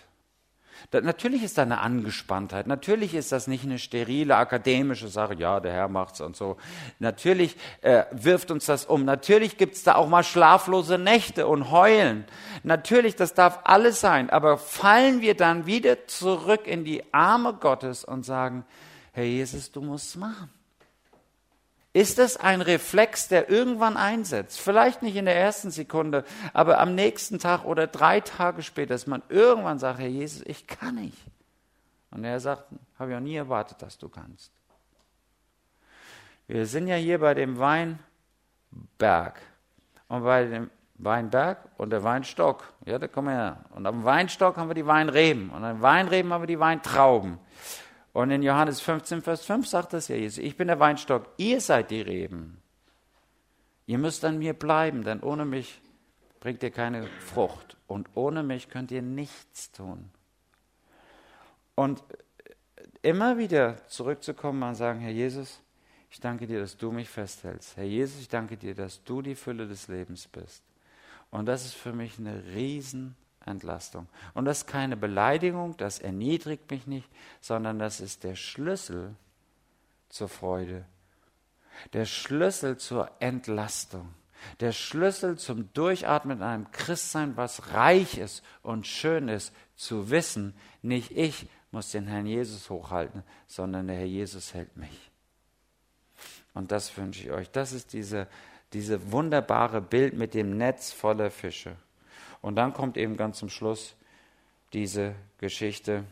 Da, 0.91 1.01
natürlich 1.01 1.43
ist 1.43 1.59
da 1.59 1.63
eine 1.63 1.81
Angespanntheit. 1.81 2.67
Natürlich 2.67 3.15
ist 3.15 3.33
das 3.33 3.47
nicht 3.47 3.65
eine 3.65 3.79
sterile 3.79 4.37
akademische 4.37 5.09
Sache. 5.09 5.35
Ja, 5.35 5.61
der 5.61 5.73
Herr 5.73 5.89
macht's 5.89 6.21
und 6.21 6.37
so. 6.37 6.57
Natürlich 6.99 7.57
äh, 7.83 8.05
wirft 8.13 8.51
uns 8.51 8.67
das 8.67 8.85
um. 8.85 9.05
Natürlich 9.05 9.57
gibt's 9.57 9.83
da 9.83 9.95
auch 9.97 10.09
mal 10.09 10.23
schlaflose 10.23 10.99
Nächte 10.99 11.47
und 11.47 11.71
Heulen. 11.71 12.25
Natürlich, 12.63 13.17
das 13.17 13.35
darf 13.35 13.61
alles 13.65 14.01
sein. 14.01 14.31
Aber 14.31 14.59
fallen 14.59 15.21
wir 15.21 15.35
dann 15.35 15.67
wieder 15.67 16.07
zurück 16.07 16.67
in 16.67 16.85
die 16.85 17.03
Arme 17.13 17.55
Gottes 17.55 18.05
und 18.05 18.25
sagen, 18.25 18.65
Herr 19.13 19.25
Jesus, 19.25 19.73
du 19.73 19.81
musst 19.81 20.17
machen. 20.17 20.51
Ist 21.97 22.19
es 22.19 22.37
ein 22.37 22.61
Reflex, 22.61 23.29
der 23.29 23.49
irgendwann 23.49 23.97
einsetzt? 23.97 24.61
Vielleicht 24.61 25.01
nicht 25.01 25.17
in 25.17 25.25
der 25.25 25.35
ersten 25.35 25.71
Sekunde, 25.71 26.25
aber 26.53 26.79
am 26.79 26.95
nächsten 26.95 27.39
Tag 27.39 27.65
oder 27.65 27.87
drei 27.87 28.21
Tage 28.21 28.63
später, 28.63 28.93
dass 28.93 29.07
man 29.07 29.23
irgendwann 29.31 29.79
sagt, 29.79 30.01
Herr 30.01 30.07
Jesus, 30.07 30.43
ich 30.45 30.67
kann 30.67 30.97
nicht. 30.97 31.17
Und 32.11 32.23
er 32.25 32.39
sagt, 32.39 32.65
habe 32.99 33.13
ich 33.13 33.17
auch 33.17 33.23
nie 33.23 33.37
erwartet, 33.37 33.81
dass 33.81 33.97
du 33.97 34.11
kannst. 34.11 34.53
Wir 36.47 36.67
sind 36.67 36.87
ja 36.87 36.97
hier 36.97 37.19
bei 37.19 37.33
dem 37.33 37.57
Weinberg. 37.59 37.97
Und 40.09 40.23
bei 40.23 40.45
dem 40.45 40.71
Weinberg 40.97 41.67
und 41.79 41.89
der 41.89 42.05
Weinstock, 42.05 42.75
ja, 42.85 42.99
da 42.99 43.09
kommen 43.09 43.29
wir 43.29 43.37
her. 43.37 43.65
Und 43.71 43.87
am 43.87 44.05
Weinstock 44.05 44.59
haben 44.59 44.69
wir 44.69 44.75
die 44.75 44.87
Weinreben. 44.87 45.49
Und 45.49 45.63
den 45.63 45.81
Weinreben 45.81 46.31
haben 46.31 46.43
wir 46.43 46.47
die 46.47 46.61
Weintrauben. 46.61 47.39
Und 48.17 48.31
in 48.31 48.43
Johannes 48.43 48.81
15, 48.81 49.21
Vers 49.21 49.45
5 49.45 49.67
sagt 49.67 49.93
das 49.93 50.09
ja 50.09 50.17
Jesus, 50.17 50.43
ich 50.43 50.57
bin 50.57 50.69
der 50.69 50.81
Weinstock, 50.81 51.29
ihr 51.37 51.61
seid 51.61 51.91
die 51.91 52.01
Reben. 52.01 52.63
Ihr 53.85 53.99
müsst 53.99 54.25
an 54.25 54.39
mir 54.39 54.55
bleiben, 54.55 55.05
denn 55.05 55.21
ohne 55.21 55.45
mich 55.45 55.83
bringt 56.41 56.63
ihr 56.63 56.71
keine 56.71 57.09
Frucht. 57.21 57.77
Und 57.87 58.09
ohne 58.15 58.43
mich 58.43 58.71
könnt 58.71 58.91
ihr 58.91 59.03
nichts 59.03 59.71
tun. 59.71 60.09
Und 61.75 62.03
immer 63.03 63.37
wieder 63.37 63.87
zurückzukommen 63.87 64.63
und 64.63 64.77
sagen, 64.77 65.01
Herr 65.01 65.13
Jesus, 65.13 65.61
ich 66.11 66.19
danke 66.19 66.47
dir, 66.47 66.61
dass 66.61 66.79
du 66.79 66.93
mich 66.93 67.11
festhältst. 67.11 67.77
Herr 67.77 67.85
Jesus, 67.85 68.19
ich 68.19 68.31
danke 68.31 68.57
dir, 68.57 68.75
dass 68.75 69.05
du 69.05 69.21
die 69.21 69.35
Fülle 69.35 69.69
des 69.69 69.89
Lebens 69.89 70.27
bist. 70.27 70.63
Und 71.31 71.45
das 71.45 71.67
ist 71.67 71.75
für 71.75 71.93
mich 71.93 72.19
eine 72.19 72.43
riesen 72.55 73.15
Entlastung. 73.47 74.09
Und 74.35 74.45
das 74.45 74.59
ist 74.59 74.67
keine 74.67 74.97
Beleidigung, 74.97 75.77
das 75.77 75.99
erniedrigt 75.99 76.71
mich 76.71 76.87
nicht, 76.87 77.09
sondern 77.41 77.79
das 77.79 78.01
ist 78.01 78.25
der 78.25 78.35
Schlüssel 78.35 79.15
zur 80.09 80.29
Freude, 80.29 80.85
der 81.93 82.05
Schlüssel 82.05 82.77
zur 82.77 83.11
Entlastung, 83.21 84.13
der 84.61 84.73
Schlüssel 84.73 85.39
zum 85.39 85.73
Durchatmen 85.73 86.39
in 86.39 86.43
einem 86.43 86.71
Christsein, 86.73 87.37
was 87.37 87.73
reich 87.73 88.19
ist 88.19 88.43
und 88.63 88.87
schön 88.87 89.29
ist, 89.29 89.55
zu 89.77 90.11
wissen, 90.11 90.55
nicht 90.83 91.11
ich 91.11 91.49
muss 91.71 91.91
den 91.91 92.07
Herrn 92.07 92.27
Jesus 92.27 92.71
hochhalten, 92.71 93.23
sondern 93.47 93.89
der 93.89 93.97
Herr 93.97 94.07
Jesus 94.07 94.55
hält 94.55 94.77
mich. 94.77 95.11
Und 96.55 96.73
das 96.73 96.97
wünsche 96.97 97.23
ich 97.23 97.31
euch. 97.31 97.51
Das 97.51 97.73
ist 97.73 97.93
diese, 97.93 98.29
diese 98.73 99.13
wunderbare 99.13 99.83
Bild 99.83 100.15
mit 100.15 100.33
dem 100.33 100.57
Netz 100.57 100.91
voller 100.91 101.31
Fische. 101.31 101.77
Und 102.43 102.57
dann 102.57 102.73
kommt 102.73 102.97
eben 102.97 103.17
ganz 103.17 103.39
zum 103.39 103.49
Schluss, 103.49 103.97
diese 104.73 105.15
Geschichte, 105.39 106.05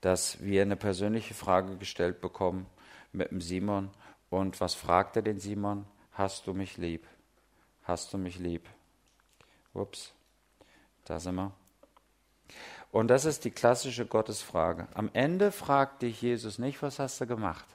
dass 0.00 0.42
wir 0.42 0.62
eine 0.62 0.76
persönliche 0.76 1.34
Frage 1.34 1.76
gestellt 1.76 2.20
bekommen 2.20 2.66
mit 3.12 3.30
dem 3.30 3.40
Simon. 3.40 3.90
Und 4.30 4.60
was 4.60 4.74
fragt 4.74 5.16
er 5.16 5.22
den 5.22 5.38
Simon? 5.38 5.86
Hast 6.12 6.46
du 6.46 6.54
mich 6.54 6.76
lieb? 6.76 7.06
Hast 7.84 8.12
du 8.12 8.18
mich 8.18 8.38
lieb? 8.38 8.68
Ups, 9.74 10.12
da 11.04 11.20
sind 11.20 11.36
wir. 11.36 11.52
Und 12.90 13.08
das 13.08 13.24
ist 13.24 13.44
die 13.44 13.50
klassische 13.50 14.06
Gottesfrage. 14.06 14.88
Am 14.94 15.10
Ende 15.12 15.52
fragt 15.52 16.02
dich 16.02 16.22
Jesus 16.22 16.58
nicht, 16.58 16.82
was 16.82 16.98
hast 16.98 17.20
du 17.20 17.26
gemacht? 17.26 17.66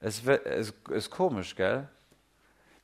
Es, 0.00 0.22
ist 0.90 1.10
komisch, 1.10 1.56
gell? 1.56 1.88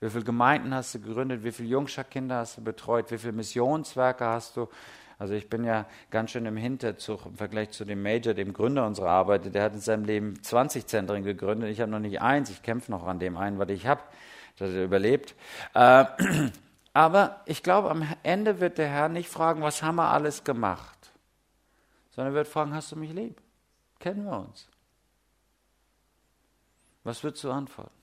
Wie 0.02 0.10
viele 0.10 0.24
Gemeinden 0.24 0.74
hast 0.74 0.96
du 0.96 1.00
gegründet? 1.00 1.44
Wie 1.44 1.52
viele 1.52 1.68
Jungscharkinder 1.68 2.38
hast 2.38 2.56
du 2.56 2.60
betreut? 2.60 3.12
Wie 3.12 3.18
viele 3.18 3.34
Missionswerke 3.34 4.26
hast 4.26 4.56
du? 4.56 4.68
Also 5.16 5.34
ich 5.34 5.48
bin 5.48 5.62
ja 5.62 5.86
ganz 6.10 6.32
schön 6.32 6.44
im 6.44 6.56
Hinterzug 6.56 7.24
im 7.24 7.36
Vergleich 7.36 7.70
zu 7.70 7.84
dem 7.84 8.02
Major, 8.02 8.34
dem 8.34 8.52
Gründer 8.52 8.84
unserer 8.84 9.10
Arbeit. 9.10 9.54
Der 9.54 9.62
hat 9.62 9.74
in 9.74 9.78
seinem 9.78 10.04
Leben 10.04 10.42
20 10.42 10.88
Zentren 10.88 11.22
gegründet. 11.22 11.70
Ich 11.70 11.80
habe 11.80 11.88
noch 11.88 12.00
nicht 12.00 12.20
eins. 12.20 12.50
Ich 12.50 12.64
kämpfe 12.64 12.90
noch 12.90 13.06
an 13.06 13.20
dem 13.20 13.36
einen, 13.36 13.60
was 13.60 13.68
ich 13.68 13.86
habe. 13.86 14.00
Das 14.58 14.70
hat 14.70 14.74
er 14.74 14.84
überlebt. 14.86 15.36
Äh, 15.74 16.04
aber 16.92 17.40
ich 17.46 17.62
glaube, 17.62 17.88
am 17.88 18.04
Ende 18.24 18.58
wird 18.58 18.78
der 18.78 18.88
Herr 18.88 19.08
nicht 19.08 19.28
fragen, 19.28 19.62
was 19.62 19.84
haben 19.84 19.94
wir 19.94 20.10
alles 20.10 20.42
gemacht, 20.42 21.12
sondern 22.10 22.34
er 22.34 22.38
wird 22.38 22.48
fragen, 22.48 22.74
hast 22.74 22.90
du 22.90 22.96
mich 22.96 23.12
lieb? 23.12 23.40
Kennen 24.00 24.24
wir 24.24 24.36
uns? 24.36 24.66
Was 27.04 27.22
würdest 27.22 27.44
du 27.44 27.52
antworten? 27.52 28.01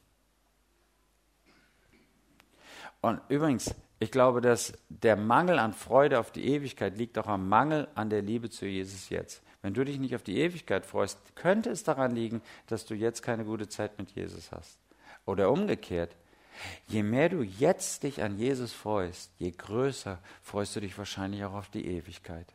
Und 3.01 3.21
übrigens, 3.29 3.73
ich 3.99 4.11
glaube, 4.11 4.41
dass 4.41 4.73
der 4.89 5.15
Mangel 5.15 5.59
an 5.59 5.73
Freude 5.73 6.19
auf 6.19 6.31
die 6.31 6.45
Ewigkeit 6.47 6.97
liegt 6.97 7.17
auch 7.17 7.27
am 7.27 7.49
Mangel 7.49 7.87
an 7.95 8.09
der 8.09 8.21
Liebe 8.21 8.49
zu 8.49 8.65
Jesus 8.65 9.09
jetzt. 9.09 9.41
Wenn 9.61 9.73
du 9.73 9.83
dich 9.83 9.99
nicht 9.99 10.15
auf 10.15 10.23
die 10.23 10.37
Ewigkeit 10.37 10.85
freust, 10.85 11.17
könnte 11.35 11.69
es 11.69 11.83
daran 11.83 12.15
liegen, 12.15 12.41
dass 12.67 12.85
du 12.85 12.93
jetzt 12.93 13.21
keine 13.21 13.43
gute 13.43 13.67
Zeit 13.67 13.97
mit 13.97 14.11
Jesus 14.11 14.51
hast. 14.51 14.77
Oder 15.25 15.51
umgekehrt, 15.51 16.15
Je 16.87 17.03
mehr 17.03 17.29
du 17.29 17.41
jetzt 17.41 18.03
dich 18.03 18.21
an 18.21 18.37
Jesus 18.37 18.73
freust, 18.73 19.31
je 19.37 19.51
größer 19.51 20.19
freust 20.41 20.75
du 20.75 20.81
dich 20.81 20.97
wahrscheinlich 20.97 21.43
auch 21.45 21.53
auf 21.53 21.69
die 21.69 21.85
Ewigkeit. 21.85 22.47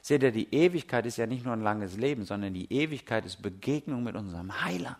Seht 0.00 0.22
ihr, 0.22 0.32
die 0.32 0.54
Ewigkeit 0.54 1.04
ist 1.06 1.18
ja 1.18 1.26
nicht 1.26 1.44
nur 1.44 1.52
ein 1.52 1.62
langes 1.62 1.96
Leben, 1.96 2.24
sondern 2.24 2.54
die 2.54 2.72
Ewigkeit 2.72 3.26
ist 3.26 3.42
Begegnung 3.42 4.04
mit 4.04 4.14
unserem 4.14 4.64
Heiland. 4.64 4.96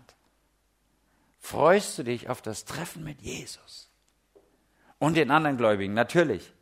Freust 1.39 1.99
du 1.99 2.03
dich 2.03 2.29
auf 2.29 2.43
das 2.43 2.65
Treffen 2.65 3.05
mit 3.05 3.23
Jesus 3.23 3.88
und 4.99 5.17
den 5.17 5.31
anderen 5.31 5.57
Gläubigen? 5.57 5.95
Natürlich 5.95 6.53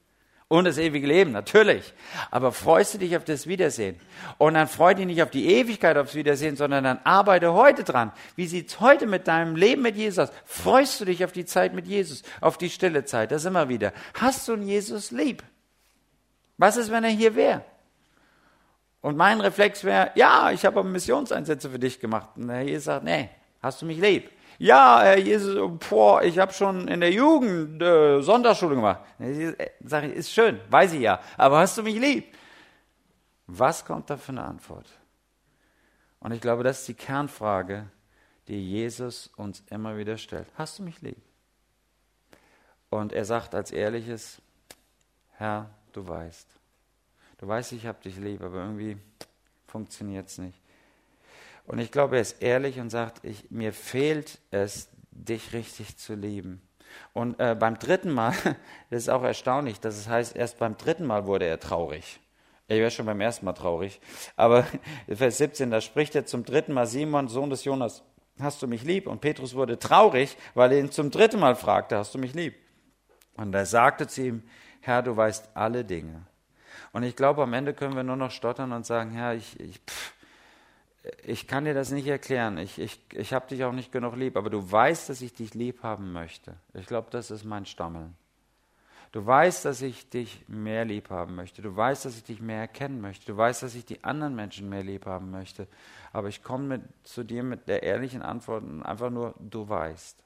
und 0.49 0.65
das 0.65 0.79
ewige 0.79 1.07
Leben, 1.07 1.33
natürlich. 1.33 1.93
Aber 2.31 2.53
freust 2.53 2.95
du 2.95 2.99
dich 2.99 3.17
auf 3.17 3.25
das 3.25 3.49
Wiedersehen? 3.49 3.99
Und 4.39 4.55
dann 4.55 4.69
freu 4.69 4.95
dich 4.95 5.07
nicht 5.07 5.23
auf 5.23 5.31
die 5.31 5.47
Ewigkeit 5.47 5.97
aufs 5.97 6.15
Wiedersehen, 6.15 6.57
sondern 6.57 6.85
dann 6.85 7.01
arbeite 7.03 7.53
heute 7.53 7.83
dran. 7.83 8.13
Wie 8.37 8.47
sieht's 8.47 8.79
heute 8.79 9.07
mit 9.07 9.27
deinem 9.27 9.57
Leben 9.57 9.83
mit 9.83 9.97
Jesus 9.97 10.29
aus? 10.29 10.35
Freust 10.45 11.01
du 11.01 11.05
dich 11.05 11.25
auf 11.25 11.33
die 11.33 11.47
Zeit 11.47 11.75
mit 11.75 11.87
Jesus, 11.87 12.23
auf 12.41 12.59
die 12.59 12.71
stille 12.71 13.05
Zeit? 13.05 13.33
Das 13.33 13.45
immer 13.45 13.69
wieder. 13.69 13.93
Hast 14.15 14.47
du 14.47 14.53
einen 14.53 14.63
Jesus 14.63 15.11
lieb? 15.11 15.43
Was 16.59 16.77
ist, 16.77 16.93
wenn 16.93 17.03
er 17.03 17.11
hier 17.11 17.35
wäre? 17.35 17.65
Und 19.01 19.17
mein 19.17 19.41
Reflex 19.41 19.83
wäre, 19.83 20.13
ja, 20.15 20.53
ich 20.53 20.65
habe 20.65 20.83
Missionseinsätze 20.85 21.71
für 21.71 21.79
dich 21.79 21.99
gemacht. 21.99 22.31
Und 22.37 22.49
der 22.49 22.63
Jesus 22.63 22.85
sagt, 22.85 23.05
nee, 23.05 23.31
hast 23.63 23.83
du 23.83 23.87
mich 23.87 23.99
lieb? 23.99 24.31
Ja, 24.59 25.01
Herr 25.03 25.19
Jesus, 25.19 25.57
boah, 25.89 26.23
ich 26.23 26.39
habe 26.39 26.53
schon 26.53 26.89
in 26.89 27.01
der 27.01 27.13
Jugend 27.13 27.83
äh, 27.83 28.21
Sonntagsschule 28.21 28.75
gemacht. 28.75 29.01
Sag 29.85 30.05
ich, 30.05 30.13
ist 30.15 30.33
schön, 30.33 30.61
weiß 30.71 30.95
ich 30.95 31.01
ja, 31.01 31.21
aber 31.37 31.59
hast 31.59 31.79
du 31.79 31.83
mich 31.83 31.97
lieb? 31.97 32.35
Was 33.47 33.85
kommt 33.85 34.11
da 34.11 34.17
für 34.17 34.33
eine 34.33 34.45
Antwort? 34.45 34.87
Und 36.21 36.33
ich 36.33 36.41
glaube, 36.41 36.63
das 36.65 36.81
ist 36.81 36.89
die 36.89 36.95
Kernfrage, 36.95 37.89
die 38.49 38.71
Jesus 38.71 39.29
uns 39.37 39.63
immer 39.71 39.97
wieder 39.97 40.17
stellt. 40.17 40.49
Hast 40.57 40.79
du 40.79 40.83
mich 40.83 41.01
lieb? 41.03 41.23
Und 42.91 43.13
er 43.13 43.25
sagt 43.25 43.55
als 43.55 43.71
ehrliches, 43.71 44.41
Herr, 45.33 45.71
du 45.93 46.07
weißt. 46.07 46.49
Du 47.39 47.47
weißt, 47.47 47.73
ich 47.73 47.87
habe 47.87 48.03
dich 48.03 48.17
lieb, 48.17 48.43
aber 48.43 48.57
irgendwie 48.57 48.97
funktioniert 49.67 50.29
es 50.29 50.39
nicht. 50.39 50.59
Und 51.67 51.79
ich 51.79 51.91
glaube, 51.91 52.17
er 52.17 52.23
ist 52.23 52.43
ehrlich 52.43 52.79
und 52.79 52.91
sagt, 52.91 53.25
ich, 53.25 53.51
mir 53.51 53.73
fehlt 53.73 54.39
es, 54.51 54.89
dich 55.11 55.53
richtig 55.53 55.97
zu 55.97 56.15
lieben. 56.15 56.63
Und 57.13 57.41
äh, 57.41 57.57
beim 57.59 57.79
dritten 57.79 58.13
Mal, 58.13 58.35
das 58.91 59.03
ist 59.03 59.09
auch 59.09 59.23
erstaunlich, 59.23 59.81
dass 59.81 59.97
es 59.97 60.09
heißt, 60.09 60.37
erst 60.37 60.59
beim 60.59 60.77
dritten 60.77 61.07
Mal 61.07 61.27
wurde 61.27 61.47
er 61.47 61.59
traurig. 61.59 62.21
Ich 62.69 62.77
wäre 62.77 62.91
schon 62.91 63.07
beim 63.07 63.21
ersten 63.21 63.45
Mal 63.45 63.53
traurig. 63.53 64.01
Aber 64.37 64.67
Vers 65.09 65.39
17, 65.39 65.71
da 65.71 65.81
spricht 65.81 66.15
er 66.15 66.27
zum 66.27 66.45
dritten 66.45 66.73
Mal, 66.73 66.87
Simon, 66.87 67.29
Sohn 67.29 67.51
des 67.51 67.65
Jonas, 67.65 68.03
hast 68.41 68.63
du 68.63 68.67
mich 68.67 68.83
lieb? 68.83 69.07
Und 69.07 69.21
Petrus 69.21 69.55
wurde 69.55 69.79
traurig, 69.79 70.37
weil 70.55 70.73
er 70.73 70.79
ihn 70.79 70.91
zum 70.91 71.11
dritten 71.11 71.41
Mal 71.41 71.57
fragte, 71.57 71.97
hast 71.97 72.15
du 72.15 72.19
mich 72.19 72.35
lieb? 72.35 72.55
Und 73.35 73.55
er 73.55 73.67
sagte 73.67 74.07
zu 74.07 74.23
ihm, 74.23 74.43
Herr, 74.81 75.03
du 75.03 75.17
weißt 75.17 75.51
alle 75.55 75.85
Dinge. 75.85 76.27
Und 76.93 77.03
ich 77.03 77.17
glaube, 77.17 77.43
am 77.43 77.53
Ende 77.53 77.75
können 77.75 77.97
wir 77.97 78.03
nur 78.03 78.17
noch 78.17 78.31
stottern 78.31 78.73
und 78.73 78.87
sagen, 78.87 79.11
Herr, 79.11 79.35
ich, 79.35 79.59
ich 79.61 79.81
pff, 79.87 80.13
ich 81.25 81.47
kann 81.47 81.65
dir 81.65 81.75
das 81.75 81.91
nicht 81.91 82.07
erklären. 82.07 82.59
Ich, 82.59 82.79
ich, 82.79 83.01
ich 83.13 83.33
habe 83.33 83.49
dich 83.49 83.65
auch 83.65 83.73
nicht 83.73 83.93
genug 83.93 84.17
lieb, 84.17 84.37
aber 84.37 84.51
du 84.51 84.71
weißt, 84.71 85.09
dass 85.09 85.21
ich 85.21 85.35
dich 85.35 85.55
lieb 85.55 85.83
haben 85.83 86.13
möchte. 86.13 86.55
Ich 86.75 86.87
glaube, 86.87 87.09
das 87.11 87.31
ist 87.31 87.45
mein 87.45 87.67
Stammeln. 87.67 88.17
Du 89.13 89.25
weißt, 89.25 89.65
dass 89.65 89.83
ich 89.83 90.11
dich 90.11 90.45
mehr 90.49 90.85
lieb 90.85 91.11
haben 91.11 91.37
möchte. 91.37 91.63
Du 91.63 91.75
weißt, 91.75 92.05
dass 92.05 92.17
ich 92.17 92.25
dich 92.25 92.41
mehr 92.41 92.61
erkennen 92.61 93.01
möchte. 93.01 93.27
Du 93.27 93.37
weißt, 93.37 93.63
dass 93.63 93.75
ich 93.75 93.85
die 93.85 94.05
anderen 94.05 94.35
Menschen 94.35 94.69
mehr 94.69 94.83
lieb 94.83 95.07
haben 95.07 95.31
möchte. 95.31 95.69
Aber 96.13 96.29
ich 96.29 96.43
komme 96.43 96.83
zu 97.03 97.25
dir 97.25 97.43
mit 97.43 97.69
der 97.69 97.83
ehrlichen 97.83 98.23
Antwort 98.23 98.65
einfach 98.83 99.11
nur, 99.11 99.35
du 99.39 99.69
weißt. 99.69 100.23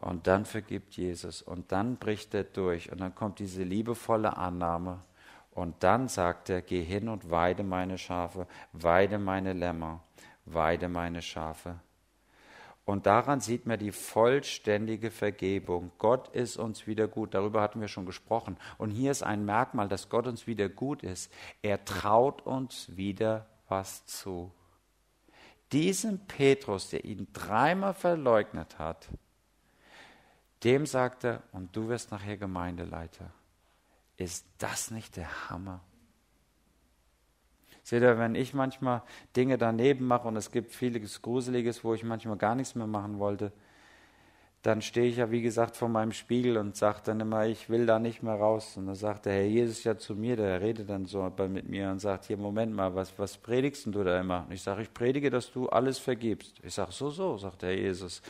Und 0.00 0.26
dann 0.26 0.46
vergibt 0.46 0.96
Jesus 0.96 1.42
und 1.42 1.72
dann 1.72 1.96
bricht 1.96 2.32
er 2.32 2.44
durch 2.44 2.90
und 2.90 3.00
dann 3.00 3.14
kommt 3.14 3.38
diese 3.38 3.62
liebevolle 3.62 4.36
Annahme 4.36 5.02
und 5.60 5.82
dann 5.82 6.08
sagt 6.08 6.48
er, 6.48 6.62
geh 6.62 6.82
hin 6.82 7.08
und 7.10 7.30
weide 7.30 7.62
meine 7.62 7.98
Schafe, 7.98 8.46
weide 8.72 9.18
meine 9.18 9.52
Lämmer, 9.52 10.02
weide 10.46 10.88
meine 10.88 11.20
Schafe. 11.20 11.78
Und 12.86 13.04
daran 13.04 13.40
sieht 13.40 13.66
man 13.66 13.78
die 13.78 13.92
vollständige 13.92 15.10
Vergebung. 15.10 15.92
Gott 15.98 16.28
ist 16.28 16.56
uns 16.56 16.86
wieder 16.86 17.06
gut. 17.06 17.34
Darüber 17.34 17.60
hatten 17.60 17.80
wir 17.80 17.88
schon 17.88 18.06
gesprochen. 18.06 18.56
Und 18.78 18.90
hier 18.90 19.10
ist 19.10 19.22
ein 19.22 19.44
Merkmal, 19.44 19.86
dass 19.86 20.08
Gott 20.08 20.26
uns 20.26 20.46
wieder 20.46 20.70
gut 20.70 21.02
ist. 21.02 21.30
Er 21.60 21.84
traut 21.84 22.40
uns 22.46 22.96
wieder 22.96 23.46
was 23.68 24.06
zu. 24.06 24.50
Diesem 25.72 26.26
Petrus, 26.26 26.88
der 26.88 27.04
ihn 27.04 27.28
dreimal 27.34 27.92
verleugnet 27.92 28.78
hat, 28.78 29.08
dem 30.64 30.86
sagt 30.86 31.24
er, 31.24 31.42
und 31.52 31.76
du 31.76 31.88
wirst 31.88 32.10
nachher 32.10 32.38
Gemeindeleiter. 32.38 33.30
Ist 34.20 34.44
das 34.58 34.90
nicht 34.90 35.16
der 35.16 35.48
Hammer? 35.48 35.80
Seht 37.82 38.02
ihr, 38.02 38.18
wenn 38.18 38.34
ich 38.34 38.52
manchmal 38.52 39.02
Dinge 39.34 39.56
daneben 39.56 40.06
mache 40.06 40.28
und 40.28 40.36
es 40.36 40.50
gibt 40.50 40.74
vieles 40.74 41.22
Gruseliges, 41.22 41.84
wo 41.84 41.94
ich 41.94 42.04
manchmal 42.04 42.36
gar 42.36 42.54
nichts 42.54 42.74
mehr 42.74 42.86
machen 42.86 43.18
wollte, 43.18 43.50
dann 44.62 44.82
stehe 44.82 45.06
ich 45.06 45.16
ja, 45.16 45.30
wie 45.30 45.40
gesagt, 45.40 45.78
vor 45.78 45.88
meinem 45.88 46.12
Spiegel 46.12 46.58
und 46.58 46.76
sage 46.76 47.00
dann 47.04 47.18
immer, 47.20 47.46
ich 47.46 47.70
will 47.70 47.86
da 47.86 47.98
nicht 47.98 48.22
mehr 48.22 48.34
raus. 48.34 48.76
Und 48.76 48.86
dann 48.86 48.94
sagt 48.94 49.24
der 49.24 49.32
Herr 49.32 49.46
Jesus 49.46 49.84
ja 49.84 49.96
zu 49.96 50.14
mir, 50.14 50.36
der 50.36 50.60
redet 50.60 50.90
dann 50.90 51.06
so 51.06 51.32
mit 51.48 51.66
mir 51.66 51.90
und 51.90 51.98
sagt, 51.98 52.26
hier, 52.26 52.36
Moment 52.36 52.74
mal, 52.74 52.94
was, 52.94 53.18
was 53.18 53.38
predigst 53.38 53.86
du 53.86 54.04
da 54.04 54.20
immer? 54.20 54.44
Und 54.46 54.52
ich 54.52 54.62
sage, 54.62 54.82
ich 54.82 54.92
predige, 54.92 55.30
dass 55.30 55.50
du 55.50 55.70
alles 55.70 55.98
vergibst. 55.98 56.56
Ich 56.62 56.74
sage, 56.74 56.92
so, 56.92 57.08
so, 57.08 57.38
sagt 57.38 57.62
der 57.62 57.70
Herr 57.70 57.78
Jesus. 57.78 58.20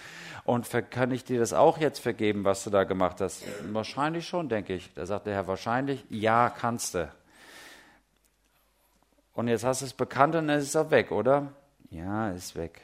Und 0.44 0.68
kann 0.90 1.10
ich 1.10 1.24
dir 1.24 1.40
das 1.40 1.52
auch 1.52 1.78
jetzt 1.78 1.98
vergeben, 1.98 2.44
was 2.44 2.62
du 2.62 2.70
da 2.70 2.84
gemacht 2.84 3.20
hast? 3.20 3.42
Wahrscheinlich 3.72 4.28
schon, 4.28 4.48
denke 4.48 4.74
ich. 4.74 4.94
Da 4.94 5.06
sagt 5.06 5.26
der 5.26 5.34
Herr, 5.34 5.48
wahrscheinlich, 5.48 6.04
ja, 6.10 6.48
kannst 6.48 6.94
du. 6.94 7.10
Und 9.34 9.48
jetzt 9.48 9.64
hast 9.64 9.80
du 9.80 9.86
es 9.86 9.94
bekannt 9.94 10.36
und 10.36 10.46
dann 10.46 10.58
ist 10.60 10.68
es 10.68 10.76
auch 10.76 10.92
weg, 10.92 11.10
oder? 11.10 11.52
Ja, 11.90 12.30
ist 12.30 12.54
weg. 12.54 12.82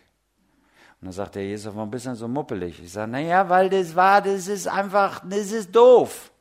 Und 1.06 1.10
dann 1.10 1.24
sagt 1.24 1.36
der 1.36 1.44
Jesus, 1.44 1.72
warum 1.72 1.88
bist 1.88 2.04
du 2.04 2.08
denn 2.08 2.16
so 2.16 2.26
muppelig? 2.26 2.82
Ich 2.82 2.90
sage, 2.90 3.08
naja, 3.08 3.48
weil 3.48 3.70
das 3.70 3.94
war, 3.94 4.20
das 4.20 4.48
ist 4.48 4.66
einfach, 4.66 5.22
das 5.24 5.52
ist 5.52 5.70
doof. 5.70 6.32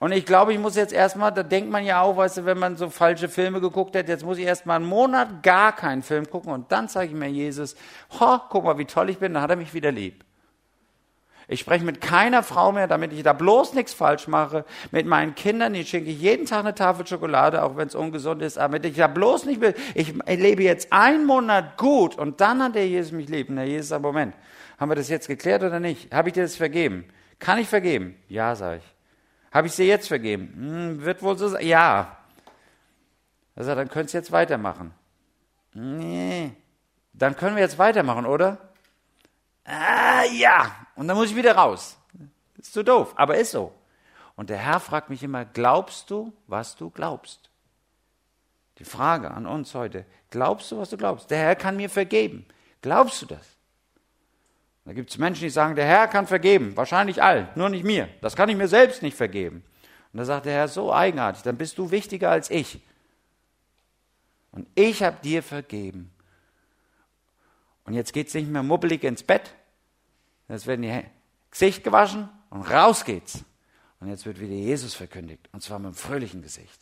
Und 0.00 0.10
ich 0.10 0.26
glaube, 0.26 0.52
ich 0.52 0.58
muss 0.58 0.74
jetzt 0.74 0.92
erstmal, 0.92 1.30
da 1.30 1.44
denkt 1.44 1.70
man 1.70 1.84
ja 1.84 2.00
auch, 2.02 2.16
weißt 2.16 2.38
du, 2.38 2.44
wenn 2.44 2.58
man 2.58 2.76
so 2.76 2.90
falsche 2.90 3.28
Filme 3.28 3.60
geguckt 3.60 3.94
hat, 3.94 4.08
jetzt 4.08 4.24
muss 4.24 4.36
ich 4.38 4.46
erstmal 4.46 4.78
einen 4.78 4.86
Monat 4.86 5.44
gar 5.44 5.70
keinen 5.76 6.02
Film 6.02 6.28
gucken 6.28 6.50
und 6.50 6.72
dann 6.72 6.88
zeige 6.88 7.12
ich 7.12 7.16
mir 7.16 7.28
Jesus, 7.28 7.76
ho, 8.18 8.40
guck 8.48 8.64
mal, 8.64 8.78
wie 8.78 8.84
toll 8.84 9.10
ich 9.10 9.18
bin, 9.18 9.32
dann 9.34 9.44
hat 9.44 9.50
er 9.50 9.56
mich 9.56 9.74
wieder 9.74 9.92
lieb. 9.92 10.24
Ich 11.50 11.58
spreche 11.58 11.84
mit 11.84 12.00
keiner 12.00 12.44
Frau 12.44 12.70
mehr, 12.70 12.86
damit 12.86 13.12
ich 13.12 13.24
da 13.24 13.32
bloß 13.32 13.74
nichts 13.74 13.92
falsch 13.92 14.28
mache. 14.28 14.64
Mit 14.92 15.04
meinen 15.06 15.34
Kindern, 15.34 15.72
die 15.72 15.84
schenke 15.84 16.08
ich 16.08 16.20
jeden 16.20 16.46
Tag 16.46 16.60
eine 16.60 16.76
Tafel 16.76 17.04
Schokolade, 17.04 17.64
auch 17.64 17.76
wenn 17.76 17.88
es 17.88 17.96
ungesund 17.96 18.40
ist, 18.40 18.56
aber 18.56 18.82
ich 18.84 18.94
da 18.94 19.08
bloß 19.08 19.46
nicht 19.46 19.60
will. 19.60 19.74
Ich 19.96 20.14
lebe 20.26 20.62
jetzt 20.62 20.92
einen 20.92 21.26
Monat 21.26 21.76
gut 21.76 22.16
und 22.16 22.40
dann 22.40 22.62
hat 22.62 22.76
der 22.76 22.86
Jesus 22.86 23.10
mich 23.10 23.28
lieb. 23.28 23.48
Und 23.48 23.56
der 23.56 23.64
Jesus 23.66 23.88
sagt, 23.88 24.02
Moment, 24.02 24.32
haben 24.78 24.92
wir 24.92 24.94
das 24.94 25.08
jetzt 25.08 25.26
geklärt 25.26 25.64
oder 25.64 25.80
nicht? 25.80 26.14
Habe 26.14 26.28
ich 26.28 26.34
dir 26.34 26.44
das 26.44 26.54
vergeben? 26.54 27.04
Kann 27.40 27.58
ich 27.58 27.68
vergeben? 27.68 28.14
Ja, 28.28 28.54
sage 28.54 28.76
ich. 28.76 28.94
Habe 29.52 29.66
ich 29.66 29.72
sie 29.72 29.88
jetzt 29.88 30.06
vergeben? 30.06 30.52
Hm, 30.54 31.04
wird 31.04 31.20
wohl 31.20 31.36
so 31.36 31.48
sein. 31.48 31.66
Ja. 31.66 32.16
Sagt, 33.56 33.76
dann 33.76 33.88
könntest 33.88 34.14
du 34.14 34.18
jetzt 34.18 34.30
weitermachen. 34.30 34.94
Nee. 35.74 36.52
Dann 37.12 37.36
können 37.36 37.56
wir 37.56 37.62
jetzt 37.64 37.76
weitermachen, 37.76 38.24
oder? 38.24 38.58
Ah, 39.64 40.22
ja. 40.32 40.79
Und 41.00 41.08
dann 41.08 41.16
muss 41.16 41.30
ich 41.30 41.36
wieder 41.36 41.54
raus. 41.54 41.96
Ist 42.58 42.74
so 42.74 42.82
doof, 42.82 43.14
aber 43.16 43.38
ist 43.38 43.52
so. 43.52 43.72
Und 44.36 44.50
der 44.50 44.58
Herr 44.58 44.80
fragt 44.80 45.08
mich 45.08 45.22
immer, 45.22 45.46
glaubst 45.46 46.10
du, 46.10 46.30
was 46.46 46.76
du 46.76 46.90
glaubst? 46.90 47.48
Die 48.76 48.84
Frage 48.84 49.30
an 49.30 49.46
uns 49.46 49.74
heute, 49.74 50.04
glaubst 50.28 50.70
du, 50.70 50.76
was 50.76 50.90
du 50.90 50.98
glaubst? 50.98 51.30
Der 51.30 51.38
Herr 51.38 51.56
kann 51.56 51.78
mir 51.78 51.88
vergeben. 51.88 52.44
Glaubst 52.82 53.22
du 53.22 53.24
das? 53.24 53.56
Da 54.84 54.92
gibt 54.92 55.08
es 55.08 55.16
Menschen, 55.16 55.40
die 55.44 55.48
sagen, 55.48 55.74
der 55.74 55.86
Herr 55.86 56.06
kann 56.06 56.26
vergeben, 56.26 56.76
wahrscheinlich 56.76 57.22
allen, 57.22 57.48
nur 57.54 57.70
nicht 57.70 57.84
mir. 57.84 58.10
Das 58.20 58.36
kann 58.36 58.50
ich 58.50 58.56
mir 58.56 58.68
selbst 58.68 59.00
nicht 59.00 59.16
vergeben. 59.16 59.64
Und 60.12 60.18
da 60.18 60.26
sagt 60.26 60.44
der 60.44 60.52
Herr, 60.52 60.68
so 60.68 60.92
eigenartig, 60.92 61.42
dann 61.44 61.56
bist 61.56 61.78
du 61.78 61.90
wichtiger 61.90 62.30
als 62.30 62.50
ich. 62.50 62.78
Und 64.52 64.68
ich 64.74 65.02
habe 65.02 65.16
dir 65.22 65.42
vergeben. 65.42 66.10
Und 67.84 67.94
jetzt 67.94 68.12
geht 68.12 68.28
es 68.28 68.34
nicht 68.34 68.50
mehr 68.50 68.62
mubbelig 68.62 69.02
ins 69.02 69.22
Bett. 69.22 69.54
Jetzt 70.50 70.66
werden 70.66 70.82
die 70.82 71.04
Gesicht 71.50 71.84
gewaschen 71.84 72.28
und 72.50 72.62
raus 72.62 73.04
geht's. 73.04 73.44
Und 74.00 74.08
jetzt 74.08 74.26
wird 74.26 74.40
wieder 74.40 74.52
Jesus 74.52 74.94
verkündigt. 74.94 75.48
Und 75.52 75.62
zwar 75.62 75.78
mit 75.78 75.86
einem 75.86 75.94
fröhlichen 75.94 76.42
Gesicht. 76.42 76.80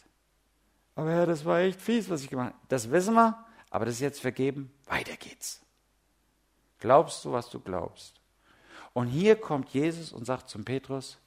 Aber 0.94 1.10
Herr, 1.10 1.26
das 1.26 1.44
war 1.44 1.60
echt 1.60 1.80
fies, 1.80 2.08
was 2.08 2.22
ich 2.22 2.30
gemacht 2.30 2.54
habe. 2.54 2.66
Das 2.68 2.90
wissen 2.90 3.14
wir, 3.14 3.44
aber 3.70 3.84
das 3.84 3.94
ist 3.94 4.00
jetzt 4.00 4.20
vergeben. 4.20 4.72
Weiter 4.86 5.16
geht's. 5.16 5.60
Glaubst 6.80 7.24
du, 7.24 7.32
was 7.32 7.50
du 7.50 7.60
glaubst? 7.60 8.14
Und 8.94 9.08
hier 9.08 9.36
kommt 9.36 9.68
Jesus 9.70 10.12
und 10.12 10.24
sagt 10.24 10.48
zum 10.48 10.64
Petrus, 10.64 11.18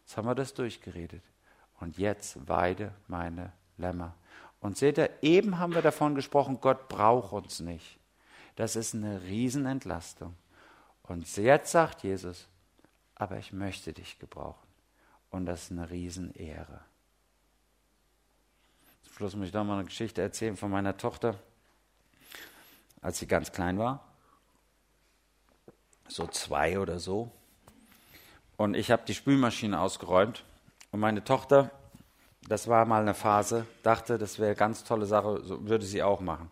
jetzt 0.00 0.16
haben 0.16 0.26
wir 0.26 0.34
das 0.34 0.54
durchgeredet. 0.54 1.22
Und 1.80 1.98
jetzt 1.98 2.48
weide 2.48 2.94
meine 3.08 3.52
Lämmer. 3.76 4.14
Und 4.60 4.78
seht 4.78 4.98
ihr, 4.98 5.10
eben 5.20 5.58
haben 5.58 5.74
wir 5.74 5.82
davon 5.82 6.14
gesprochen, 6.14 6.60
Gott 6.60 6.88
braucht 6.88 7.32
uns 7.32 7.60
nicht. 7.60 7.98
Das 8.56 8.74
ist 8.74 8.94
eine 8.94 9.20
Riesenentlastung. 9.24 10.34
Und 11.04 11.36
jetzt 11.36 11.72
sagt 11.72 12.02
Jesus, 12.02 12.48
aber 13.14 13.38
ich 13.38 13.52
möchte 13.52 13.92
dich 13.92 14.18
gebrauchen. 14.18 14.66
Und 15.30 15.46
das 15.46 15.64
ist 15.64 15.70
eine 15.72 15.90
Riesenehre. 15.90 16.80
Zum 19.04 19.14
Schluss 19.14 19.36
muss 19.36 19.46
ich 19.46 19.52
da 19.52 19.64
mal 19.64 19.78
eine 19.78 19.84
Geschichte 19.84 20.22
erzählen 20.22 20.56
von 20.56 20.70
meiner 20.70 20.96
Tochter, 20.96 21.38
als 23.00 23.18
sie 23.18 23.26
ganz 23.26 23.52
klein 23.52 23.78
war 23.78 24.04
so 26.08 26.26
zwei 26.26 26.78
oder 26.78 26.98
so. 26.98 27.30
Und 28.56 28.74
ich 28.74 28.90
habe 28.90 29.02
die 29.06 29.14
Spülmaschine 29.14 29.80
ausgeräumt. 29.80 30.44
Und 30.90 31.00
meine 31.00 31.24
Tochter, 31.24 31.70
das 32.48 32.68
war 32.68 32.84
mal 32.86 33.02
eine 33.02 33.14
Phase, 33.14 33.66
dachte, 33.82 34.18
das 34.18 34.38
wäre 34.38 34.50
eine 34.50 34.56
ganz 34.56 34.84
tolle 34.84 35.06
Sache, 35.06 35.40
so 35.42 35.66
würde 35.66 35.84
sie 35.84 36.02
auch 36.02 36.20
machen. 36.20 36.50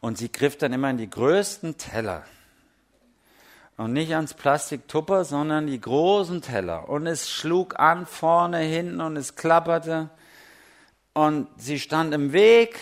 Und 0.00 0.18
sie 0.18 0.32
griff 0.32 0.56
dann 0.56 0.72
immer 0.72 0.90
in 0.90 0.96
die 0.96 1.10
größten 1.10 1.76
Teller. 1.76 2.24
Und 3.76 3.92
nicht 3.94 4.14
ans 4.14 4.34
Plastiktupper, 4.34 5.24
sondern 5.24 5.66
die 5.66 5.80
großen 5.80 6.42
Teller. 6.42 6.88
Und 6.88 7.06
es 7.06 7.30
schlug 7.30 7.78
an, 7.80 8.06
vorne, 8.06 8.58
hinten 8.58 9.00
und 9.00 9.16
es 9.16 9.34
klapperte. 9.34 10.10
Und 11.14 11.48
sie 11.56 11.78
stand 11.78 12.14
im 12.14 12.32
Weg. 12.32 12.78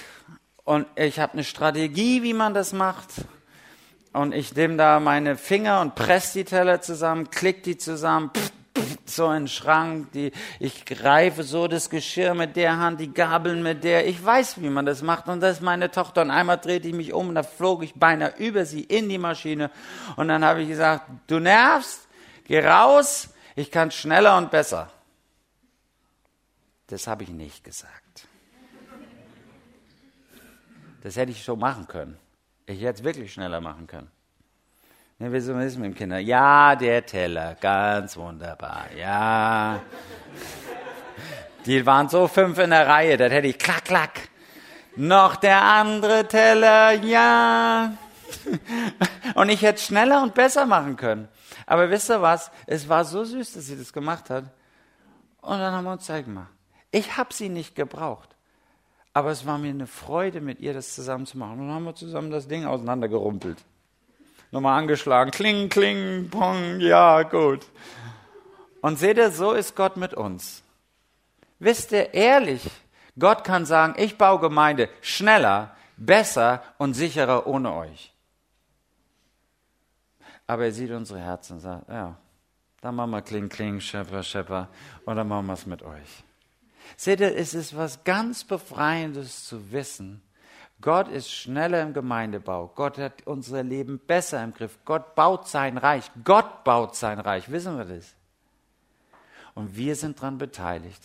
Und 0.64 0.86
ich 0.96 1.18
habe 1.20 1.34
eine 1.34 1.44
Strategie, 1.44 2.22
wie 2.22 2.34
man 2.34 2.54
das 2.54 2.72
macht 2.72 3.24
und 4.12 4.34
ich 4.34 4.54
nehme 4.54 4.76
da 4.76 4.98
meine 4.98 5.36
Finger 5.36 5.80
und 5.80 5.94
presse 5.94 6.38
die 6.40 6.44
Teller 6.44 6.80
zusammen, 6.80 7.30
klick 7.30 7.62
die 7.62 7.78
zusammen, 7.78 8.30
pff, 8.34 8.49
so 9.10 9.26
in 9.26 9.42
den 9.42 9.48
Schrank. 9.48 10.12
Die, 10.12 10.32
ich 10.58 10.84
greife 10.84 11.42
so 11.42 11.68
das 11.68 11.90
Geschirr 11.90 12.34
mit 12.34 12.56
der 12.56 12.78
Hand, 12.78 13.00
die 13.00 13.12
Gabeln 13.12 13.62
mit 13.62 13.84
der. 13.84 14.06
Ich 14.06 14.24
weiß, 14.24 14.60
wie 14.60 14.70
man 14.70 14.86
das 14.86 15.02
macht. 15.02 15.28
Und 15.28 15.40
das 15.40 15.56
ist 15.56 15.62
meine 15.62 15.90
Tochter. 15.90 16.22
Und 16.22 16.30
einmal 16.30 16.58
drehte 16.58 16.88
ich 16.88 16.94
mich 16.94 17.12
um 17.12 17.28
und 17.28 17.34
da 17.34 17.42
flog 17.42 17.82
ich 17.82 17.94
beinahe 17.94 18.34
über 18.38 18.64
sie 18.64 18.82
in 18.82 19.08
die 19.08 19.18
Maschine. 19.18 19.70
Und 20.16 20.28
dann 20.28 20.44
habe 20.44 20.62
ich 20.62 20.68
gesagt, 20.68 21.08
du 21.26 21.38
nervst, 21.38 22.08
geh 22.44 22.60
raus, 22.66 23.30
ich 23.56 23.70
kann 23.70 23.90
schneller 23.90 24.36
und 24.38 24.50
besser. 24.50 24.90
Das 26.86 27.06
habe 27.06 27.22
ich 27.22 27.30
nicht 27.30 27.62
gesagt. 27.62 28.26
Das 31.02 31.16
hätte 31.16 31.32
ich 31.32 31.44
so 31.44 31.56
machen 31.56 31.86
können. 31.86 32.18
Ich 32.66 32.80
hätte 32.82 33.00
es 33.00 33.04
wirklich 33.04 33.32
schneller 33.32 33.60
machen 33.60 33.86
können. 33.86 34.10
Ja, 35.20 35.30
wie 35.30 35.36
ist 35.36 35.48
es 35.48 35.76
mit 35.76 35.84
dem 35.84 35.94
Kinder? 35.94 36.18
Ja, 36.18 36.74
der 36.74 37.04
Teller, 37.04 37.54
ganz 37.60 38.16
wunderbar, 38.16 38.86
ja. 38.98 39.78
Die 41.66 41.84
waren 41.84 42.08
so 42.08 42.26
fünf 42.26 42.58
in 42.58 42.70
der 42.70 42.86
Reihe, 42.86 43.18
das 43.18 43.30
hätte 43.30 43.46
ich 43.46 43.58
klack, 43.58 43.84
klack. 43.84 44.30
Noch 44.96 45.36
der 45.36 45.60
andere 45.60 46.26
Teller, 46.26 46.92
ja. 46.92 47.92
Und 49.34 49.50
ich 49.50 49.60
hätte 49.60 49.82
schneller 49.82 50.22
und 50.22 50.32
besser 50.32 50.64
machen 50.64 50.96
können. 50.96 51.28
Aber 51.66 51.90
wisst 51.90 52.08
ihr 52.08 52.22
was? 52.22 52.50
Es 52.66 52.88
war 52.88 53.04
so 53.04 53.22
süß, 53.22 53.52
dass 53.52 53.66
sie 53.66 53.76
das 53.76 53.92
gemacht 53.92 54.30
hat. 54.30 54.44
Und 55.42 55.58
dann 55.58 55.74
haben 55.74 55.84
wir 55.84 55.92
uns 55.92 56.06
Zeit 56.06 56.24
gemacht. 56.24 56.48
Ich 56.92 57.18
habe 57.18 57.34
sie 57.34 57.50
nicht 57.50 57.74
gebraucht. 57.74 58.30
Aber 59.12 59.30
es 59.30 59.44
war 59.44 59.58
mir 59.58 59.68
eine 59.68 59.86
Freude, 59.86 60.40
mit 60.40 60.60
ihr 60.60 60.72
das 60.72 60.94
zusammen 60.94 61.26
zu 61.26 61.36
machen. 61.36 61.60
Und 61.60 61.66
dann 61.66 61.74
haben 61.74 61.84
wir 61.84 61.94
zusammen 61.94 62.30
das 62.30 62.48
Ding 62.48 62.64
auseinandergerumpelt. 62.64 63.58
Nochmal 64.50 64.78
angeschlagen. 64.78 65.30
Kling, 65.30 65.68
kling, 65.68 66.28
pong, 66.30 66.80
ja, 66.80 67.22
gut. 67.22 67.66
Und 68.80 68.98
seht 68.98 69.18
ihr, 69.18 69.30
so 69.30 69.52
ist 69.52 69.76
Gott 69.76 69.96
mit 69.96 70.14
uns. 70.14 70.62
Wisst 71.58 71.92
ihr, 71.92 72.14
ehrlich, 72.14 72.68
Gott 73.18 73.44
kann 73.44 73.66
sagen, 73.66 73.94
ich 73.98 74.16
baue 74.16 74.40
Gemeinde 74.40 74.88
schneller, 75.02 75.76
besser 75.96 76.62
und 76.78 76.94
sicherer 76.94 77.46
ohne 77.46 77.74
euch. 77.74 78.12
Aber 80.46 80.64
er 80.64 80.72
sieht 80.72 80.90
unsere 80.90 81.20
Herzen 81.20 81.54
und 81.54 81.60
sagt, 81.60 81.88
ja, 81.88 82.16
dann 82.80 82.94
machen 82.94 83.10
wir 83.10 83.22
Kling, 83.22 83.48
Kling, 83.48 83.80
Schepper, 83.80 84.22
Schepper 84.22 84.68
und 85.04 85.16
dann 85.16 85.28
machen 85.28 85.46
wir 85.46 85.52
es 85.52 85.66
mit 85.66 85.82
euch. 85.82 86.24
Seht 86.96 87.20
ihr, 87.20 87.36
es 87.36 87.54
ist 87.54 87.76
was 87.76 88.02
ganz 88.04 88.42
Befreiendes 88.42 89.44
zu 89.44 89.70
wissen. 89.70 90.22
Gott 90.80 91.08
ist 91.08 91.30
schneller 91.30 91.82
im 91.82 91.92
Gemeindebau. 91.92 92.68
Gott 92.74 92.98
hat 92.98 93.26
unser 93.26 93.62
Leben 93.62 93.98
besser 93.98 94.42
im 94.42 94.54
Griff. 94.54 94.78
Gott 94.84 95.14
baut 95.14 95.48
sein 95.48 95.76
Reich. 95.76 96.10
Gott 96.24 96.64
baut 96.64 96.96
sein 96.96 97.18
Reich. 97.18 97.50
Wissen 97.50 97.76
wir 97.76 97.84
das? 97.84 98.14
Und 99.54 99.76
wir 99.76 99.96
sind 99.96 100.18
daran 100.18 100.38
beteiligt. 100.38 101.02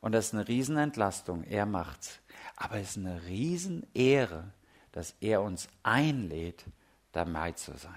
Und 0.00 0.12
das 0.12 0.26
ist 0.26 0.34
eine 0.34 0.48
Riesenentlastung. 0.48 1.44
Er 1.44 1.66
macht's. 1.66 2.18
Aber 2.56 2.76
es 2.76 2.90
ist 2.90 2.98
eine 2.98 3.22
Riesenehre, 3.24 4.52
dass 4.92 5.14
er 5.20 5.42
uns 5.42 5.68
einlädt, 5.82 6.64
dabei 7.12 7.52
zu 7.52 7.76
sein. 7.76 7.92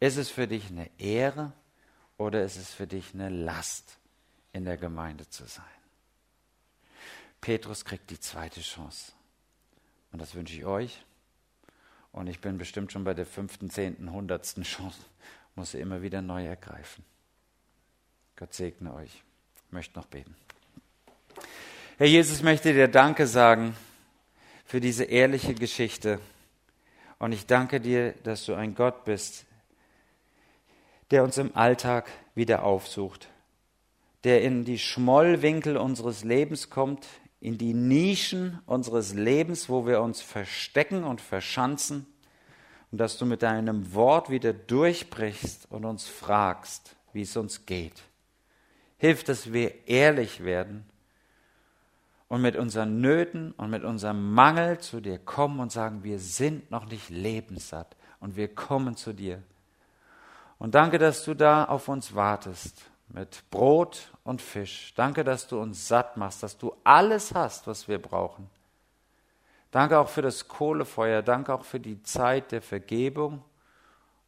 Ist 0.00 0.16
es 0.16 0.30
für 0.30 0.46
dich 0.46 0.68
eine 0.68 0.90
Ehre 0.98 1.52
oder 2.18 2.42
ist 2.42 2.56
es 2.56 2.72
für 2.72 2.86
dich 2.86 3.14
eine 3.14 3.28
Last, 3.28 3.98
in 4.52 4.64
der 4.64 4.76
Gemeinde 4.76 5.28
zu 5.28 5.46
sein? 5.46 5.64
Petrus 7.40 7.84
kriegt 7.84 8.10
die 8.10 8.20
zweite 8.20 8.60
Chance. 8.60 9.12
Und 10.12 10.20
das 10.20 10.34
wünsche 10.34 10.54
ich 10.54 10.64
euch. 10.64 11.04
Und 12.12 12.26
ich 12.26 12.40
bin 12.40 12.58
bestimmt 12.58 12.92
schon 12.92 13.04
bei 13.04 13.14
der 13.14 13.26
fünften, 13.26 13.70
zehnten, 13.70 14.12
hundertsten 14.12 14.62
Chance, 14.64 14.98
muss 15.54 15.72
sie 15.72 15.80
immer 15.80 16.02
wieder 16.02 16.22
neu 16.22 16.44
ergreifen. 16.44 17.04
Gott 18.36 18.52
segne 18.54 18.94
euch. 18.94 19.22
Ich 19.66 19.72
möchte 19.72 19.98
noch 19.98 20.06
beten. 20.06 20.36
Herr 21.96 22.06
Jesus, 22.06 22.42
möchte 22.42 22.72
dir 22.72 22.88
Danke 22.88 23.26
sagen 23.26 23.76
für 24.64 24.80
diese 24.80 25.04
ehrliche 25.04 25.54
Geschichte. 25.54 26.18
Und 27.18 27.32
ich 27.32 27.46
danke 27.46 27.80
dir, 27.80 28.12
dass 28.24 28.44
du 28.44 28.54
ein 28.54 28.74
Gott 28.74 29.04
bist, 29.04 29.46
der 31.10 31.24
uns 31.24 31.38
im 31.38 31.54
Alltag 31.56 32.10
wieder 32.34 32.64
aufsucht, 32.64 33.28
der 34.24 34.42
in 34.42 34.64
die 34.64 34.78
Schmollwinkel 34.78 35.76
unseres 35.76 36.24
Lebens 36.24 36.70
kommt, 36.70 37.06
in 37.42 37.58
die 37.58 37.74
Nischen 37.74 38.60
unseres 38.66 39.14
Lebens, 39.14 39.68
wo 39.68 39.84
wir 39.84 40.00
uns 40.00 40.22
verstecken 40.22 41.02
und 41.02 41.20
verschanzen, 41.20 42.06
und 42.92 42.98
dass 42.98 43.18
du 43.18 43.26
mit 43.26 43.42
deinem 43.42 43.94
Wort 43.94 44.30
wieder 44.30 44.52
durchbrichst 44.52 45.66
und 45.70 45.84
uns 45.84 46.06
fragst, 46.06 46.94
wie 47.12 47.22
es 47.22 47.36
uns 47.36 47.66
geht. 47.66 48.00
Hilf, 48.96 49.24
dass 49.24 49.52
wir 49.52 49.88
ehrlich 49.88 50.44
werden 50.44 50.84
und 52.28 52.42
mit 52.42 52.54
unseren 52.54 53.00
Nöten 53.00 53.50
und 53.52 53.70
mit 53.70 53.82
unserem 53.82 54.32
Mangel 54.34 54.78
zu 54.78 55.00
dir 55.00 55.18
kommen 55.18 55.58
und 55.58 55.72
sagen, 55.72 56.04
wir 56.04 56.20
sind 56.20 56.70
noch 56.70 56.84
nicht 56.84 57.10
lebenssatt 57.10 57.96
und 58.20 58.36
wir 58.36 58.54
kommen 58.54 58.94
zu 58.94 59.12
dir. 59.12 59.42
Und 60.58 60.76
danke, 60.76 60.98
dass 60.98 61.24
du 61.24 61.34
da 61.34 61.64
auf 61.64 61.88
uns 61.88 62.14
wartest 62.14 62.82
mit 63.08 63.42
Brot 63.50 64.11
und 64.24 64.40
Fisch. 64.40 64.92
Danke, 64.94 65.24
dass 65.24 65.48
du 65.48 65.60
uns 65.60 65.88
satt 65.88 66.16
machst, 66.16 66.42
dass 66.42 66.56
du 66.56 66.74
alles 66.84 67.34
hast, 67.34 67.66
was 67.66 67.88
wir 67.88 68.00
brauchen. 68.00 68.48
Danke 69.70 69.98
auch 69.98 70.08
für 70.08 70.22
das 70.22 70.48
Kohlefeuer, 70.48 71.22
danke 71.22 71.54
auch 71.54 71.64
für 71.64 71.80
die 71.80 72.02
Zeit 72.02 72.52
der 72.52 72.62
Vergebung 72.62 73.42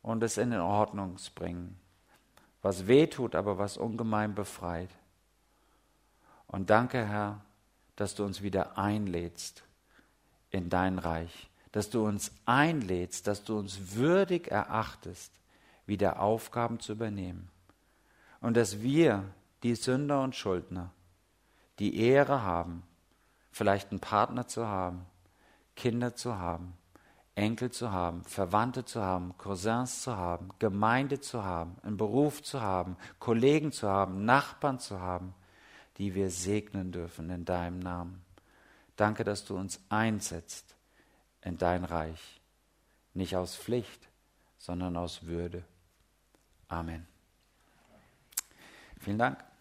und 0.03 0.21
des 0.21 0.39
in 0.39 0.53
Ordnung 0.55 1.17
bringen. 1.35 1.79
was 2.63 2.87
weh 2.87 3.07
tut, 3.07 3.35
aber 3.35 3.59
was 3.59 3.77
ungemein 3.77 4.35
befreit. 4.35 4.89
Und 6.47 6.71
danke, 6.71 7.07
Herr, 7.07 7.41
dass 7.97 8.15
du 8.15 8.25
uns 8.25 8.41
wieder 8.41 8.79
einlädst 8.79 9.65
in 10.51 10.71
dein 10.71 10.99
Reich, 10.99 11.51
dass 11.73 11.91
du 11.91 12.07
uns 12.07 12.33
einlädst, 12.47 13.27
dass 13.27 13.45
du 13.45 13.59
uns 13.59 13.95
würdig 13.95 14.51
erachtest, 14.51 15.31
wieder 15.85 16.21
Aufgaben 16.21 16.81
zu 16.81 16.93
übernehmen. 16.93 17.51
Und 18.41 18.57
dass 18.57 18.81
wir, 18.81 19.25
die 19.65 19.75
Sünder 19.75 20.23
und 20.23 20.37
Schuldner, 20.37 20.93
die 21.79 21.99
Ehre 21.99 22.43
haben, 22.43 22.83
vielleicht 23.51 23.91
einen 23.91 24.01
Partner 24.01 24.47
zu 24.47 24.69
haben, 24.69 25.07
Kinder 25.75 26.15
zu 26.15 26.37
haben, 26.37 26.75
Enkel 27.35 27.71
zu 27.71 27.91
haben, 27.91 28.25
Verwandte 28.25 28.85
zu 28.85 29.03
haben, 29.03 29.37
Cousins 29.39 30.03
zu 30.03 30.17
haben, 30.17 30.51
Gemeinde 30.59 31.19
zu 31.19 31.43
haben, 31.43 31.77
einen 31.83 31.97
Beruf 31.97 32.43
zu 32.43 32.61
haben, 32.61 32.99
Kollegen 33.19 33.73
zu 33.73 33.89
haben, 33.89 34.27
Nachbarn 34.27 34.79
zu 34.79 35.01
haben, 35.01 35.35
die 35.97 36.15
wir 36.15 36.29
segnen 36.29 36.93
dürfen 36.93 37.31
in 37.31 37.47
deinem 37.47 37.79
Namen. 37.79 38.23
Danke, 38.97 39.25
dass 39.25 39.47
du 39.47 39.57
uns 39.57 39.81
einsetzt 39.89 40.77
in 41.41 41.57
dein 41.57 41.85
Reich, 41.85 42.41
nicht 43.15 43.35
aus 43.35 43.57
Pflicht, 43.57 44.09
sondern 44.59 44.97
aus 44.99 45.25
Würde. 45.25 45.65
Amen. 46.69 47.09
Vielen 49.01 49.19
Dank. 49.19 49.54